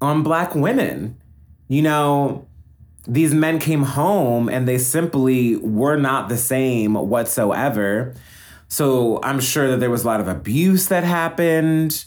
on 0.00 0.22
black 0.22 0.54
women. 0.54 1.18
You 1.68 1.82
know, 1.82 2.48
these 3.06 3.34
men 3.34 3.58
came 3.58 3.82
home 3.82 4.48
and 4.48 4.66
they 4.66 4.78
simply 4.78 5.56
were 5.56 5.96
not 5.96 6.28
the 6.28 6.36
same 6.36 6.94
whatsoever. 6.94 8.14
So 8.68 9.20
I'm 9.22 9.40
sure 9.40 9.70
that 9.70 9.80
there 9.80 9.90
was 9.90 10.04
a 10.04 10.06
lot 10.06 10.20
of 10.20 10.28
abuse 10.28 10.88
that 10.88 11.04
happened, 11.04 12.04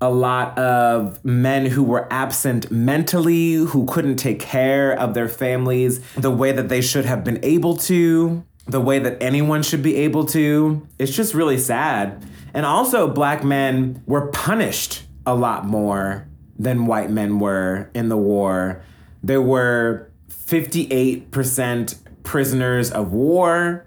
a 0.00 0.10
lot 0.10 0.58
of 0.58 1.22
men 1.24 1.66
who 1.66 1.82
were 1.82 2.10
absent 2.10 2.70
mentally, 2.70 3.54
who 3.54 3.84
couldn't 3.86 4.16
take 4.16 4.40
care 4.40 4.92
of 4.92 5.12
their 5.14 5.28
families 5.28 6.00
the 6.14 6.30
way 6.30 6.52
that 6.52 6.68
they 6.68 6.80
should 6.80 7.04
have 7.04 7.24
been 7.24 7.38
able 7.42 7.76
to, 7.76 8.42
the 8.66 8.80
way 8.80 8.98
that 8.98 9.22
anyone 9.22 9.62
should 9.62 9.82
be 9.82 9.96
able 9.96 10.24
to. 10.26 10.86
It's 10.98 11.14
just 11.14 11.34
really 11.34 11.58
sad. 11.58 12.24
And 12.54 12.64
also, 12.64 13.06
black 13.06 13.44
men 13.44 14.02
were 14.06 14.28
punished 14.28 15.02
a 15.30 15.34
lot 15.34 15.64
more 15.64 16.28
than 16.58 16.84
white 16.86 17.08
men 17.08 17.38
were 17.38 17.88
in 17.94 18.08
the 18.08 18.16
war. 18.16 18.82
There 19.22 19.40
were 19.40 20.10
58% 20.28 21.94
prisoners 22.24 22.90
of 22.90 23.12
war. 23.12 23.86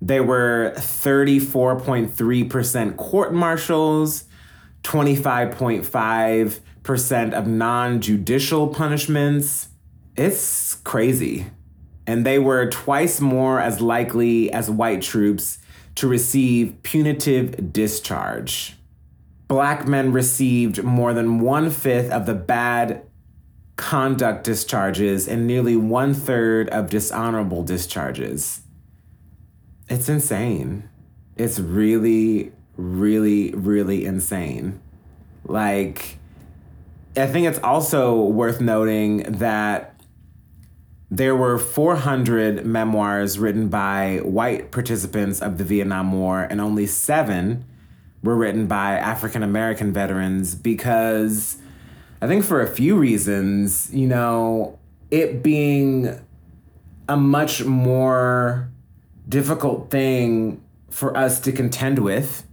There 0.00 0.24
were 0.24 0.72
34.3% 0.76 2.96
court 2.96 3.32
martials, 3.32 4.24
25.5% 4.82 7.32
of 7.32 7.46
non 7.46 8.00
judicial 8.00 8.66
punishments. 8.66 9.68
It's 10.16 10.74
crazy. 10.82 11.46
And 12.08 12.26
they 12.26 12.40
were 12.40 12.68
twice 12.68 13.20
more 13.20 13.60
as 13.60 13.80
likely 13.80 14.52
as 14.52 14.68
white 14.68 15.02
troops 15.02 15.58
to 15.94 16.08
receive 16.08 16.74
punitive 16.82 17.72
discharge 17.72 18.76
black 19.52 19.86
men 19.86 20.12
received 20.12 20.82
more 20.82 21.12
than 21.12 21.38
one 21.38 21.68
fifth 21.68 22.10
of 22.10 22.24
the 22.24 22.32
bad 22.32 23.02
conduct 23.76 24.44
discharges 24.44 25.28
and 25.28 25.46
nearly 25.46 25.76
one 25.76 26.14
third 26.14 26.70
of 26.70 26.88
dishonorable 26.88 27.62
discharges. 27.62 28.62
It's 29.90 30.08
insane. 30.08 30.88
It's 31.36 31.58
really, 31.58 32.52
really, 32.78 33.50
really 33.50 34.06
insane. 34.06 34.80
Like, 35.44 36.16
I 37.14 37.26
think 37.26 37.46
it's 37.46 37.58
also 37.58 38.22
worth 38.22 38.58
noting 38.58 39.18
that 39.24 40.00
there 41.10 41.36
were 41.36 41.58
400 41.58 42.64
memoirs 42.64 43.38
written 43.38 43.68
by 43.68 44.20
white 44.24 44.70
participants 44.70 45.42
of 45.42 45.58
the 45.58 45.64
Vietnam 45.64 46.10
War, 46.14 46.40
and 46.40 46.58
only 46.58 46.86
seven 46.86 47.66
were 48.22 48.36
written 48.36 48.66
by 48.66 48.92
African 48.92 49.42
American 49.42 49.92
veterans 49.92 50.54
because 50.54 51.56
I 52.20 52.26
think 52.28 52.44
for 52.44 52.60
a 52.60 52.68
few 52.68 52.96
reasons, 52.96 53.92
you 53.92 54.06
know, 54.06 54.78
it 55.10 55.42
being 55.42 56.20
a 57.08 57.16
much 57.16 57.64
more 57.64 58.70
difficult 59.28 59.90
thing 59.90 60.62
for 60.88 61.16
us 61.16 61.40
to 61.40 61.52
contend 61.52 61.98
with, 61.98 62.46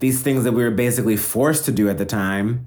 these 0.00 0.22
things 0.22 0.44
that 0.44 0.52
we 0.52 0.62
were 0.62 0.70
basically 0.70 1.16
forced 1.16 1.64
to 1.64 1.72
do 1.72 1.88
at 1.88 1.96
the 1.96 2.04
time, 2.04 2.66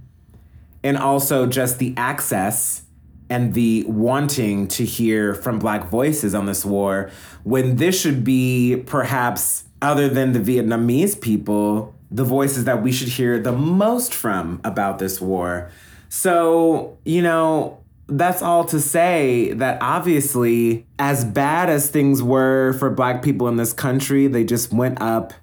and 0.83 0.97
also 0.97 1.45
just 1.45 1.79
the 1.79 1.93
access 1.97 2.83
and 3.29 3.53
the 3.53 3.83
wanting 3.87 4.67
to 4.67 4.85
hear 4.85 5.33
from 5.33 5.59
Black 5.59 5.89
voices 5.89 6.33
on 6.35 6.45
this 6.45 6.63
war, 6.63 7.09
when 7.43 7.75
this 7.75 7.99
should 7.99 8.23
be 8.23 8.83
perhaps, 8.85 9.65
other 9.81 10.07
than 10.07 10.31
the 10.31 10.39
Vietnamese 10.39 11.19
people, 11.19 11.93
the 12.11 12.23
voices 12.23 12.65
that 12.65 12.81
we 12.81 12.91
should 12.91 13.07
hear 13.07 13.39
the 13.39 13.51
most 13.51 14.13
from 14.13 14.61
about 14.63 14.99
this 14.99 15.19
war. 15.19 15.71
So, 16.09 16.97
you 17.03 17.21
know, 17.21 17.79
that's 18.07 18.41
all 18.41 18.65
to 18.65 18.79
say 18.79 19.53
that 19.53 19.81
obviously, 19.81 20.85
as 20.99 21.25
bad 21.25 21.69
as 21.69 21.89
things 21.89 22.21
were 22.21 22.73
for 22.73 22.89
Black 22.89 23.23
people 23.23 23.47
in 23.47 23.55
this 23.55 23.73
country, 23.73 24.27
they 24.27 24.43
just 24.43 24.71
went 24.71 25.01
up 25.01 25.33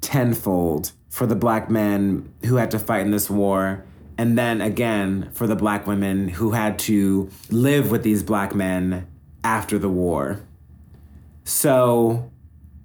tenfold 0.00 0.92
for 1.10 1.26
the 1.26 1.36
Black 1.36 1.68
men 1.68 2.32
who 2.44 2.56
had 2.56 2.70
to 2.70 2.78
fight 2.78 3.02
in 3.02 3.10
this 3.10 3.28
war. 3.28 3.84
And 4.16 4.38
then 4.38 4.60
again, 4.60 5.30
for 5.32 5.46
the 5.46 5.56
Black 5.56 5.86
women 5.86 6.28
who 6.28 6.52
had 6.52 6.78
to 6.80 7.28
live 7.50 7.90
with 7.90 8.04
these 8.04 8.22
Black 8.22 8.54
men 8.54 9.08
after 9.42 9.78
the 9.78 9.88
war. 9.88 10.40
So, 11.42 12.30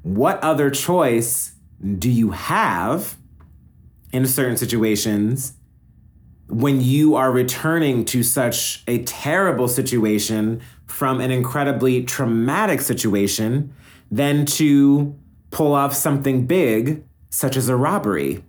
what 0.02 0.44
other 0.44 0.70
choice 0.72 1.54
do 1.98 2.10
you 2.10 2.32
have 2.32 3.16
in 4.12 4.26
certain 4.26 4.58
situations 4.58 5.54
when 6.50 6.82
you 6.82 7.16
are 7.16 7.32
returning 7.32 8.04
to 8.04 8.24
such 8.24 8.84
a 8.88 9.04
terrible 9.04 9.68
situation 9.68 10.62
from 10.88 11.22
an 11.22 11.30
incredibly 11.30 12.04
traumatic 12.04 12.82
situation 12.82 13.74
than 14.10 14.46
to 14.46 15.16
pull 15.52 15.74
off 15.74 15.94
something 15.94 16.48
big, 16.48 17.04
such 17.30 17.56
as 17.56 17.70
a 17.70 17.76
robbery. 17.76 18.44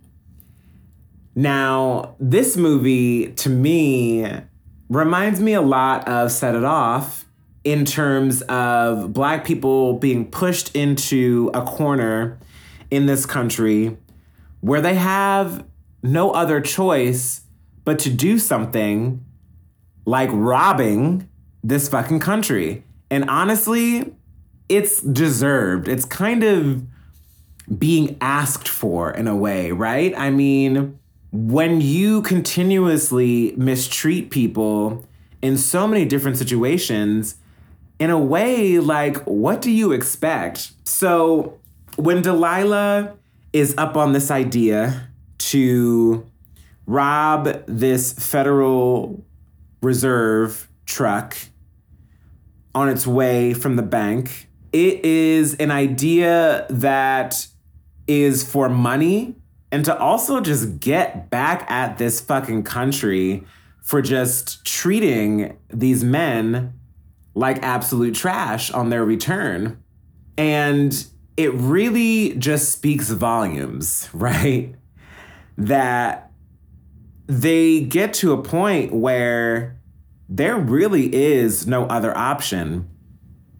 Now, 1.35 2.15
this 2.19 2.57
movie 2.57 3.27
to 3.33 3.49
me 3.49 4.27
reminds 4.89 5.39
me 5.39 5.53
a 5.53 5.61
lot 5.61 6.07
of 6.07 6.31
Set 6.31 6.55
It 6.55 6.63
Off 6.63 7.25
in 7.63 7.85
terms 7.85 8.41
of 8.43 9.13
Black 9.13 9.45
people 9.45 9.93
being 9.93 10.29
pushed 10.29 10.75
into 10.75 11.51
a 11.53 11.61
corner 11.61 12.39
in 12.89 13.05
this 13.05 13.25
country 13.25 13.95
where 14.61 14.81
they 14.81 14.95
have 14.95 15.65
no 16.01 16.31
other 16.31 16.61
choice 16.61 17.41
but 17.83 17.99
to 17.99 18.09
do 18.09 18.39
something 18.39 19.23
like 20.05 20.29
robbing 20.31 21.29
this 21.63 21.89
fucking 21.89 22.19
country. 22.19 22.83
And 23.09 23.29
honestly, 23.29 24.15
it's 24.69 25.01
deserved. 25.01 25.87
It's 25.87 26.05
kind 26.05 26.43
of 26.43 26.83
being 27.77 28.17
asked 28.21 28.67
for 28.67 29.11
in 29.11 29.27
a 29.27 29.35
way, 29.35 29.71
right? 29.71 30.13
I 30.17 30.29
mean, 30.29 30.97
when 31.31 31.81
you 31.81 32.21
continuously 32.23 33.53
mistreat 33.57 34.31
people 34.31 35.07
in 35.41 35.57
so 35.57 35.87
many 35.87 36.05
different 36.05 36.37
situations, 36.37 37.35
in 37.99 38.09
a 38.09 38.19
way, 38.19 38.79
like, 38.79 39.17
what 39.25 39.61
do 39.61 39.71
you 39.71 39.91
expect? 39.91 40.71
So, 40.83 41.59
when 41.97 42.21
Delilah 42.21 43.15
is 43.53 43.75
up 43.77 43.97
on 43.97 44.13
this 44.13 44.31
idea 44.31 45.09
to 45.37 46.25
rob 46.85 47.63
this 47.67 48.13
Federal 48.13 49.25
Reserve 49.81 50.69
truck 50.85 51.35
on 52.75 52.87
its 52.87 53.07
way 53.07 53.53
from 53.53 53.75
the 53.75 53.83
bank. 53.83 54.49
It 54.71 55.03
is 55.03 55.55
an 55.55 55.71
idea 55.71 56.65
that 56.69 57.47
is 58.07 58.49
for 58.49 58.69
money 58.69 59.35
and 59.71 59.85
to 59.85 59.97
also 59.97 60.41
just 60.41 60.79
get 60.79 61.29
back 61.29 61.69
at 61.71 61.97
this 61.97 62.19
fucking 62.19 62.63
country 62.63 63.43
for 63.81 64.01
just 64.01 64.63
treating 64.65 65.57
these 65.69 66.03
men 66.03 66.73
like 67.33 67.61
absolute 67.63 68.13
trash 68.13 68.71
on 68.71 68.89
their 68.89 69.03
return. 69.03 69.81
And 70.37 71.05
it 71.43 71.53
really 71.53 72.35
just 72.35 72.71
speaks 72.71 73.09
volumes, 73.09 74.09
right? 74.13 74.75
That 75.57 76.31
they 77.27 77.81
get 77.81 78.13
to 78.15 78.33
a 78.33 78.41
point 78.41 78.93
where 78.93 79.79
there 80.29 80.57
really 80.57 81.13
is 81.13 81.67
no 81.67 81.85
other 81.85 82.15
option. 82.17 82.89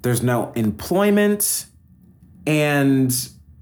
There's 0.02 0.24
no 0.24 0.52
employment, 0.56 1.66
and 2.48 3.14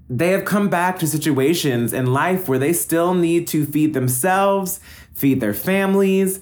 they 0.08 0.28
have 0.28 0.44
come 0.44 0.68
back 0.68 0.98
to 1.00 1.06
situations 1.06 1.92
in 1.92 2.12
life 2.12 2.48
where 2.48 2.58
they 2.58 2.72
still 2.72 3.14
need 3.14 3.46
to 3.48 3.66
feed 3.66 3.94
themselves, 3.94 4.80
feed 5.14 5.40
their 5.40 5.54
families. 5.54 6.40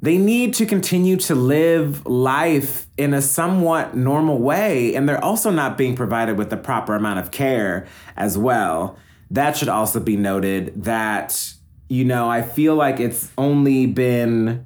They 0.00 0.16
need 0.16 0.54
to 0.54 0.66
continue 0.66 1.16
to 1.18 1.34
live 1.34 2.06
life 2.06 2.86
in 3.02 3.12
a 3.12 3.20
somewhat 3.20 3.96
normal 3.96 4.38
way, 4.38 4.94
and 4.94 5.08
they're 5.08 5.22
also 5.22 5.50
not 5.50 5.76
being 5.76 5.96
provided 5.96 6.38
with 6.38 6.50
the 6.50 6.56
proper 6.56 6.94
amount 6.94 7.18
of 7.18 7.30
care 7.30 7.86
as 8.16 8.38
well. 8.38 8.96
That 9.30 9.56
should 9.56 9.68
also 9.68 9.98
be 9.98 10.16
noted 10.16 10.84
that 10.84 11.54
you 11.92 12.06
know, 12.06 12.30
I 12.30 12.40
feel 12.40 12.74
like 12.74 13.00
it's 13.00 13.30
only 13.36 13.84
been 13.84 14.64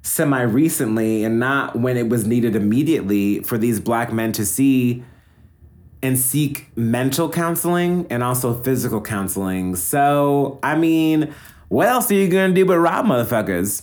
semi 0.00 0.40
recently 0.40 1.22
and 1.22 1.38
not 1.38 1.76
when 1.76 1.98
it 1.98 2.08
was 2.08 2.26
needed 2.26 2.56
immediately 2.56 3.40
for 3.40 3.58
these 3.58 3.78
black 3.78 4.10
men 4.10 4.32
to 4.32 4.46
see 4.46 5.04
and 6.02 6.18
seek 6.18 6.74
mental 6.74 7.28
counseling 7.28 8.06
and 8.08 8.22
also 8.22 8.54
physical 8.54 9.02
counseling. 9.02 9.76
So, 9.76 10.58
I 10.62 10.76
mean, 10.76 11.34
what 11.68 11.88
else 11.88 12.10
are 12.10 12.14
you 12.14 12.28
gonna 12.28 12.54
do 12.54 12.64
but 12.64 12.78
rob 12.78 13.04
motherfuckers? 13.04 13.82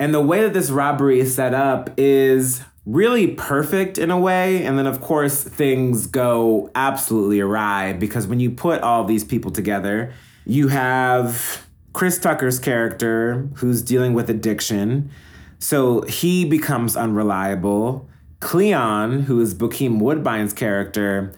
And 0.00 0.14
the 0.14 0.22
way 0.22 0.40
that 0.42 0.54
this 0.54 0.70
robbery 0.70 1.20
is 1.20 1.34
set 1.34 1.52
up 1.52 1.90
is 1.98 2.62
really 2.86 3.28
perfect 3.28 3.98
in 3.98 4.10
a 4.10 4.18
way. 4.18 4.64
And 4.64 4.78
then, 4.78 4.86
of 4.86 5.00
course, 5.00 5.42
things 5.42 6.06
go 6.06 6.70
absolutely 6.74 7.40
awry 7.40 7.92
because 7.92 8.26
when 8.26 8.40
you 8.40 8.50
put 8.50 8.82
all 8.82 9.04
these 9.04 9.24
people 9.24 9.50
together, 9.50 10.12
you 10.46 10.68
have 10.68 11.66
Chris 11.92 12.18
Tucker's 12.18 12.58
character, 12.58 13.48
who's 13.54 13.82
dealing 13.82 14.14
with 14.14 14.30
addiction, 14.30 15.10
so 15.58 16.02
he 16.02 16.44
becomes 16.44 16.96
unreliable. 16.96 18.08
Cleon, 18.40 19.22
who 19.22 19.40
is 19.40 19.54
Bokeem 19.54 19.98
Woodbine's 19.98 20.52
character, 20.52 21.34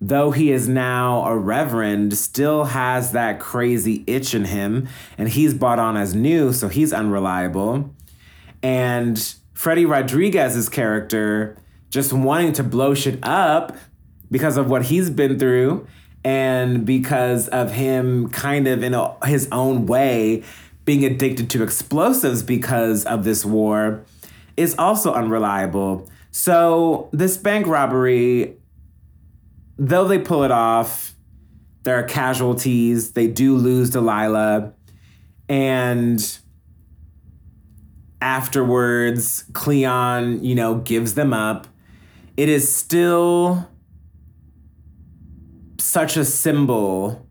though 0.00 0.30
he 0.30 0.52
is 0.52 0.68
now 0.68 1.24
a 1.24 1.36
reverend, 1.36 2.16
still 2.16 2.64
has 2.64 3.12
that 3.12 3.40
crazy 3.40 4.04
itch 4.06 4.34
in 4.34 4.44
him, 4.44 4.86
and 5.18 5.28
he's 5.28 5.52
brought 5.52 5.78
on 5.78 5.96
as 5.96 6.14
new, 6.14 6.52
so 6.52 6.68
he's 6.68 6.92
unreliable. 6.92 7.90
And 8.62 9.34
Freddy 9.54 9.86
Rodriguez's 9.86 10.68
character, 10.68 11.56
just 11.90 12.12
wanting 12.12 12.52
to 12.54 12.62
blow 12.62 12.92
shit 12.92 13.18
up 13.22 13.76
because 14.30 14.56
of 14.56 14.68
what 14.68 14.84
he's 14.84 15.10
been 15.10 15.38
through, 15.38 15.86
and 16.24 16.84
because 16.84 17.48
of 17.48 17.72
him 17.72 18.28
kind 18.30 18.66
of 18.66 18.82
in 18.82 18.94
a, 18.94 19.26
his 19.26 19.48
own 19.52 19.86
way 19.86 20.42
being 20.84 21.04
addicted 21.04 21.48
to 21.50 21.62
explosives 21.62 22.42
because 22.42 23.04
of 23.04 23.24
this 23.24 23.44
war 23.44 24.04
is 24.56 24.74
also 24.78 25.12
unreliable. 25.12 26.08
So 26.30 27.08
this 27.12 27.36
bank 27.36 27.66
robbery, 27.66 28.56
though 29.78 30.08
they 30.08 30.18
pull 30.18 30.44
it 30.44 30.50
off, 30.50 31.14
there 31.84 31.98
are 31.98 32.02
casualties. 32.02 33.12
They 33.12 33.26
do 33.26 33.56
lose 33.56 33.90
Delilah. 33.90 34.72
And 35.48 36.38
afterwards, 38.24 39.44
Cleon, 39.52 40.42
you 40.42 40.54
know, 40.54 40.76
gives 40.76 41.12
them 41.14 41.34
up. 41.34 41.66
It 42.38 42.48
is 42.48 42.74
still 42.74 43.68
such 45.78 46.16
a 46.16 46.24
symbol 46.24 47.28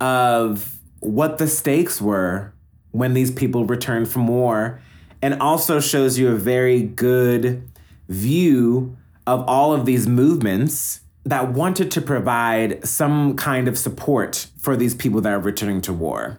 of 0.00 0.78
what 1.00 1.38
the 1.38 1.48
stakes 1.48 2.00
were 2.00 2.52
when 2.90 3.14
these 3.14 3.30
people 3.30 3.64
returned 3.64 4.06
from 4.06 4.28
war 4.28 4.82
and 5.22 5.40
also 5.40 5.80
shows 5.80 6.18
you 6.18 6.28
a 6.28 6.36
very 6.36 6.82
good 6.82 7.66
view 8.08 8.94
of 9.26 9.42
all 9.48 9.72
of 9.72 9.86
these 9.86 10.06
movements 10.06 11.00
that 11.24 11.52
wanted 11.52 11.90
to 11.90 12.02
provide 12.02 12.86
some 12.86 13.34
kind 13.36 13.66
of 13.66 13.78
support 13.78 14.48
for 14.58 14.76
these 14.76 14.94
people 14.94 15.22
that 15.22 15.32
are 15.32 15.40
returning 15.40 15.80
to 15.80 15.92
war. 15.92 16.38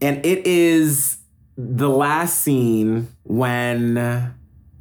And 0.00 0.24
it 0.24 0.46
is 0.46 1.15
the 1.56 1.88
last 1.88 2.40
scene 2.40 3.08
when 3.24 4.34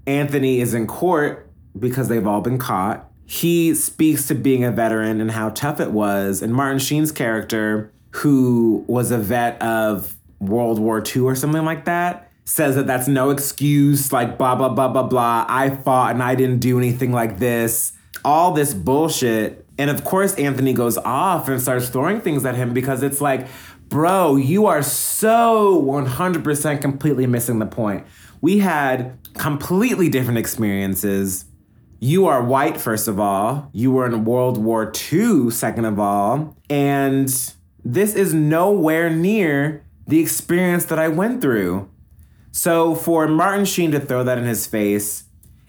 Anthony 0.05 0.59
is 0.59 0.73
in 0.73 0.87
court 0.87 1.49
because 1.77 2.07
they've 2.07 2.27
all 2.27 2.41
been 2.41 2.57
caught. 2.57 3.09
He 3.25 3.73
speaks 3.73 4.27
to 4.27 4.35
being 4.35 4.63
a 4.63 4.71
veteran 4.71 5.19
and 5.19 5.31
how 5.31 5.49
tough 5.49 5.79
it 5.79 5.91
was. 5.91 6.41
And 6.41 6.53
Martin 6.53 6.79
Sheen's 6.79 7.11
character, 7.11 7.91
who 8.11 8.83
was 8.87 9.11
a 9.11 9.17
vet 9.17 9.61
of 9.61 10.15
World 10.39 10.79
War 10.79 11.03
II 11.03 11.23
or 11.23 11.35
something 11.35 11.65
like 11.65 11.85
that, 11.85 12.31
says 12.45 12.75
that 12.75 12.85
that's 12.85 13.07
no 13.07 13.31
excuse, 13.31 14.13
like 14.13 14.37
blah, 14.37 14.55
blah, 14.55 14.69
blah, 14.69 14.87
blah, 14.87 15.03
blah. 15.03 15.45
I 15.49 15.71
fought 15.71 16.13
and 16.13 16.21
I 16.21 16.35
didn't 16.35 16.59
do 16.59 16.77
anything 16.77 17.11
like 17.11 17.39
this. 17.39 17.93
All 18.23 18.51
this 18.51 18.73
bullshit. 18.73 19.65
And 19.77 19.89
of 19.89 20.03
course, 20.03 20.35
Anthony 20.35 20.73
goes 20.73 20.97
off 20.99 21.49
and 21.49 21.59
starts 21.59 21.89
throwing 21.89 22.21
things 22.21 22.45
at 22.45 22.55
him 22.55 22.73
because 22.73 23.01
it's 23.01 23.19
like, 23.21 23.47
bro, 23.89 24.35
you 24.35 24.65
are 24.65 24.83
so 24.83 25.81
100% 25.81 26.81
completely 26.81 27.27
missing 27.27 27.59
the 27.59 27.65
point. 27.65 28.05
We 28.41 28.59
had 28.59 29.17
completely 29.33 30.09
different 30.09 30.37
experiences. 30.37 31.45
You 31.99 32.27
are 32.27 32.43
white, 32.43 32.79
first 32.79 33.07
of 33.07 33.19
all. 33.19 33.69
You 33.73 33.91
were 33.91 34.05
in 34.05 34.25
World 34.25 34.57
War 34.57 34.91
II, 35.11 35.49
second 35.51 35.85
of 35.85 35.99
all. 35.99 36.55
And 36.69 37.29
this 37.83 38.15
is 38.15 38.33
nowhere 38.33 39.09
near 39.09 39.85
the 40.07 40.19
experience 40.19 40.85
that 40.85 40.99
I 40.99 41.07
went 41.07 41.41
through. 41.41 41.89
So 42.51 42.95
for 42.95 43.27
Martin 43.27 43.65
Sheen 43.65 43.91
to 43.91 43.99
throw 43.99 44.23
that 44.23 44.37
in 44.37 44.45
his 44.45 44.65
face 44.65 45.25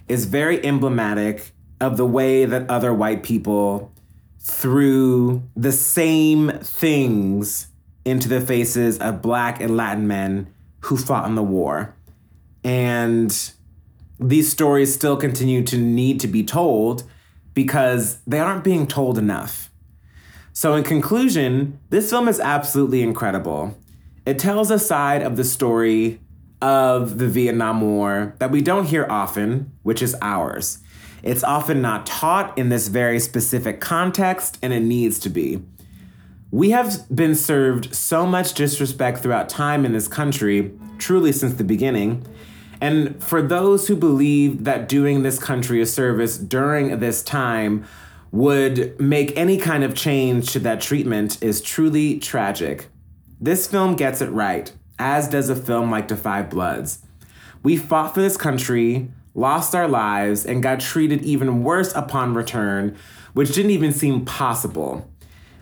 is 0.09 0.25
very 0.27 0.65
emblematic 0.65 1.53
of 1.81 1.97
the 1.97 2.07
way 2.07 2.45
that 2.45 2.69
other 2.71 2.95
white 2.95 3.23
people 3.23 3.93
threw 4.39 5.43
the 5.57 5.73
same 5.73 6.51
things 6.61 7.69
into 8.07 8.29
the 8.29 8.41
faces 8.41 8.99
of 8.99 9.21
black 9.21 9.61
and 9.61 9.77
Latin 9.77 10.07
men 10.07 10.47
who 10.81 10.97
fought 10.97 11.27
in 11.27 11.35
the 11.35 11.43
war. 11.43 11.95
And 12.65 13.53
these 14.19 14.51
stories 14.51 14.95
still 14.95 15.17
continue 15.17 15.63
to 15.65 15.77
need 15.77 16.21
to 16.21 16.29
be 16.29 16.45
told 16.45 17.03
because 17.53 18.19
they 18.27 18.39
aren't 18.39 18.65
being 18.65 18.87
told 18.87 19.19
enough. 19.19 19.71
So, 20.53 20.75
in 20.75 20.85
conclusion, 20.85 21.81
this 21.91 22.09
film 22.09 22.29
is 22.29 22.41
absolutely 22.41 23.03
incredible. 23.03 23.77
It 24.25 24.39
tells 24.39 24.71
a 24.71 24.79
side 24.79 25.23
of 25.23 25.37
the 25.37 25.45
story 25.45 26.21
of 26.63 27.19
the 27.19 27.29
Vietnam 27.29 27.81
War 27.81 28.35
that 28.39 28.51
we 28.51 28.63
don't 28.63 28.87
hear 28.87 29.07
often, 29.11 29.73
which 29.83 30.01
is 30.01 30.17
ours. 30.23 30.79
It's 31.23 31.45
often 31.45 31.83
not 31.83 32.07
taught 32.07 32.57
in 32.57 32.69
this 32.69 32.89
very 32.89 33.19
specific 33.19 33.81
context, 33.81 34.59
and 34.63 34.73
it 34.73 34.81
needs 34.81 35.19
to 35.21 35.29
be. 35.29 35.63
We 36.53 36.71
have 36.71 37.05
been 37.15 37.35
served 37.35 37.93
so 37.95 38.25
much 38.25 38.55
disrespect 38.55 39.19
throughout 39.19 39.49
time 39.49 39.85
in 39.85 39.93
this 39.93 40.07
country, 40.07 40.73
truly 40.97 41.33
since 41.33 41.55
the 41.55 41.65
beginning. 41.65 42.25
And 42.81 43.23
for 43.23 43.43
those 43.43 43.89
who 43.89 43.97
believe 43.97 44.63
that 44.65 44.89
doing 44.89 45.23
this 45.23 45.41
country 45.41 45.81
a 45.81 45.87
service 45.87 46.39
during 46.39 47.01
this 47.01 47.23
time 47.23 47.85
would 48.31 48.99
make 49.01 49.37
any 49.37 49.59
kind 49.59 49.83
of 49.83 49.95
change 49.95 50.53
to 50.53 50.61
that 50.61 50.81
treatment 50.81 51.43
is 51.43 51.61
truly 51.61 52.21
tragic. 52.21 52.87
This 53.41 53.67
film 53.67 53.97
gets 53.97 54.21
it 54.21 54.31
right, 54.31 54.73
as 55.01 55.29
does 55.29 55.49
a 55.49 55.57
film 55.57 55.91
like 55.91 56.09
5 56.09 56.49
Bloods. 56.49 57.01
We 57.65 57.77
fought 57.77 58.15
for 58.15 58.21
this 58.21 58.37
country, 58.37 59.11
lost 59.35 59.75
our 59.75 59.89
lives, 59.89 60.47
and 60.47 60.63
got 60.63 60.79
treated 60.79 61.23
even 61.23 61.65
worse 61.65 61.93
upon 61.95 62.35
return, 62.35 62.97
which 63.33 63.53
didn't 63.53 63.73
even 63.73 63.93
seem 63.93 64.25
possible. 64.25 65.11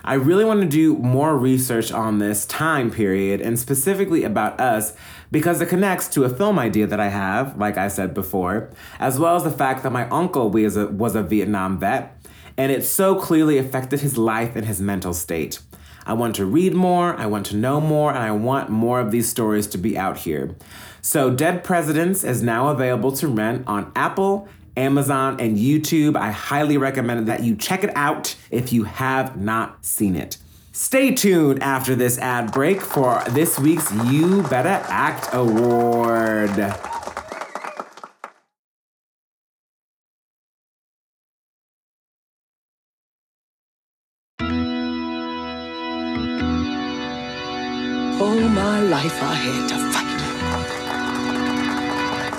I 0.07 0.15
really 0.15 0.45
want 0.45 0.61
to 0.61 0.69
do 0.69 0.97
more 0.99 1.37
research 1.37 1.91
on 1.91 2.19
this 2.19 2.45
time 2.45 2.91
period 2.91 3.41
and 3.41 3.59
specifically 3.59 4.23
about 4.23 4.61
us 4.61 4.93
because 5.31 5.63
it 5.63 5.71
connects 5.71 6.09
to 6.09 6.25
a 6.25 6.29
film 6.29 6.59
idea 6.59 6.87
that 6.87 7.01
I 7.01 7.09
have, 7.09 7.57
like 7.57 7.79
I 7.79 7.89
said 7.89 8.13
before, 8.13 8.71
as 9.01 9.19
well 9.19 9.35
as 9.35 9.45
the 9.45 9.51
fact 9.51 9.83
that 9.83 9.93
my 9.93 10.07
uncle 10.11 10.51
was 10.51 10.77
a, 10.77 10.89
was 10.89 11.15
a 11.15 11.23
Vietnam 11.23 11.79
vet 11.79 12.21
and 12.59 12.71
it 12.71 12.85
so 12.85 13.15
clearly 13.15 13.57
affected 13.57 14.01
his 14.01 14.19
life 14.19 14.55
and 14.57 14.67
his 14.67 14.81
mental 14.81 15.15
state. 15.15 15.59
I 16.07 16.13
want 16.13 16.37
to 16.37 16.45
read 16.45 16.75
more, 16.75 17.17
I 17.17 17.25
want 17.25 17.47
to 17.47 17.57
know 17.57 17.81
more, 17.81 18.11
and 18.11 18.23
I 18.23 18.31
want 18.33 18.69
more 18.69 19.01
of 19.01 19.11
these 19.11 19.29
stories 19.29 19.67
to 19.69 19.79
be 19.79 19.97
out 19.97 20.19
here. 20.19 20.55
So, 21.01 21.31
Dead 21.31 21.65
Presidents 21.65 22.25
is 22.25 22.43
now 22.43 22.69
available 22.69 23.13
to 23.13 23.27
rent 23.27 23.65
on 23.67 23.91
Apple 23.97 24.49
Amazon, 24.77 25.41
and 25.41 25.57
YouTube. 25.57 26.17
I 26.17 26.31
highly 26.31 26.77
recommend 26.77 27.27
that 27.29 27.43
you 27.43 27.57
check 27.57 27.85
it 27.85 27.91
out 27.97 28.37
if 28.51 28.73
you 28.73 28.85
have 28.85 29.37
not 29.41 29.85
seen 29.85 30.17
it. 30.17 30.39
Stay 30.73 31.15
tuned 31.15 31.63
after 31.63 31.95
this 31.95 32.19
ad 32.19 32.51
break 32.51 32.81
for 32.81 33.23
this 33.31 33.59
week's 33.61 33.93
You 34.07 34.43
Better 34.43 34.85
Act 34.89 35.29
Award. 35.33 36.59
All 48.21 48.41
my 48.49 48.81
life 48.81 49.23
I 49.23 49.35
had 49.35 49.69
to 49.69 49.93
fight. 49.93 50.04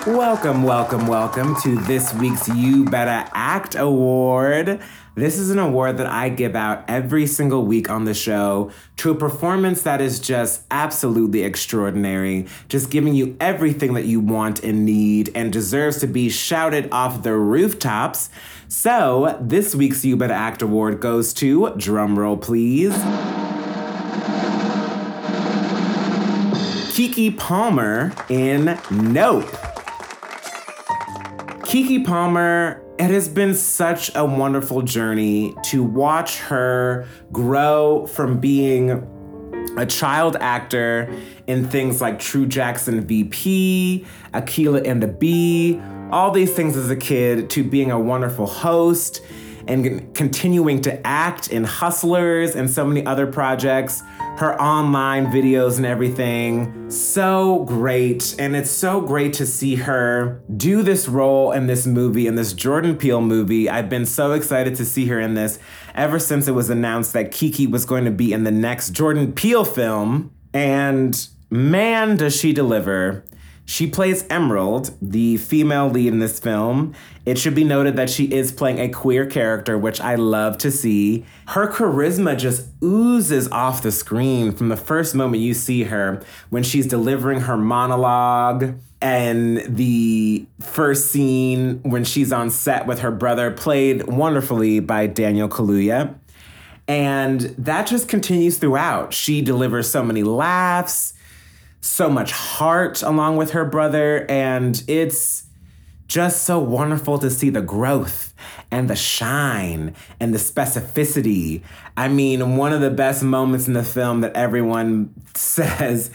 Welcome, 0.06 0.62
welcome, 0.62 1.08
welcome 1.08 1.56
to 1.64 1.78
this 1.82 2.14
week's 2.14 2.48
You 2.48 2.86
Better 2.86 3.28
Act 3.34 3.74
Award. 3.74 4.80
This 5.16 5.40
is 5.40 5.50
an 5.50 5.58
award 5.58 5.98
that 5.98 6.06
I 6.06 6.30
give 6.30 6.56
out 6.56 6.86
every 6.88 7.26
single 7.26 7.66
week 7.66 7.90
on 7.90 8.06
the 8.06 8.14
show 8.14 8.70
to 8.98 9.10
a 9.10 9.16
performance 9.16 9.82
that 9.82 10.02
is 10.02 10.20
just 10.20 10.62
absolutely 10.70 11.42
extraordinary, 11.42 12.46
just 12.70 12.92
giving 12.92 13.16
you 13.16 13.36
everything 13.40 13.96
that 13.96 14.06
you 14.06 14.20
want 14.20 14.64
and 14.64 14.86
need 14.86 15.32
and 15.34 15.52
deserves 15.52 15.98
to 16.02 16.08
be 16.08 16.30
shouted 16.30 16.88
off 16.92 17.24
the 17.24 17.34
rooftops. 17.34 18.30
So, 18.68 19.40
this 19.42 19.74
week's 19.74 20.06
You 20.06 20.16
Better 20.18 20.34
Act 20.34 20.62
Award 20.62 21.02
goes 21.02 21.34
to, 21.34 21.62
drumroll 21.78 22.40
please. 22.40 22.94
Keke 26.94 27.36
Palmer 27.40 28.14
in 28.30 28.80
Nope. 28.92 29.75
Keke 31.76 32.06
Palmer, 32.06 32.82
it 32.98 33.10
has 33.10 33.28
been 33.28 33.54
such 33.54 34.10
a 34.16 34.24
wonderful 34.24 34.82
journey 34.82 35.54
to 35.66 35.84
watch 35.84 36.38
her 36.38 37.06
grow 37.34 38.08
from 38.08 38.40
being 38.40 38.92
a 39.76 39.86
child 39.86 40.38
actor 40.40 41.14
in 41.48 41.68
things 41.68 42.00
like 42.00 42.18
True 42.18 42.46
Jackson 42.46 43.06
VP, 43.06 44.06
Akeelah 44.34 44.88
and 44.88 45.04
the 45.04 45.10
Bee, 45.10 45.82
all 46.12 46.32
these 46.32 46.54
things 46.54 46.78
as 46.78 46.90
a 46.90 46.96
kid, 46.96 47.50
to 47.50 47.62
being 47.62 47.92
a 47.92 48.00
wonderful 48.00 48.48
host 48.48 49.20
and 49.68 50.16
continuing 50.16 50.80
to 50.80 51.06
act 51.06 51.50
in 51.50 51.66
Hustlers 51.66 52.56
and 52.56 52.70
so 52.70 52.86
many 52.86 53.06
other 53.06 53.28
projects 53.28 54.02
her 54.38 54.60
online 54.62 55.28
videos 55.28 55.78
and 55.78 55.86
everything. 55.86 56.90
So 56.90 57.64
great. 57.64 58.36
And 58.38 58.56
it's 58.56 58.70
so 58.70 59.02
great 59.02 59.34
to 59.34 59.46
see 59.46 59.76
her 59.76 60.44
do 60.56 60.82
this 60.82 61.08
role 61.08 61.52
in 61.52 61.68
this 61.68 61.88
movie, 61.88 62.28
in 62.28 62.36
this 62.36 62.54
Jordan 62.54 62.98
Peele 62.98 63.22
movie. 63.22 63.70
I've 63.70 63.90
been 63.90 64.06
so 64.06 64.34
excited 64.34 64.76
to 64.76 64.86
see 64.86 65.08
her 65.08 65.20
in 65.20 65.36
this 65.36 65.58
ever 65.94 66.20
since 66.20 66.48
it 66.48 66.52
was 66.52 66.70
announced 66.70 67.14
that 67.14 67.32
Keke 67.32 67.72
was 67.72 67.86
going 67.86 68.06
to 68.06 68.12
be 68.12 68.34
in 68.34 68.44
the 68.44 68.52
next 68.52 68.90
Jordan 68.90 69.32
Peele 69.32 69.66
film. 69.66 70.34
And 70.54 71.28
man, 71.50 72.18
does 72.18 72.36
she 72.36 72.52
deliver. 72.52 73.24
She 73.68 73.88
plays 73.88 74.26
Emerald, 74.30 74.96
the 75.02 75.38
female 75.38 75.90
lead 75.90 76.10
in 76.10 76.20
this 76.20 76.40
film. 76.40 76.94
It 77.26 77.40
should 77.40 77.56
be 77.56 77.64
noted 77.64 77.96
that 77.96 78.12
she 78.12 78.26
is 78.26 78.52
playing 78.52 78.80
a 78.80 78.90
queer 78.90 79.26
character, 79.26 79.76
which 79.76 80.00
I 80.00 80.16
love 80.16 80.60
to 80.60 80.72
see. 80.72 81.26
Her 81.48 81.68
charisma 81.68 82.38
just 82.38 82.68
oozes 82.84 83.48
off 83.50 83.82
the 83.82 83.92
screen 83.92 84.52
from 84.52 84.70
the 84.70 84.78
first 84.78 85.16
moment 85.16 85.42
you 85.42 85.56
see 85.56 85.84
her 85.84 86.24
when 86.52 86.62
she's 86.62 86.86
delivering 86.86 87.42
her 87.42 87.58
monologue 87.58 88.76
and 89.02 89.58
the 89.76 90.46
first 90.62 91.12
scene 91.12 91.82
when 91.82 92.04
she's 92.04 92.32
on 92.32 92.52
set 92.52 92.86
with 92.86 93.00
her 93.00 93.12
brother, 93.12 93.52
played 93.52 94.04
wonderfully 94.04 94.80
by 94.80 95.08
Daniel 95.08 95.50
Kaluuya. 95.50 96.16
And 96.88 97.42
that 97.58 97.88
just 97.88 98.08
continues 98.08 98.60
throughout. 98.60 99.12
She 99.12 99.42
delivers 99.42 99.90
so 99.90 100.04
many 100.04 100.22
laughs 100.22 101.14
so 101.86 102.10
much 102.10 102.32
heart 102.32 103.04
along 103.04 103.38
with 103.38 103.52
her 103.52 103.64
brother. 103.64 104.26
And 104.30 104.84
it's 104.88 105.46
just 106.08 106.44
so 106.44 106.60
wonderful 106.60 107.20
to 107.20 107.30
see 107.30 107.50
the 107.50 107.62
growth 107.62 108.34
and 108.72 108.90
the 108.90 108.96
shine 108.96 109.96
and 110.20 110.34
the 110.34 110.40
specificity. 110.40 111.62
I 111.96 112.08
mean, 112.08 112.58
one 112.58 112.74
of 112.74 112.82
the 112.82 112.90
best 112.90 113.24
moments 113.24 113.68
in 113.68 113.74
the 113.74 113.84
film 113.84 114.22
that 114.22 114.36
everyone 114.36 115.14
says 115.36 116.10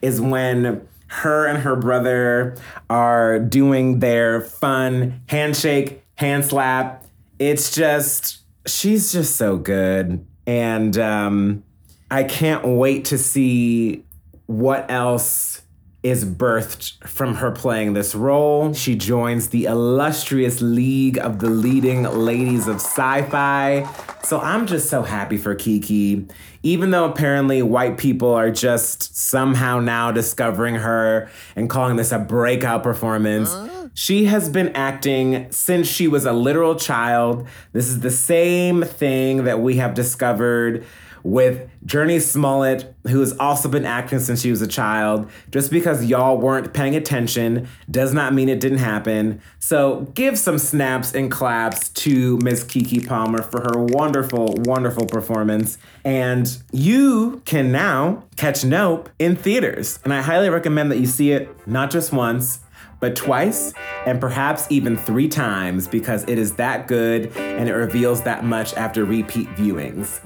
is 0.00 0.20
when 0.20 0.86
her 1.08 1.46
and 1.46 1.58
her 1.58 1.76
brother 1.76 2.56
are 2.88 3.38
doing 3.38 3.98
their 3.98 4.40
fun 4.40 5.20
handshake, 5.28 6.02
hand 6.14 6.46
slap. 6.46 7.04
It's 7.38 7.74
just 7.74 8.38
she's 8.66 9.12
just 9.12 9.36
so 9.36 9.56
good. 9.56 10.24
And 10.46 10.96
um, 10.98 11.62
I 12.10 12.24
can't 12.24 12.64
wait 12.66 13.06
to 13.06 13.18
see 13.18 14.04
what 14.50 14.90
else 14.90 15.62
is 16.02 16.24
birthed 16.24 17.06
from 17.06 17.36
her 17.36 17.52
playing 17.52 17.92
this 17.92 18.16
role. 18.16 18.72
She 18.72 18.96
joins 18.96 19.50
the 19.50 19.66
illustrious 19.66 20.60
league 20.60 21.18
of 21.18 21.38
the 21.38 21.48
leading 21.50 22.02
ladies 22.02 22.66
of 22.66 22.76
sci 22.76 23.22
fi. 23.30 23.88
So 24.24 24.40
I'm 24.40 24.66
just 24.66 24.90
so 24.90 25.02
happy 25.02 25.36
for 25.36 25.54
Keke. 25.54 26.28
Even 26.64 26.90
though 26.90 27.04
apparently 27.04 27.62
white 27.62 27.96
people 27.96 28.34
are 28.34 28.50
just 28.50 29.14
somehow 29.14 29.78
now 29.78 30.10
discovering 30.10 30.74
her 30.74 31.30
and 31.54 31.70
calling 31.70 31.94
this 31.94 32.10
a 32.10 32.18
breakout 32.18 32.82
performance. 32.82 33.54
She 33.94 34.24
has 34.24 34.48
been 34.48 34.70
acting 34.70 35.52
since 35.52 35.86
she 35.86 36.08
was 36.08 36.26
a 36.26 36.32
literal 36.32 36.74
child. 36.74 37.46
This 37.72 37.86
is 37.86 38.00
the 38.00 38.10
same 38.10 38.82
thing 38.82 39.44
that 39.44 39.60
we 39.60 39.76
have 39.76 39.94
discovered 39.94 40.84
with 41.22 41.68
Jurnee 41.86 42.20
Smollett, 42.20 42.94
who 43.08 43.20
has 43.20 43.36
also 43.38 43.68
been 43.68 43.84
acting 43.84 44.18
since 44.18 44.42
she 44.42 44.50
was 44.50 44.62
a 44.62 44.66
child. 44.66 45.30
Just 45.50 45.70
because 45.70 46.04
y'all 46.04 46.38
weren't 46.38 46.72
paying 46.72 46.94
attention 46.94 47.68
does 47.90 48.12
not 48.12 48.34
mean 48.34 48.48
it 48.48 48.60
didn't 48.60 48.78
happen. 48.78 49.40
So 49.58 50.02
give 50.14 50.38
some 50.38 50.58
snaps 50.58 51.14
and 51.14 51.30
claps 51.30 51.88
to 51.90 52.38
Miss 52.38 52.64
Keke 52.64 53.06
Palmer 53.06 53.42
for 53.42 53.60
her 53.60 53.84
wonderful, 53.84 54.54
wonderful 54.64 55.06
performance. 55.06 55.78
And 56.04 56.56
you 56.72 57.42
can 57.44 57.72
now 57.72 58.24
catch 58.36 58.64
Nope 58.64 59.08
in 59.18 59.36
theaters. 59.36 59.98
And 60.04 60.12
I 60.12 60.22
highly 60.22 60.50
recommend 60.50 60.90
that 60.92 60.98
you 60.98 61.06
see 61.06 61.32
it 61.32 61.48
not 61.66 61.90
just 61.90 62.12
once, 62.12 62.60
but 63.00 63.16
twice 63.16 63.72
and 64.06 64.20
perhaps 64.20 64.66
even 64.70 64.96
three 64.96 65.28
times 65.28 65.88
because 65.88 66.22
it 66.28 66.38
is 66.38 66.54
that 66.56 66.86
good 66.86 67.34
and 67.36 67.68
it 67.68 67.72
reveals 67.72 68.22
that 68.22 68.44
much 68.44 68.74
after 68.74 69.04
repeat 69.04 69.48
viewings. 69.56 70.20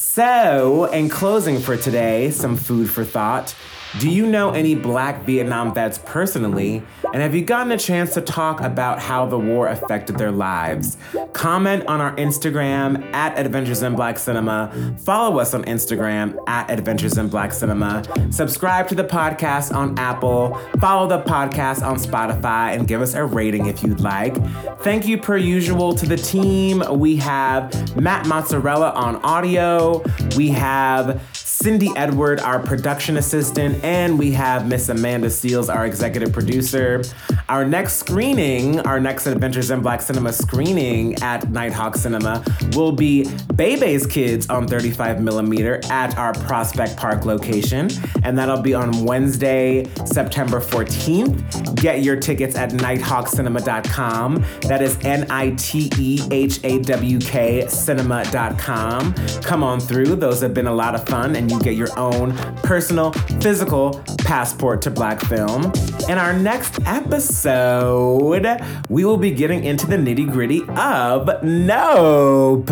So, 0.00 0.84
in 0.84 1.08
closing 1.08 1.58
for 1.58 1.76
today, 1.76 2.30
some 2.30 2.56
food 2.56 2.88
for 2.88 3.04
thought. 3.04 3.56
Do 3.96 4.10
you 4.10 4.26
know 4.26 4.50
any 4.50 4.74
black 4.74 5.24
Vietnam 5.24 5.72
vets 5.74 5.98
personally? 6.04 6.82
And 7.12 7.22
have 7.22 7.34
you 7.34 7.42
gotten 7.42 7.72
a 7.72 7.78
chance 7.78 8.12
to 8.14 8.20
talk 8.20 8.60
about 8.60 9.00
how 9.00 9.24
the 9.24 9.38
war 9.38 9.66
affected 9.68 10.18
their 10.18 10.30
lives? 10.30 10.98
Comment 11.32 11.84
on 11.86 12.00
our 12.00 12.14
Instagram 12.16 13.12
at 13.14 13.38
Adventures 13.38 13.82
in 13.82 13.96
Black 13.96 14.18
Cinema. 14.18 14.94
Follow 14.98 15.38
us 15.40 15.54
on 15.54 15.64
Instagram 15.64 16.38
at 16.46 16.70
Adventures 16.70 17.16
in 17.16 17.28
Black 17.28 17.52
Cinema. 17.52 18.02
Subscribe 18.30 18.88
to 18.88 18.94
the 18.94 19.04
podcast 19.04 19.74
on 19.74 19.98
Apple. 19.98 20.54
Follow 20.80 21.08
the 21.08 21.22
podcast 21.22 21.82
on 21.82 21.96
Spotify 21.96 22.74
and 22.76 22.86
give 22.86 23.00
us 23.00 23.14
a 23.14 23.24
rating 23.24 23.66
if 23.66 23.82
you'd 23.82 24.00
like. 24.00 24.36
Thank 24.82 25.06
you, 25.08 25.16
per 25.18 25.38
usual, 25.38 25.94
to 25.94 26.06
the 26.06 26.16
team. 26.16 26.82
We 26.98 27.16
have 27.16 27.96
Matt 27.96 28.26
Mozzarella 28.26 28.90
on 28.90 29.16
audio. 29.16 30.04
We 30.36 30.50
have 30.50 31.22
Cindy 31.60 31.90
Edward, 31.96 32.38
our 32.38 32.60
production 32.60 33.16
assistant, 33.16 33.82
and 33.82 34.16
we 34.16 34.30
have 34.30 34.68
Miss 34.68 34.88
Amanda 34.90 35.28
Seals, 35.28 35.68
our 35.68 35.86
executive 35.86 36.32
producer. 36.32 37.02
Our 37.48 37.64
next 37.64 37.94
screening, 37.94 38.78
our 38.80 39.00
next 39.00 39.26
Adventures 39.26 39.72
in 39.72 39.80
Black 39.80 40.00
Cinema 40.00 40.32
screening 40.32 41.20
at 41.20 41.42
Nitehawk 41.46 41.96
Cinema 41.96 42.44
will 42.74 42.92
be 42.92 43.24
Bebe's 43.56 44.06
Kids 44.06 44.48
on 44.48 44.68
35 44.68 45.20
millimeter 45.20 45.80
at 45.90 46.16
our 46.16 46.32
Prospect 46.32 46.96
Park 46.96 47.24
location, 47.24 47.90
and 48.22 48.38
that'll 48.38 48.62
be 48.62 48.74
on 48.74 49.04
Wednesday, 49.04 49.90
September 50.06 50.60
14th. 50.60 51.74
Get 51.74 52.02
your 52.02 52.14
tickets 52.14 52.54
at 52.54 52.70
nitehawkcinema.com. 52.70 54.44
That 54.62 54.80
is 54.80 54.96
N 55.04 55.26
I 55.28 55.50
T 55.56 55.90
E 55.98 56.20
H 56.30 56.60
A 56.62 56.78
W 56.82 57.18
K 57.18 57.66
cinema.com. 57.66 59.12
Come 59.42 59.64
on 59.64 59.80
through, 59.80 60.14
those 60.14 60.40
have 60.40 60.54
been 60.54 60.68
a 60.68 60.74
lot 60.74 60.94
of 60.94 61.04
fun, 61.08 61.34
and 61.34 61.47
you 61.48 61.60
get 61.60 61.74
your 61.74 61.96
own 61.98 62.36
personal, 62.62 63.12
physical 63.40 64.02
passport 64.18 64.82
to 64.82 64.90
black 64.90 65.20
film. 65.20 65.72
In 66.08 66.18
our 66.18 66.32
next 66.32 66.80
episode, 66.86 68.46
we 68.88 69.04
will 69.04 69.16
be 69.16 69.30
getting 69.30 69.64
into 69.64 69.86
the 69.86 69.96
nitty 69.96 70.30
gritty 70.30 70.62
of 70.76 71.42
Nope. 71.42 72.70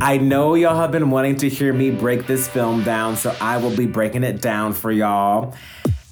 I 0.00 0.18
know 0.18 0.54
y'all 0.54 0.76
have 0.76 0.92
been 0.92 1.10
wanting 1.10 1.36
to 1.36 1.48
hear 1.48 1.72
me 1.72 1.90
break 1.90 2.26
this 2.26 2.48
film 2.48 2.82
down, 2.82 3.16
so 3.16 3.34
I 3.40 3.56
will 3.56 3.74
be 3.76 3.86
breaking 3.86 4.24
it 4.24 4.40
down 4.40 4.72
for 4.72 4.90
y'all. 4.90 5.54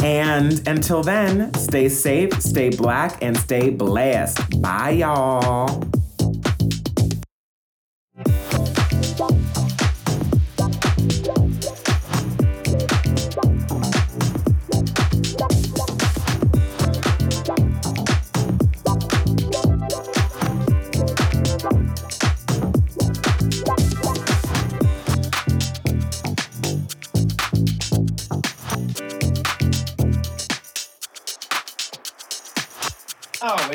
And 0.02 0.66
until 0.66 1.02
then, 1.02 1.54
stay 1.54 1.88
safe, 1.88 2.42
stay 2.42 2.70
black, 2.70 3.22
and 3.22 3.36
stay 3.36 3.70
blessed. 3.70 4.60
Bye, 4.60 4.90
y'all. 4.90 5.84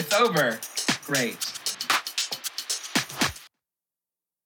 It's 0.07 0.21
over. 0.21 0.57
Great. 1.05 1.46